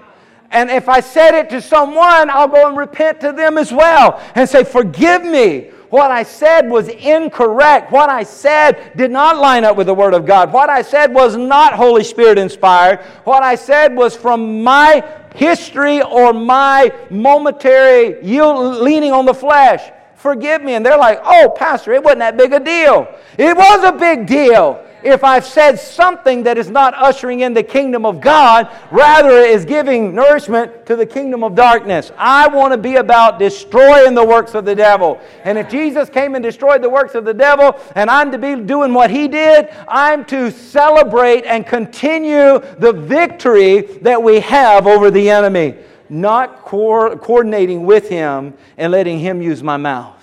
And 0.50 0.70
if 0.70 0.88
I 0.88 1.00
said 1.00 1.34
it 1.34 1.50
to 1.50 1.62
someone, 1.62 2.30
I'll 2.30 2.48
go 2.48 2.68
and 2.68 2.76
repent 2.76 3.20
to 3.22 3.32
them 3.32 3.56
as 3.58 3.72
well 3.72 4.22
and 4.34 4.48
say, 4.48 4.64
Forgive 4.64 5.24
me 5.24 5.70
what 5.92 6.10
I 6.10 6.22
said 6.22 6.70
was 6.70 6.88
incorrect. 6.88 7.92
What 7.92 8.08
I 8.08 8.22
said 8.22 8.96
did 8.96 9.10
not 9.10 9.36
line 9.36 9.62
up 9.62 9.76
with 9.76 9.88
the 9.88 9.94
Word 9.94 10.14
of 10.14 10.24
God. 10.24 10.50
What 10.50 10.70
I 10.70 10.80
said 10.80 11.12
was 11.12 11.36
not 11.36 11.74
Holy 11.74 12.02
Spirit 12.02 12.38
inspired. 12.38 13.00
What 13.24 13.42
I 13.42 13.56
said 13.56 13.94
was 13.94 14.16
from 14.16 14.62
my 14.62 15.00
history 15.34 16.02
or 16.02 16.32
my 16.32 16.92
momentary 17.10 18.22
yield, 18.22 18.80
leaning 18.80 19.12
on 19.12 19.24
the 19.24 19.34
flesh. 19.34 19.90
Forgive 20.14 20.62
me. 20.62 20.74
And 20.74 20.86
they're 20.86 20.98
like, 20.98 21.20
oh, 21.24 21.52
Pastor, 21.56 21.92
it 21.92 22.02
wasn't 22.02 22.20
that 22.20 22.36
big 22.36 22.52
a 22.52 22.60
deal. 22.60 23.08
It 23.36 23.56
was 23.56 23.84
a 23.84 23.92
big 23.92 24.26
deal. 24.26 24.84
If 25.04 25.24
I've 25.24 25.44
said 25.44 25.78
something 25.78 26.42
that 26.44 26.58
is 26.58 26.70
not 26.70 26.94
ushering 26.94 27.40
in 27.40 27.54
the 27.54 27.62
kingdom 27.62 28.06
of 28.06 28.20
God, 28.20 28.70
rather 28.90 29.38
is 29.38 29.64
giving 29.64 30.14
nourishment 30.14 30.86
to 30.86 30.96
the 30.96 31.06
kingdom 31.06 31.42
of 31.42 31.54
darkness. 31.54 32.12
I 32.16 32.48
want 32.48 32.72
to 32.72 32.78
be 32.78 32.96
about 32.96 33.38
destroying 33.38 34.14
the 34.14 34.24
works 34.24 34.54
of 34.54 34.64
the 34.64 34.74
devil. 34.74 35.20
And 35.44 35.58
if 35.58 35.68
Jesus 35.68 36.08
came 36.08 36.34
and 36.34 36.42
destroyed 36.42 36.82
the 36.82 36.90
works 36.90 37.14
of 37.14 37.24
the 37.24 37.34
devil, 37.34 37.78
and 37.94 38.10
I'm 38.10 38.30
to 38.32 38.38
be 38.38 38.56
doing 38.56 38.94
what 38.94 39.10
he 39.10 39.28
did, 39.28 39.68
I'm 39.88 40.24
to 40.26 40.50
celebrate 40.50 41.44
and 41.44 41.66
continue 41.66 42.60
the 42.78 42.92
victory 42.92 43.82
that 44.02 44.22
we 44.22 44.40
have 44.40 44.86
over 44.86 45.10
the 45.10 45.30
enemy, 45.30 45.76
not 46.08 46.62
co- 46.62 47.16
coordinating 47.16 47.84
with 47.84 48.08
him 48.08 48.54
and 48.76 48.92
letting 48.92 49.18
him 49.18 49.42
use 49.42 49.62
my 49.62 49.76
mouth. 49.76 50.18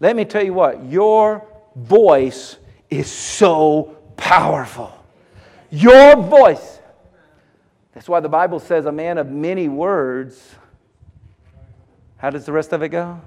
Let 0.00 0.14
me 0.14 0.24
tell 0.24 0.44
you 0.44 0.54
what, 0.54 0.84
your 0.84 1.44
voice 1.74 2.56
is 2.90 3.10
so 3.10 3.96
powerful. 4.16 4.92
Your 5.70 6.16
voice. 6.16 6.78
That's 7.92 8.08
why 8.08 8.20
the 8.20 8.28
Bible 8.28 8.60
says 8.60 8.86
a 8.86 8.92
man 8.92 9.18
of 9.18 9.30
many 9.30 9.68
words. 9.68 10.54
How 12.16 12.30
does 12.30 12.44
the 12.44 12.52
rest 12.52 12.72
of 12.72 12.82
it 12.82 12.88
go? 12.88 13.20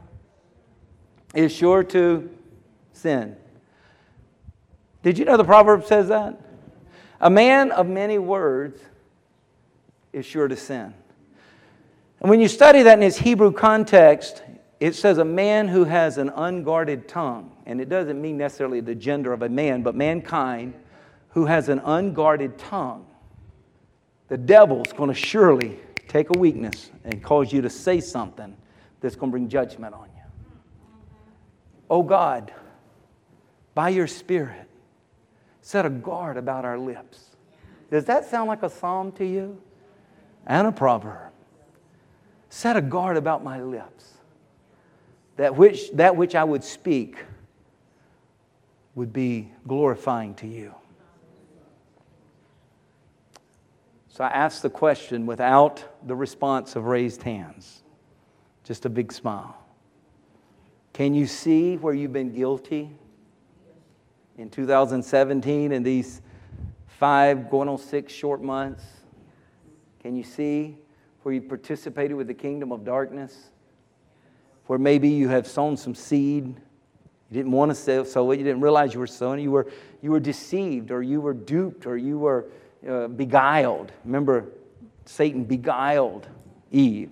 Is 1.33 1.53
sure 1.53 1.83
to 1.83 2.29
sin. 2.93 3.35
Did 5.03 5.17
you 5.17 5.25
know 5.25 5.37
the 5.37 5.43
proverb 5.43 5.85
says 5.85 6.09
that? 6.09 6.39
A 7.19 7.29
man 7.29 7.71
of 7.71 7.87
many 7.87 8.17
words 8.17 8.79
is 10.13 10.25
sure 10.25 10.47
to 10.47 10.55
sin. 10.55 10.93
And 12.19 12.29
when 12.29 12.39
you 12.39 12.47
study 12.47 12.83
that 12.83 12.97
in 12.97 13.03
its 13.03 13.17
Hebrew 13.17 13.51
context, 13.51 14.43
it 14.79 14.95
says 14.95 15.17
a 15.17 15.25
man 15.25 15.67
who 15.67 15.85
has 15.85 16.17
an 16.17 16.29
unguarded 16.29 17.07
tongue, 17.07 17.51
and 17.65 17.79
it 17.79 17.89
doesn't 17.89 18.21
mean 18.21 18.37
necessarily 18.37 18.81
the 18.81 18.95
gender 18.95 19.33
of 19.33 19.41
a 19.41 19.49
man, 19.49 19.83
but 19.83 19.95
mankind 19.95 20.73
who 21.29 21.45
has 21.45 21.69
an 21.69 21.79
unguarded 21.79 22.57
tongue. 22.57 23.05
The 24.27 24.37
devil's 24.37 24.93
going 24.93 25.09
to 25.09 25.15
surely 25.15 25.79
take 26.07 26.29
a 26.29 26.37
weakness 26.37 26.91
and 27.03 27.23
cause 27.23 27.51
you 27.51 27.61
to 27.61 27.69
say 27.69 27.99
something 27.99 28.55
that's 28.99 29.15
going 29.15 29.29
to 29.29 29.31
bring 29.31 29.49
judgment 29.49 29.93
on 29.93 30.07
you. 30.15 30.23
Oh 31.89 32.03
God, 32.03 32.53
by 33.73 33.89
your 33.89 34.07
Spirit, 34.07 34.67
set 35.61 35.85
a 35.85 35.89
guard 35.89 36.37
about 36.37 36.65
our 36.65 36.77
lips. 36.77 37.31
Does 37.89 38.05
that 38.05 38.25
sound 38.29 38.47
like 38.47 38.63
a 38.63 38.69
psalm 38.69 39.11
to 39.13 39.25
you? 39.25 39.61
And 40.47 40.67
a 40.67 40.71
proverb. 40.71 41.31
Set 42.49 42.75
a 42.75 42.81
guard 42.81 43.17
about 43.17 43.43
my 43.43 43.61
lips 43.61 44.13
that 45.37 45.55
which, 45.55 45.91
that 45.93 46.15
which 46.15 46.35
I 46.35 46.43
would 46.43 46.63
speak 46.63 47.17
would 48.95 49.13
be 49.13 49.51
glorifying 49.67 50.35
to 50.35 50.47
you. 50.47 50.73
So 54.09 54.23
I 54.23 54.29
asked 54.29 54.61
the 54.61 54.69
question 54.69 55.25
without 55.25 55.83
the 56.05 56.15
response 56.15 56.75
of 56.75 56.85
raised 56.85 57.23
hands, 57.23 57.83
just 58.63 58.85
a 58.85 58.89
big 58.89 59.11
smile. 59.11 59.57
Can 60.93 61.13
you 61.13 61.25
see 61.25 61.77
where 61.77 61.93
you've 61.93 62.11
been 62.11 62.33
guilty 62.33 62.89
in 64.37 64.49
2017 64.49 65.71
in 65.71 65.83
these 65.83 66.21
five, 66.87 67.49
going 67.49 67.69
on 67.69 67.77
six 67.77 68.11
short 68.11 68.43
months? 68.43 68.83
Can 70.01 70.15
you 70.15 70.23
see 70.23 70.77
where 71.23 71.33
you 71.33 71.41
participated 71.41 72.17
with 72.17 72.27
the 72.27 72.33
kingdom 72.33 72.71
of 72.71 72.83
darkness? 72.83 73.51
where 74.71 74.79
maybe 74.79 75.09
you 75.09 75.27
have 75.27 75.45
sown 75.45 75.75
some 75.75 75.93
seed. 75.93 76.55
You 77.31 77.35
didn't 77.35 77.53
want 77.53 77.73
to 77.73 78.05
sow 78.05 78.31
it. 78.31 78.39
You 78.39 78.43
didn't 78.43 78.61
realize 78.61 78.93
you 78.93 78.99
were 78.99 79.07
sowing. 79.07 79.39
You 79.39 79.51
were, 79.51 79.71
you 80.01 80.11
were 80.11 80.19
deceived 80.19 80.91
or 80.91 81.01
you 81.01 81.21
were 81.21 81.33
duped 81.33 81.87
or 81.87 81.95
you 81.95 82.19
were 82.19 82.47
uh, 82.87 83.07
beguiled. 83.07 83.93
Remember, 84.03 84.49
Satan 85.05 85.45
beguiled 85.45 86.27
Eve, 86.71 87.11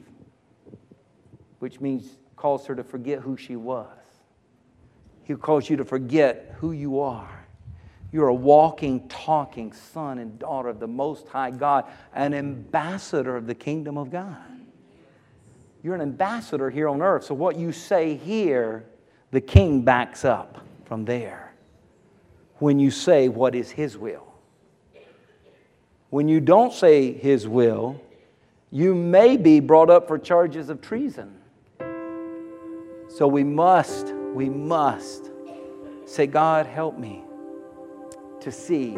which 1.59 1.79
means 1.79 2.17
calls 2.35 2.65
her 2.65 2.75
to 2.75 2.83
forget 2.83 3.19
who 3.19 3.37
she 3.37 3.55
was. 3.55 3.87
He 5.23 5.35
calls 5.35 5.69
you 5.69 5.77
to 5.77 5.85
forget 5.85 6.55
who 6.57 6.73
you 6.73 6.99
are. 6.99 7.45
You're 8.11 8.29
a 8.29 8.33
walking, 8.33 9.07
talking 9.07 9.71
son 9.71 10.17
and 10.17 10.37
daughter 10.37 10.67
of 10.67 10.79
the 10.79 10.87
Most 10.87 11.27
High 11.27 11.51
God, 11.51 11.85
an 12.13 12.33
ambassador 12.33 13.37
of 13.37 13.45
the 13.45 13.55
kingdom 13.55 13.97
of 13.97 14.11
God. 14.11 14.37
You're 15.83 15.95
an 15.95 16.01
ambassador 16.01 16.69
here 16.69 16.89
on 16.89 17.01
earth. 17.01 17.25
So 17.25 17.35
what 17.35 17.55
you 17.55 17.71
say 17.71 18.15
here, 18.15 18.85
the 19.31 19.41
king 19.41 19.81
backs 19.81 20.25
up 20.25 20.65
from 20.85 21.05
there 21.05 21.53
when 22.57 22.79
you 22.79 22.91
say 22.91 23.29
what 23.29 23.55
is 23.55 23.71
his 23.71 23.97
will. 23.97 24.27
When 26.09 26.27
you 26.27 26.39
don't 26.39 26.73
say 26.73 27.13
his 27.13 27.47
will, 27.47 28.01
you 28.71 28.95
may 28.95 29.37
be 29.37 29.59
brought 29.59 29.89
up 29.89 30.07
for 30.07 30.17
charges 30.17 30.69
of 30.69 30.81
treason. 30.81 31.35
So 33.07 33.27
we 33.27 33.43
must, 33.43 34.13
we 34.33 34.49
must 34.49 35.29
say, 36.05 36.27
God, 36.27 36.65
help 36.65 36.97
me 36.97 37.23
to 38.41 38.51
see 38.51 38.91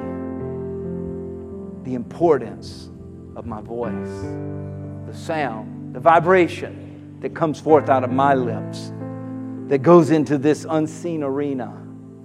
the 1.83 1.95
importance 1.95 2.89
of 3.35 3.45
my 3.45 3.61
voice, 3.61 4.09
the 5.07 5.13
sound 5.13 5.81
the 5.93 5.99
vibration 5.99 7.17
that 7.19 7.35
comes 7.35 7.59
forth 7.59 7.89
out 7.89 8.03
of 8.03 8.11
my 8.11 8.33
lips, 8.33 8.93
that 9.71 9.83
goes 9.83 10.11
into 10.11 10.37
this 10.37 10.65
unseen 10.69 11.23
arena 11.23 11.73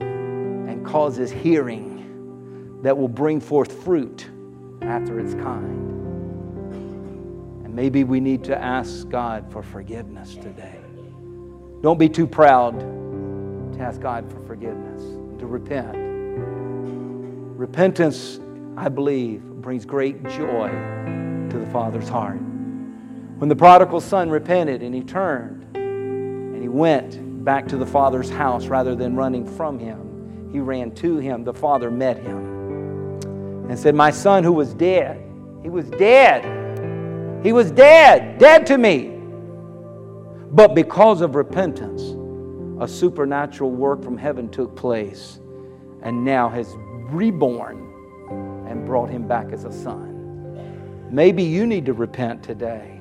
and 0.00 0.84
causes 0.84 1.30
hearing 1.30 2.80
that 2.82 2.98
will 2.98 3.06
bring 3.06 3.38
forth 3.38 3.84
fruit 3.84 4.28
after 4.82 5.20
its 5.20 5.32
kind. 5.34 5.92
And 7.64 7.72
maybe 7.72 8.02
we 8.02 8.18
need 8.18 8.42
to 8.46 8.60
ask 8.60 9.08
God 9.08 9.48
for 9.52 9.62
forgiveness 9.62 10.34
today. 10.34 10.80
Don't 11.82 12.00
be 12.00 12.08
too 12.08 12.26
proud 12.26 12.80
to 12.80 13.78
ask 13.78 14.00
God 14.00 14.28
for 14.28 14.40
forgiveness, 14.40 15.02
to 15.38 15.46
repent. 15.46 15.94
Repentance, 17.56 18.40
I 18.76 18.88
believe, 18.88 19.40
brings 19.40 19.86
great 19.86 20.20
joy 20.24 20.68
to 20.68 21.58
the 21.60 21.66
Father's 21.70 22.08
heart. 22.08 22.40
When 23.38 23.48
the 23.48 23.54
prodigal 23.54 24.00
son 24.00 24.30
repented 24.30 24.82
and 24.82 24.92
he 24.92 25.02
turned 25.02 25.76
and 25.76 26.60
he 26.60 26.68
went 26.68 27.20
back 27.46 27.68
to 27.68 27.76
the 27.76 27.86
father's 27.86 28.28
house 28.28 28.66
rather 28.66 28.96
than 28.96 29.14
running 29.14 29.46
from 29.46 29.78
him, 29.78 30.50
he 30.52 30.58
ran 30.58 30.90
to 30.96 31.18
him. 31.18 31.44
The 31.44 31.54
father 31.54 31.92
met 31.92 32.18
him 32.18 33.20
and 33.70 33.78
said, 33.78 33.94
My 33.94 34.10
son 34.10 34.42
who 34.42 34.52
was 34.52 34.74
dead, 34.74 35.22
he 35.62 35.70
was 35.70 35.88
dead. 35.90 37.44
He 37.44 37.52
was 37.52 37.70
dead, 37.70 38.38
dead 38.38 38.66
to 38.66 38.76
me. 38.76 39.12
But 40.50 40.74
because 40.74 41.20
of 41.20 41.36
repentance, 41.36 42.02
a 42.80 42.88
supernatural 42.88 43.70
work 43.70 44.02
from 44.02 44.18
heaven 44.18 44.48
took 44.48 44.74
place 44.74 45.38
and 46.02 46.24
now 46.24 46.48
has 46.48 46.74
reborn 47.10 48.66
and 48.68 48.84
brought 48.84 49.08
him 49.08 49.28
back 49.28 49.52
as 49.52 49.64
a 49.64 49.72
son. 49.72 51.08
Maybe 51.12 51.44
you 51.44 51.64
need 51.64 51.86
to 51.86 51.92
repent 51.92 52.42
today 52.42 53.00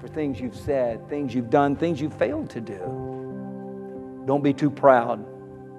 for 0.00 0.06
things 0.06 0.40
you've 0.40 0.54
said, 0.54 1.08
things 1.08 1.34
you've 1.34 1.50
done, 1.50 1.74
things 1.74 2.00
you've 2.00 2.14
failed 2.14 2.48
to 2.50 2.60
do. 2.60 3.11
Don't 4.26 4.42
be 4.42 4.52
too 4.52 4.70
proud. 4.70 5.24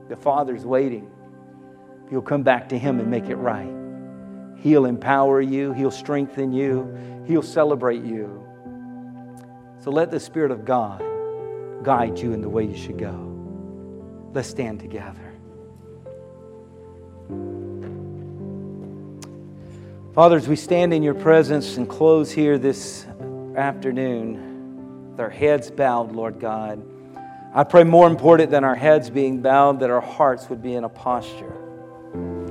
The 0.10 0.16
Father's 0.16 0.66
waiting. 0.66 1.10
You'll 2.12 2.22
come 2.22 2.44
back 2.44 2.70
to 2.70 2.78
Him 2.78 3.00
and 3.00 3.10
make 3.10 3.30
it 3.30 3.36
right. 3.36 3.74
He'll 4.58 4.86
empower 4.86 5.42
you, 5.42 5.74
He'll 5.74 5.92
strengthen 5.92 6.54
you, 6.54 7.24
He'll 7.26 7.42
celebrate 7.42 8.04
you. 8.04 8.46
So 9.80 9.92
let 9.92 10.12
the 10.12 10.20
Spirit 10.20 10.52
of 10.52 10.66
God 10.66 11.04
guide 11.84 12.20
you 12.20 12.34
in 12.34 12.42
the 12.42 12.50
way 12.50 12.66
you 12.66 12.78
should 12.78 12.98
go. 12.98 13.30
Let's 14.34 14.48
stand 14.48 14.80
together. 14.80 15.34
Fathers, 20.14 20.48
we 20.48 20.56
stand 20.56 20.94
in 20.94 21.02
your 21.02 21.16
presence 21.16 21.78
and 21.78 21.90
close 21.90 22.32
here 22.32 22.58
this 22.58 23.06
afternoon 23.58 25.10
with 25.12 25.20
our 25.20 25.30
heads 25.30 25.72
bowed, 25.72 26.12
Lord 26.12 26.40
God. 26.40 26.93
I 27.56 27.64
pray 27.64 27.84
more 27.84 28.08
important 28.08 28.50
than 28.50 28.64
our 28.64 28.74
heads 28.74 29.12
being 29.12 29.44
bowed, 29.44 29.82
that 29.82 29.92
our 29.92 30.02
hearts 30.02 30.50
would 30.50 30.64
be 30.64 30.74
in 30.74 30.86
a 30.86 30.90
posture 30.90 31.54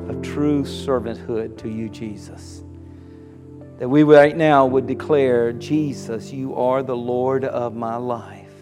of 0.09 0.23
true 0.23 0.63
servanthood 0.63 1.59
to 1.59 1.69
you, 1.69 1.89
Jesus. 1.89 2.63
That 3.81 3.89
we 3.89 4.05
right 4.05 4.37
now 4.37 4.65
would 4.67 4.87
declare, 4.87 5.53
Jesus, 5.53 6.31
you 6.31 6.55
are 6.55 6.85
the 6.85 6.95
Lord 6.95 7.45
of 7.45 7.75
my 7.75 7.97
life. 7.97 8.53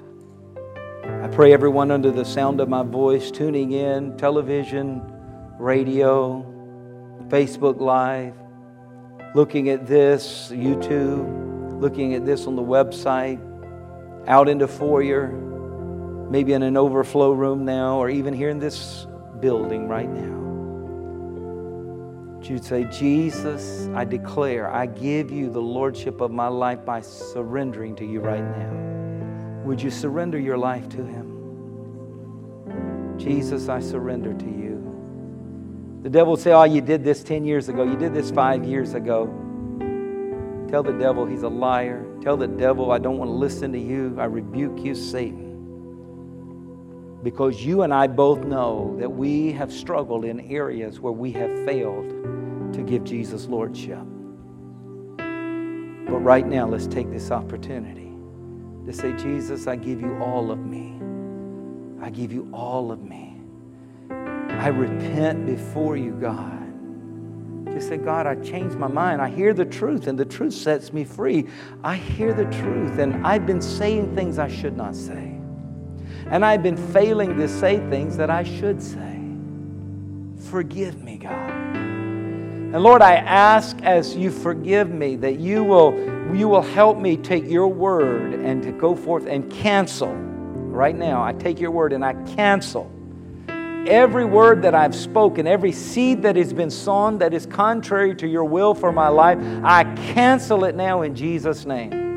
I 1.05 1.29
pray 1.29 1.53
everyone 1.53 1.91
under 1.91 2.11
the 2.11 2.25
sound 2.25 2.63
of 2.63 2.71
my 2.71 2.85
voice, 2.85 3.31
tuning 3.31 3.73
in, 3.73 4.17
television, 4.17 5.03
radio, 5.59 6.43
Facebook 7.29 7.81
Live, 7.81 8.35
looking 9.35 9.69
at 9.69 9.87
this, 9.87 10.51
YouTube, 10.51 11.83
looking 11.83 12.15
at 12.15 12.25
this 12.25 12.47
on 12.47 12.57
the 12.57 12.63
website, 12.63 13.39
out 14.27 14.49
into 14.49 14.67
foyer, 14.67 15.49
maybe 16.31 16.53
in 16.53 16.63
an 16.63 16.77
overflow 16.77 17.33
room 17.33 17.65
now, 17.65 17.99
or 17.99 18.09
even 18.09 18.33
here 18.33 18.49
in 18.49 18.59
this 18.59 19.07
building 19.41 19.89
right 19.89 20.09
now. 20.09 20.39
you'd 22.49 22.65
say, 22.65 22.85
Jesus, 22.85 23.89
I 23.95 24.05
declare, 24.05 24.73
I 24.73 24.87
give 24.87 25.31
you 25.31 25.51
the 25.51 25.61
lordship 25.61 26.21
of 26.21 26.31
my 26.31 26.49
life 26.49 26.85
by 26.85 27.01
surrendering 27.01 27.95
to 27.97 28.05
you 28.05 28.21
right 28.21 28.43
now. 28.43 29.63
Would 29.65 29.83
you 29.83 29.91
surrender 29.91 30.39
your 30.39 30.59
life 30.59 30.89
to 30.91 31.05
Him? 31.05 31.31
Jesus, 33.19 33.69
I 33.69 33.79
surrender 33.81 34.33
to 34.33 34.47
you. 34.47 36.01
The 36.03 36.11
devil 36.11 36.33
will 36.33 36.39
say, 36.39 36.53
Oh, 36.53 36.65
you 36.65 36.81
did 36.81 37.05
this 37.05 37.23
10 37.23 37.45
years 37.45 37.69
ago. 37.69 37.85
You 37.85 37.97
did 37.97 38.15
this 38.15 38.31
five 38.31 38.65
years 38.65 38.95
ago. 38.95 39.27
Tell 40.71 40.83
the 40.83 40.93
devil 40.93 41.27
he's 41.27 41.43
a 41.43 41.49
liar. 41.49 42.07
Tell 42.23 42.37
the 42.37 42.49
devil, 42.49 42.91
I 42.91 42.99
don't 42.99 43.19
want 43.19 43.29
to 43.29 43.35
listen 43.35 43.73
to 43.73 43.79
you. 43.79 44.17
I 44.19 44.25
rebuke 44.25 44.79
you, 44.85 44.95
Satan. 44.95 45.50
Because 47.23 47.65
you 47.65 47.83
and 47.83 47.93
I 47.93 48.07
both 48.07 48.45
know 48.45 48.97
that 48.99 49.11
we 49.11 49.53
have 49.53 49.71
struggled 49.73 50.25
in 50.25 50.41
areas 50.41 51.01
where 51.01 51.13
we 51.13 51.33
have 51.33 51.67
failed 51.67 52.09
to 52.73 52.83
give 52.83 53.05
Jesus 53.05 53.47
Lordship. 53.47 54.03
But 55.19 56.19
right 56.19 56.47
now, 56.47 56.67
let's 56.67 56.87
take 56.87 57.11
this 57.11 57.31
opportunity 57.31 58.13
to 58.87 58.93
say, 58.93 59.13
Jesus, 59.13 59.67
I 59.67 59.77
give 59.77 60.01
you 60.01 60.17
all 60.23 60.51
of 60.51 60.59
me. 60.59 60.99
I 62.03 62.11
give 62.11 62.33
you 62.33 62.49
all 62.53 62.91
of 62.91 63.03
me. 63.03 63.41
I 64.11 64.69
repent 64.69 65.47
before 65.47 65.97
you, 65.97 66.13
God. 66.13 66.57
Just 67.73 67.89
say, 67.89 67.99
God, 67.99 68.27
I 68.27 68.35
changed 68.37 68.77
my 68.77 68.89
mind. 68.89 69.23
I 69.23 69.29
hear 69.29 69.55
the 69.55 69.65
truth, 69.65 70.07
and 70.07 70.19
the 70.19 70.25
truth 70.25 70.55
sets 70.55 70.93
me 70.93 71.05
free. 71.05 71.47
I 71.85 71.97
hear 71.97 72.33
the 72.33 72.47
truth, 72.47 72.99
and 72.99 73.27
I've 73.27 73.47
been 73.47 73.63
saying 73.63 74.15
things 74.15 74.39
I 74.39 74.49
should 74.49 74.77
not 74.77 74.97
say. 74.97 75.40
And 76.31 76.45
I've 76.45 76.63
been 76.63 76.77
failing 76.77 77.37
to 77.37 77.49
say 77.49 77.79
things 77.91 78.17
that 78.17 78.31
I 78.31 78.45
should 78.45 78.83
say. 78.83 79.21
Forgive 80.51 81.03
me, 81.03 81.19
God. 81.19 81.51
And 81.51 82.83
Lord, 82.83 83.03
I 83.03 83.17
ask 83.17 83.77
as 83.83 84.17
you 84.17 84.31
forgive 84.31 84.91
me 84.91 85.17
that 85.17 85.41
you 85.41 85.65
will, 85.65 85.93
you 86.35 86.49
will 86.49 86.63
help 86.63 86.99
me 86.99 87.17
take 87.17 87.49
your 87.49 87.69
word 87.69 88.35
and 88.35 88.63
to 88.63 88.71
go 88.71 88.95
forth 88.95 89.27
and 89.27 89.51
cancel. 89.51 90.15
Right 90.15 90.97
now, 90.97 91.23
I 91.23 91.33
take 91.33 91.59
your 91.59 91.73
word 91.73 91.93
and 91.93 92.05
I 92.05 92.15
cancel 92.35 92.91
every 93.87 94.25
word 94.25 94.63
that 94.63 94.75
I've 94.75 94.95
spoken, 94.95 95.47
every 95.47 95.73
seed 95.73 96.23
that 96.23 96.37
has 96.37 96.53
been 96.53 96.71
sown 96.71 97.19
that 97.19 97.35
is 97.35 97.47
contrary 97.47 98.15
to 98.17 98.29
your 98.29 98.45
will 98.45 98.75
for 98.75 98.93
my 98.93 99.09
life, 99.09 99.39
I 99.65 99.85
cancel 100.13 100.65
it 100.65 100.75
now 100.75 101.03
in 101.03 101.15
Jesus' 101.15 101.65
name. 101.65 102.10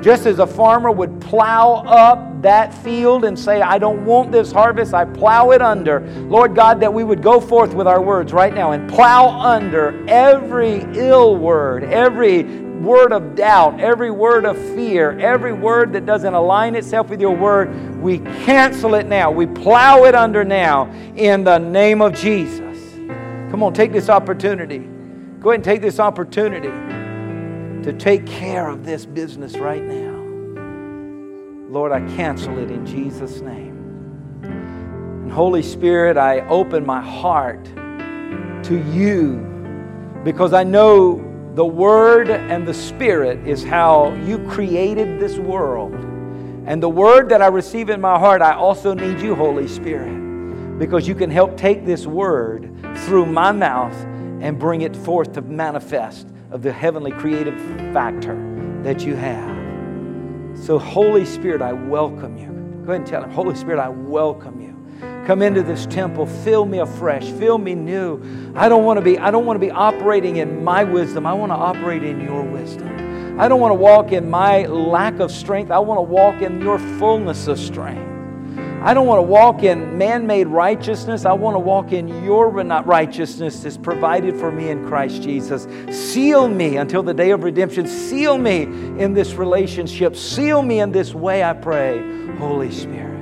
Just 0.00 0.26
as 0.26 0.38
a 0.38 0.46
farmer 0.46 0.90
would 0.90 1.20
plow 1.20 1.82
up 1.86 2.42
that 2.42 2.74
field 2.74 3.24
and 3.24 3.38
say, 3.38 3.62
I 3.62 3.78
don't 3.78 4.04
want 4.04 4.30
this 4.30 4.52
harvest, 4.52 4.92
I 4.92 5.06
plow 5.06 5.50
it 5.50 5.62
under. 5.62 6.00
Lord 6.28 6.54
God, 6.54 6.80
that 6.80 6.92
we 6.92 7.02
would 7.02 7.22
go 7.22 7.40
forth 7.40 7.72
with 7.72 7.86
our 7.86 8.02
words 8.02 8.32
right 8.32 8.54
now 8.54 8.72
and 8.72 8.88
plow 8.88 9.28
under 9.40 10.06
every 10.08 10.84
ill 10.94 11.36
word, 11.36 11.84
every 11.84 12.42
word 12.42 13.12
of 13.12 13.34
doubt, 13.34 13.80
every 13.80 14.10
word 14.10 14.44
of 14.44 14.58
fear, 14.74 15.18
every 15.18 15.54
word 15.54 15.92
that 15.94 16.04
doesn't 16.04 16.34
align 16.34 16.74
itself 16.74 17.08
with 17.08 17.20
your 17.20 17.34
word, 17.34 18.02
we 18.02 18.18
cancel 18.18 18.94
it 18.94 19.06
now. 19.06 19.30
We 19.30 19.46
plow 19.46 20.04
it 20.04 20.14
under 20.14 20.44
now 20.44 20.90
in 21.16 21.44
the 21.44 21.58
name 21.58 22.02
of 22.02 22.14
Jesus. 22.14 22.92
Come 23.50 23.62
on, 23.62 23.72
take 23.72 23.92
this 23.92 24.10
opportunity. 24.10 24.86
Go 25.40 25.50
ahead 25.50 25.58
and 25.58 25.64
take 25.64 25.80
this 25.80 25.98
opportunity 25.98 26.93
to 27.84 27.92
take 27.92 28.24
care 28.24 28.68
of 28.68 28.86
this 28.86 29.04
business 29.04 29.58
right 29.58 29.82
now. 29.82 30.14
Lord, 31.68 31.92
I 31.92 32.00
cancel 32.16 32.58
it 32.58 32.70
in 32.70 32.86
Jesus' 32.86 33.42
name. 33.42 34.40
And 34.42 35.30
Holy 35.30 35.60
Spirit, 35.60 36.16
I 36.16 36.40
open 36.48 36.86
my 36.86 37.02
heart 37.02 37.62
to 38.64 38.82
you 38.90 39.36
because 40.24 40.54
I 40.54 40.64
know 40.64 41.30
the 41.54 41.66
Word 41.66 42.30
and 42.30 42.66
the 42.66 42.72
Spirit 42.72 43.46
is 43.46 43.62
how 43.62 44.14
you 44.14 44.38
created 44.48 45.20
this 45.20 45.36
world. 45.36 45.92
And 46.66 46.82
the 46.82 46.88
Word 46.88 47.28
that 47.28 47.42
I 47.42 47.48
receive 47.48 47.90
in 47.90 48.00
my 48.00 48.18
heart, 48.18 48.40
I 48.40 48.54
also 48.54 48.94
need 48.94 49.20
you, 49.20 49.34
Holy 49.34 49.68
Spirit, 49.68 50.78
because 50.78 51.06
you 51.06 51.14
can 51.14 51.30
help 51.30 51.58
take 51.58 51.84
this 51.84 52.06
Word 52.06 52.74
through 53.04 53.26
my 53.26 53.52
mouth 53.52 53.94
and 54.40 54.58
bring 54.58 54.80
it 54.80 54.96
forth 54.96 55.34
to 55.34 55.42
manifest 55.42 56.33
of 56.54 56.62
the 56.62 56.72
heavenly 56.72 57.10
creative 57.10 57.60
factor 57.92 58.36
that 58.84 59.04
you 59.04 59.16
have. 59.16 60.56
So, 60.56 60.78
Holy 60.78 61.24
Spirit, 61.24 61.60
I 61.60 61.72
welcome 61.72 62.38
you. 62.38 62.46
Go 62.86 62.92
ahead 62.92 63.00
and 63.00 63.06
tell 63.06 63.24
him, 63.24 63.30
Holy 63.30 63.56
Spirit, 63.56 63.80
I 63.80 63.88
welcome 63.88 64.60
you. 64.60 64.70
Come 65.26 65.42
into 65.42 65.64
this 65.64 65.84
temple, 65.86 66.26
fill 66.26 66.64
me 66.64 66.78
afresh, 66.78 67.24
fill 67.24 67.58
me 67.58 67.74
new. 67.74 68.22
I 68.54 68.68
don't 68.68 68.84
want 68.84 68.98
to 68.98 69.00
be 69.00 69.18
I 69.18 69.32
don't 69.32 69.46
want 69.46 69.56
to 69.56 69.66
be 69.66 69.72
operating 69.72 70.36
in 70.36 70.62
my 70.62 70.84
wisdom. 70.84 71.26
I 71.26 71.32
want 71.32 71.50
to 71.50 71.56
operate 71.56 72.04
in 72.04 72.20
your 72.20 72.44
wisdom. 72.44 73.40
I 73.40 73.48
don't 73.48 73.58
want 73.58 73.72
to 73.72 73.78
walk 73.78 74.12
in 74.12 74.30
my 74.30 74.64
lack 74.66 75.18
of 75.18 75.32
strength. 75.32 75.72
I 75.72 75.80
want 75.80 75.98
to 75.98 76.02
walk 76.02 76.40
in 76.40 76.60
your 76.60 76.78
fullness 76.78 77.48
of 77.48 77.58
strength. 77.58 78.13
I 78.84 78.92
don't 78.92 79.06
want 79.06 79.20
to 79.20 79.22
walk 79.22 79.62
in 79.62 79.96
man 79.96 80.26
made 80.26 80.46
righteousness. 80.46 81.24
I 81.24 81.32
want 81.32 81.54
to 81.54 81.58
walk 81.58 81.92
in 81.92 82.22
your 82.22 82.50
righteousness 82.50 83.60
that's 83.60 83.78
provided 83.78 84.36
for 84.36 84.52
me 84.52 84.68
in 84.68 84.86
Christ 84.86 85.22
Jesus. 85.22 85.66
Seal 85.90 86.48
me 86.48 86.76
until 86.76 87.02
the 87.02 87.14
day 87.14 87.30
of 87.30 87.44
redemption. 87.44 87.86
Seal 87.86 88.36
me 88.36 88.64
in 88.64 89.14
this 89.14 89.32
relationship. 89.32 90.14
Seal 90.14 90.60
me 90.60 90.80
in 90.80 90.92
this 90.92 91.14
way, 91.14 91.42
I 91.42 91.54
pray. 91.54 91.98
Holy 92.36 92.70
Spirit. 92.70 93.14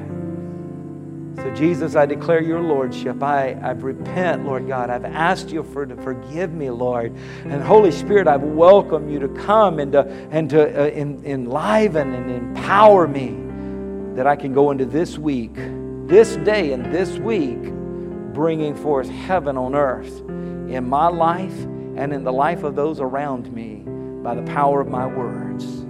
So, 1.37 1.55
Jesus, 1.55 1.95
I 1.95 2.07
declare 2.07 2.43
your 2.43 2.61
lordship. 2.61 3.23
I, 3.23 3.53
I 3.53 3.71
repent, 3.71 4.45
Lord 4.45 4.67
God. 4.67 4.91
I've 4.91 5.05
asked 5.05 5.51
you 5.51 5.63
for 5.63 5.87
to 5.87 5.95
forgive 6.03 6.53
me, 6.53 6.71
Lord. 6.71 7.15
And 7.45 7.63
Holy 7.63 7.93
Spirit, 7.93 8.27
I 8.27 8.37
welcome 8.37 9.09
you 9.09 9.21
to 9.21 9.29
come 9.29 9.79
and 9.79 9.93
to, 9.93 10.09
and 10.33 10.51
to 10.51 10.83
uh, 10.83 10.89
in, 10.89 11.25
enliven 11.25 12.15
and 12.15 12.29
empower 12.33 13.07
me 13.07 13.51
that 14.15 14.27
I 14.27 14.37
can 14.37 14.53
go 14.53 14.71
into 14.71 14.85
this 14.85 15.19
week, 15.19 15.55
this 16.07 16.37
day 16.37 16.73
and 16.73 16.93
this 16.93 17.19
week, 17.19 17.63
bringing 18.33 18.75
forth 18.75 19.09
heaven 19.09 19.57
on 19.57 19.75
earth 19.75 20.21
in 20.69 20.89
my 20.89 21.09
life 21.09 21.59
and 21.97 22.13
in 22.13 22.25
the 22.25 22.33
life 22.33 22.63
of 22.63 22.75
those 22.75 23.01
around 23.01 23.53
me 23.53 23.85
by 24.23 24.35
the 24.35 24.43
power 24.43 24.81
of 24.81 24.89
my 24.89 25.07
words. 25.07 25.85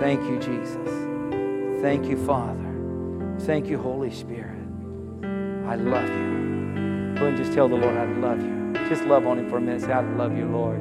Thank 0.00 0.22
you, 0.24 0.38
Jesus. 0.38 1.82
Thank 1.82 2.06
you, 2.06 2.16
Father. 2.26 2.58
Thank 3.40 3.68
you, 3.68 3.78
Holy 3.78 4.10
Spirit. 4.10 4.60
I 5.66 5.74
love 5.76 6.08
you. 6.08 7.14
Go 7.18 7.26
and 7.26 7.36
just 7.36 7.52
tell 7.52 7.68
the 7.68 7.76
Lord, 7.76 7.96
I 7.96 8.04
love 8.04 8.40
you. 8.40 8.72
Just 8.88 9.04
love 9.04 9.26
on 9.26 9.38
Him 9.38 9.48
for 9.48 9.58
a 9.58 9.60
minute. 9.60 9.82
Say, 9.82 9.92
I 9.92 10.00
love 10.00 10.36
you, 10.36 10.46
Lord. 10.46 10.80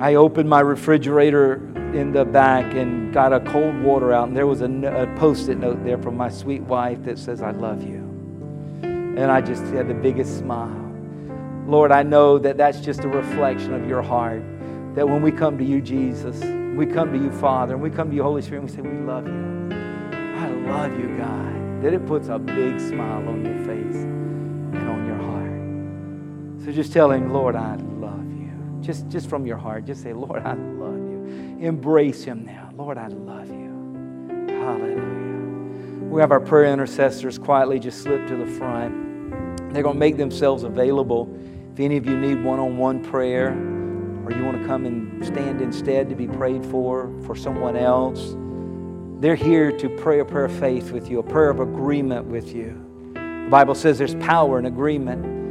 I 0.00 0.14
opened 0.16 0.48
my 0.48 0.60
refrigerator 0.60 1.54
in 1.94 2.12
the 2.12 2.24
back 2.24 2.74
and 2.74 3.12
got 3.12 3.32
a 3.32 3.40
cold 3.40 3.80
water 3.80 4.12
out, 4.12 4.28
and 4.28 4.36
there 4.36 4.46
was 4.46 4.60
a, 4.60 4.66
a 4.66 5.06
post 5.18 5.48
it 5.48 5.58
note 5.58 5.84
there 5.84 5.98
from 5.98 6.16
my 6.16 6.28
sweet 6.28 6.62
wife 6.62 7.04
that 7.04 7.18
says, 7.18 7.40
I 7.40 7.52
love 7.52 7.82
you. 7.82 7.98
And 8.82 9.30
I 9.30 9.40
just 9.40 9.62
had 9.66 9.86
the 9.86 9.94
biggest 9.94 10.38
smile. 10.38 10.80
Lord, 11.66 11.92
I 11.92 12.02
know 12.02 12.38
that 12.38 12.56
that's 12.56 12.80
just 12.80 13.04
a 13.04 13.08
reflection 13.08 13.72
of 13.72 13.88
your 13.88 14.02
heart. 14.02 14.42
That 14.96 15.08
when 15.08 15.22
we 15.22 15.30
come 15.30 15.56
to 15.58 15.64
you, 15.64 15.80
Jesus, 15.80 16.40
we 16.76 16.86
come 16.86 17.12
to 17.12 17.18
you, 17.18 17.30
Father, 17.30 17.74
and 17.74 17.82
we 17.82 17.90
come 17.90 18.10
to 18.10 18.16
you, 18.16 18.22
Holy 18.22 18.42
Spirit, 18.42 18.62
and 18.62 18.70
we 18.70 18.76
say, 18.76 18.82
We 18.82 18.98
love 19.06 19.26
you. 19.26 19.68
I 20.36 20.48
love 20.48 20.98
you, 20.98 21.16
God. 21.16 21.82
That 21.82 21.94
it 21.94 22.04
puts 22.06 22.28
a 22.28 22.38
big 22.38 22.80
smile 22.80 23.28
on 23.28 23.44
your 23.44 23.58
face 23.58 23.96
and 23.96 24.88
on 24.88 25.06
your 25.06 25.16
heart. 25.16 26.64
So 26.64 26.72
just 26.72 26.92
tell 26.92 27.12
him, 27.12 27.32
Lord, 27.32 27.54
I. 27.54 27.78
Just, 28.84 29.08
just 29.08 29.30
from 29.30 29.46
your 29.46 29.56
heart, 29.56 29.86
just 29.86 30.02
say, 30.02 30.12
Lord, 30.12 30.42
I 30.44 30.52
love 30.52 30.98
you. 30.98 31.58
Embrace 31.60 32.22
him 32.22 32.44
now. 32.44 32.70
Lord, 32.76 32.98
I 32.98 33.06
love 33.08 33.48
you. 33.48 34.44
Hallelujah. 34.48 36.04
We 36.10 36.20
have 36.20 36.30
our 36.30 36.40
prayer 36.40 36.70
intercessors 36.70 37.38
quietly 37.38 37.78
just 37.78 38.02
slip 38.02 38.26
to 38.26 38.36
the 38.36 38.46
front. 38.46 39.72
They're 39.72 39.82
going 39.82 39.94
to 39.94 40.00
make 40.00 40.18
themselves 40.18 40.64
available. 40.64 41.34
If 41.72 41.80
any 41.80 41.96
of 41.96 42.04
you 42.04 42.16
need 42.16 42.44
one 42.44 42.60
on 42.60 42.76
one 42.76 43.02
prayer, 43.02 43.52
or 43.52 44.32
you 44.32 44.44
want 44.44 44.60
to 44.60 44.66
come 44.66 44.84
and 44.84 45.24
stand 45.24 45.62
instead 45.62 46.10
to 46.10 46.14
be 46.14 46.28
prayed 46.28 46.64
for 46.66 47.10
for 47.24 47.34
someone 47.34 47.76
else, 47.76 48.36
they're 49.20 49.34
here 49.34 49.72
to 49.78 49.88
pray 49.88 50.20
a 50.20 50.24
prayer 50.26 50.44
of 50.44 50.52
faith 50.52 50.90
with 50.90 51.10
you, 51.10 51.20
a 51.20 51.22
prayer 51.22 51.48
of 51.48 51.60
agreement 51.60 52.26
with 52.26 52.54
you. 52.54 52.80
The 53.14 53.48
Bible 53.50 53.74
says 53.74 53.96
there's 53.96 54.14
power 54.16 54.58
in 54.58 54.66
agreement. 54.66 55.43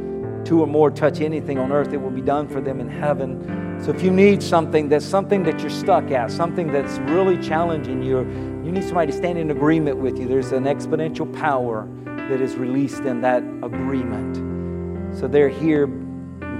Two 0.44 0.60
or 0.60 0.66
more 0.66 0.90
touch 0.90 1.20
anything 1.20 1.58
on 1.58 1.72
earth, 1.72 1.92
it 1.92 1.96
will 1.96 2.10
be 2.10 2.20
done 2.20 2.48
for 2.48 2.60
them 2.60 2.80
in 2.80 2.88
heaven. 2.88 3.80
So 3.82 3.90
if 3.90 4.02
you 4.02 4.10
need 4.10 4.42
something 4.42 4.88
that's 4.88 5.04
something 5.04 5.42
that 5.44 5.60
you're 5.60 5.70
stuck 5.70 6.10
at, 6.10 6.30
something 6.30 6.70
that's 6.70 6.98
really 7.10 7.38
challenging 7.38 8.02
you, 8.02 8.18
you 8.64 8.72
need 8.72 8.84
somebody 8.84 9.12
to 9.12 9.16
stand 9.16 9.38
in 9.38 9.50
agreement 9.50 9.98
with 9.98 10.18
you. 10.18 10.26
There's 10.28 10.52
an 10.52 10.64
exponential 10.64 11.30
power 11.38 11.88
that 12.04 12.40
is 12.40 12.56
released 12.56 13.02
in 13.02 13.20
that 13.20 13.42
agreement. 13.62 15.16
So 15.16 15.28
they're 15.28 15.48
here, 15.48 15.86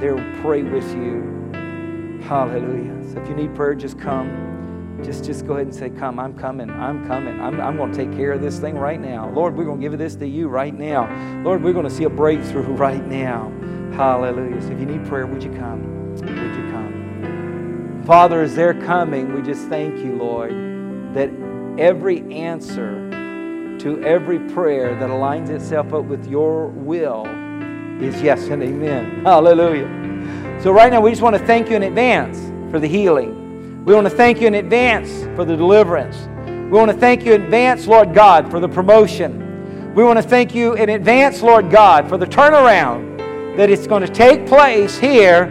they'll 0.01 0.23
pray 0.43 0.63
with 0.63 0.89
you. 0.95 2.21
Hallelujah. 2.23 3.03
So 3.13 3.21
if 3.21 3.29
you 3.29 3.35
need 3.35 3.55
prayer, 3.55 3.75
just 3.75 3.99
come. 3.99 4.55
Just, 5.03 5.25
just 5.25 5.47
go 5.47 5.55
ahead 5.55 5.67
and 5.67 5.75
say, 5.75 5.91
Come, 5.91 6.19
I'm 6.19 6.39
coming, 6.39 6.71
I'm 6.71 7.07
coming. 7.07 7.41
I'm, 7.41 7.61
I'm 7.61 7.77
going 7.77 7.93
to 7.93 7.97
take 7.97 8.17
care 8.17 8.33
of 8.33 8.41
this 8.41 8.59
thing 8.59 8.77
right 8.77 9.01
now. 9.01 9.29
Lord, 9.31 9.57
we're 9.57 9.65
going 9.65 9.81
to 9.81 9.89
give 9.89 9.99
this 9.99 10.15
to 10.17 10.27
you 10.27 10.49
right 10.49 10.75
now. 10.75 11.11
Lord, 11.43 11.63
we're 11.63 11.73
going 11.73 11.85
to 11.85 11.95
see 11.95 12.05
a 12.05 12.11
breakthrough 12.11 12.63
right 12.75 13.05
now. 13.07 13.53
Hallelujah. 13.93 14.61
So 14.63 14.71
if 14.71 14.81
you 14.81 14.87
need 14.87 15.07
prayer, 15.07 15.27
would 15.27 15.43
you 15.43 15.53
come? 15.53 16.11
Would 16.15 16.29
you 16.29 16.71
come? 16.73 18.03
Father, 18.07 18.43
as 18.43 18.55
they're 18.55 18.75
coming, 18.75 19.35
we 19.35 19.43
just 19.43 19.69
thank 19.69 19.99
you, 20.05 20.17
Lord, 20.17 20.51
that 21.15 21.31
every 21.79 22.21
answer 22.33 23.09
to 23.79 24.03
every 24.05 24.39
prayer 24.39 24.95
that 24.95 25.11
aligns 25.11 25.49
itself 25.49 25.93
up 25.93 26.05
with 26.05 26.27
your 26.27 26.69
will 26.69 27.25
is 28.01 28.21
yes 28.21 28.49
and 28.49 28.63
amen. 28.63 29.25
Hallelujah. 29.25 30.61
So, 30.63 30.73
right 30.73 30.93
now, 30.93 31.01
we 31.01 31.11
just 31.11 31.23
want 31.23 31.37
to 31.37 31.47
thank 31.47 31.71
you 31.71 31.77
in 31.77 31.83
advance 31.83 32.39
for 32.71 32.79
the 32.79 32.87
healing. 32.87 33.85
We 33.85 33.95
want 33.95 34.07
to 34.07 34.15
thank 34.15 34.41
you 34.41 34.47
in 34.47 34.55
advance 34.55 35.25
for 35.37 35.45
the 35.45 35.57
deliverance. 35.57 36.17
We 36.47 36.79
want 36.79 36.91
to 36.91 36.97
thank 36.97 37.25
you 37.25 37.35
in 37.35 37.43
advance, 37.43 37.87
Lord 37.87 38.15
God, 38.15 38.51
for 38.51 38.61
the 38.61 38.69
promotion. 38.69 39.95
We 39.95 40.03
want 40.03 40.17
to 40.19 40.29
thank 40.29 40.55
you 40.55 40.75
in 40.75 40.89
advance, 40.89 41.43
Lord 41.43 41.71
God, 41.71 42.09
for 42.09 42.17
the 42.17 42.27
turnaround 42.27 43.14
that 43.57 43.71
it's 43.71 43.87
going 43.87 44.05
to 44.05 44.13
take 44.13 44.47
place 44.47 44.99
here, 44.99 45.47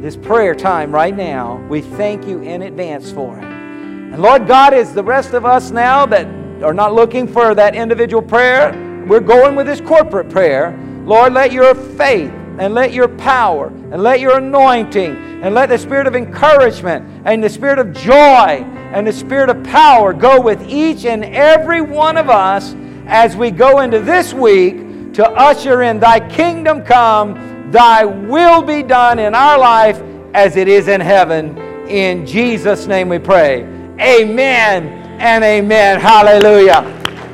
this 0.00 0.16
prayer 0.16 0.54
time 0.54 0.94
right 0.94 1.14
now. 1.14 1.56
We 1.68 1.82
thank 1.82 2.26
you 2.26 2.40
in 2.40 2.62
advance 2.62 3.12
for 3.12 3.36
it. 3.38 3.44
And 3.44 4.22
Lord 4.22 4.46
God, 4.46 4.72
as 4.72 4.94
the 4.94 5.04
rest 5.04 5.34
of 5.34 5.44
us 5.44 5.70
now 5.70 6.06
that 6.06 6.26
are 6.62 6.72
not 6.72 6.94
looking 6.94 7.28
for 7.28 7.54
that 7.54 7.74
individual 7.74 8.22
prayer, 8.22 9.04
we're 9.06 9.20
going 9.20 9.54
with 9.54 9.66
this 9.66 9.80
corporate 9.80 10.30
prayer. 10.30 10.78
Lord, 11.04 11.34
let 11.34 11.52
your 11.52 11.74
faith 11.74 12.32
and 12.58 12.72
let 12.72 12.92
your 12.92 13.08
power 13.08 13.66
and 13.66 14.02
let 14.02 14.20
your 14.20 14.38
anointing 14.38 15.42
and 15.42 15.54
let 15.54 15.68
the 15.68 15.76
spirit 15.76 16.06
of 16.06 16.16
encouragement 16.16 17.22
and 17.26 17.44
the 17.44 17.50
spirit 17.50 17.78
of 17.78 17.92
joy 17.92 18.64
and 18.94 19.06
the 19.06 19.12
spirit 19.12 19.50
of 19.50 19.62
power 19.64 20.14
go 20.14 20.40
with 20.40 20.66
each 20.68 21.04
and 21.04 21.24
every 21.24 21.82
one 21.82 22.16
of 22.16 22.30
us 22.30 22.74
as 23.06 23.36
we 23.36 23.50
go 23.50 23.80
into 23.80 24.00
this 24.00 24.32
week 24.32 24.85
to 25.16 25.26
usher 25.30 25.82
in 25.82 25.98
thy 25.98 26.20
kingdom 26.28 26.84
come, 26.84 27.70
thy 27.70 28.04
will 28.04 28.60
be 28.60 28.82
done 28.82 29.18
in 29.18 29.34
our 29.34 29.58
life 29.58 29.98
as 30.34 30.56
it 30.56 30.68
is 30.68 30.88
in 30.88 31.00
heaven. 31.00 31.56
In 31.88 32.26
Jesus' 32.26 32.86
name 32.86 33.08
we 33.08 33.18
pray. 33.18 33.62
Amen 33.98 34.88
and 35.18 35.42
amen. 35.42 36.00
Hallelujah. 36.00 36.82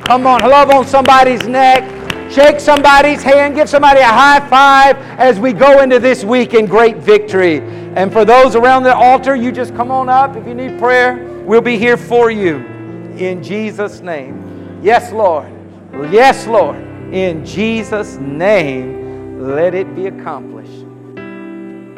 Come 0.05 0.25
on, 0.25 0.39
love 0.39 0.69
on 0.69 0.87
somebody's 0.87 1.45
neck. 1.45 1.83
Shake 2.31 2.61
somebody's 2.61 3.21
hand, 3.21 3.55
give 3.55 3.67
somebody 3.67 3.99
a 3.99 4.07
high 4.07 4.39
five 4.47 4.95
as 5.19 5.37
we 5.37 5.51
go 5.51 5.81
into 5.81 5.99
this 5.99 6.23
week 6.23 6.53
in 6.53 6.65
great 6.65 6.99
victory. 6.99 7.59
And 7.97 8.13
for 8.13 8.23
those 8.23 8.55
around 8.55 8.83
the 8.83 8.95
altar, 8.95 9.35
you 9.35 9.51
just 9.51 9.75
come 9.75 9.91
on 9.91 10.07
up 10.07 10.37
if 10.37 10.47
you 10.47 10.53
need 10.53 10.79
prayer. 10.79 11.43
We'll 11.43 11.59
be 11.59 11.77
here 11.77 11.97
for 11.97 12.31
you 12.31 12.59
in 13.17 13.43
Jesus' 13.43 13.99
name. 13.99 14.79
Yes, 14.81 15.11
Lord. 15.11 15.51
Yes, 16.09 16.47
Lord. 16.47 16.92
In 17.13 17.45
Jesus' 17.45 18.15
name, 18.15 19.39
let 19.39 19.75
it 19.75 19.95
be 19.95 20.07
accomplished. 20.07 20.82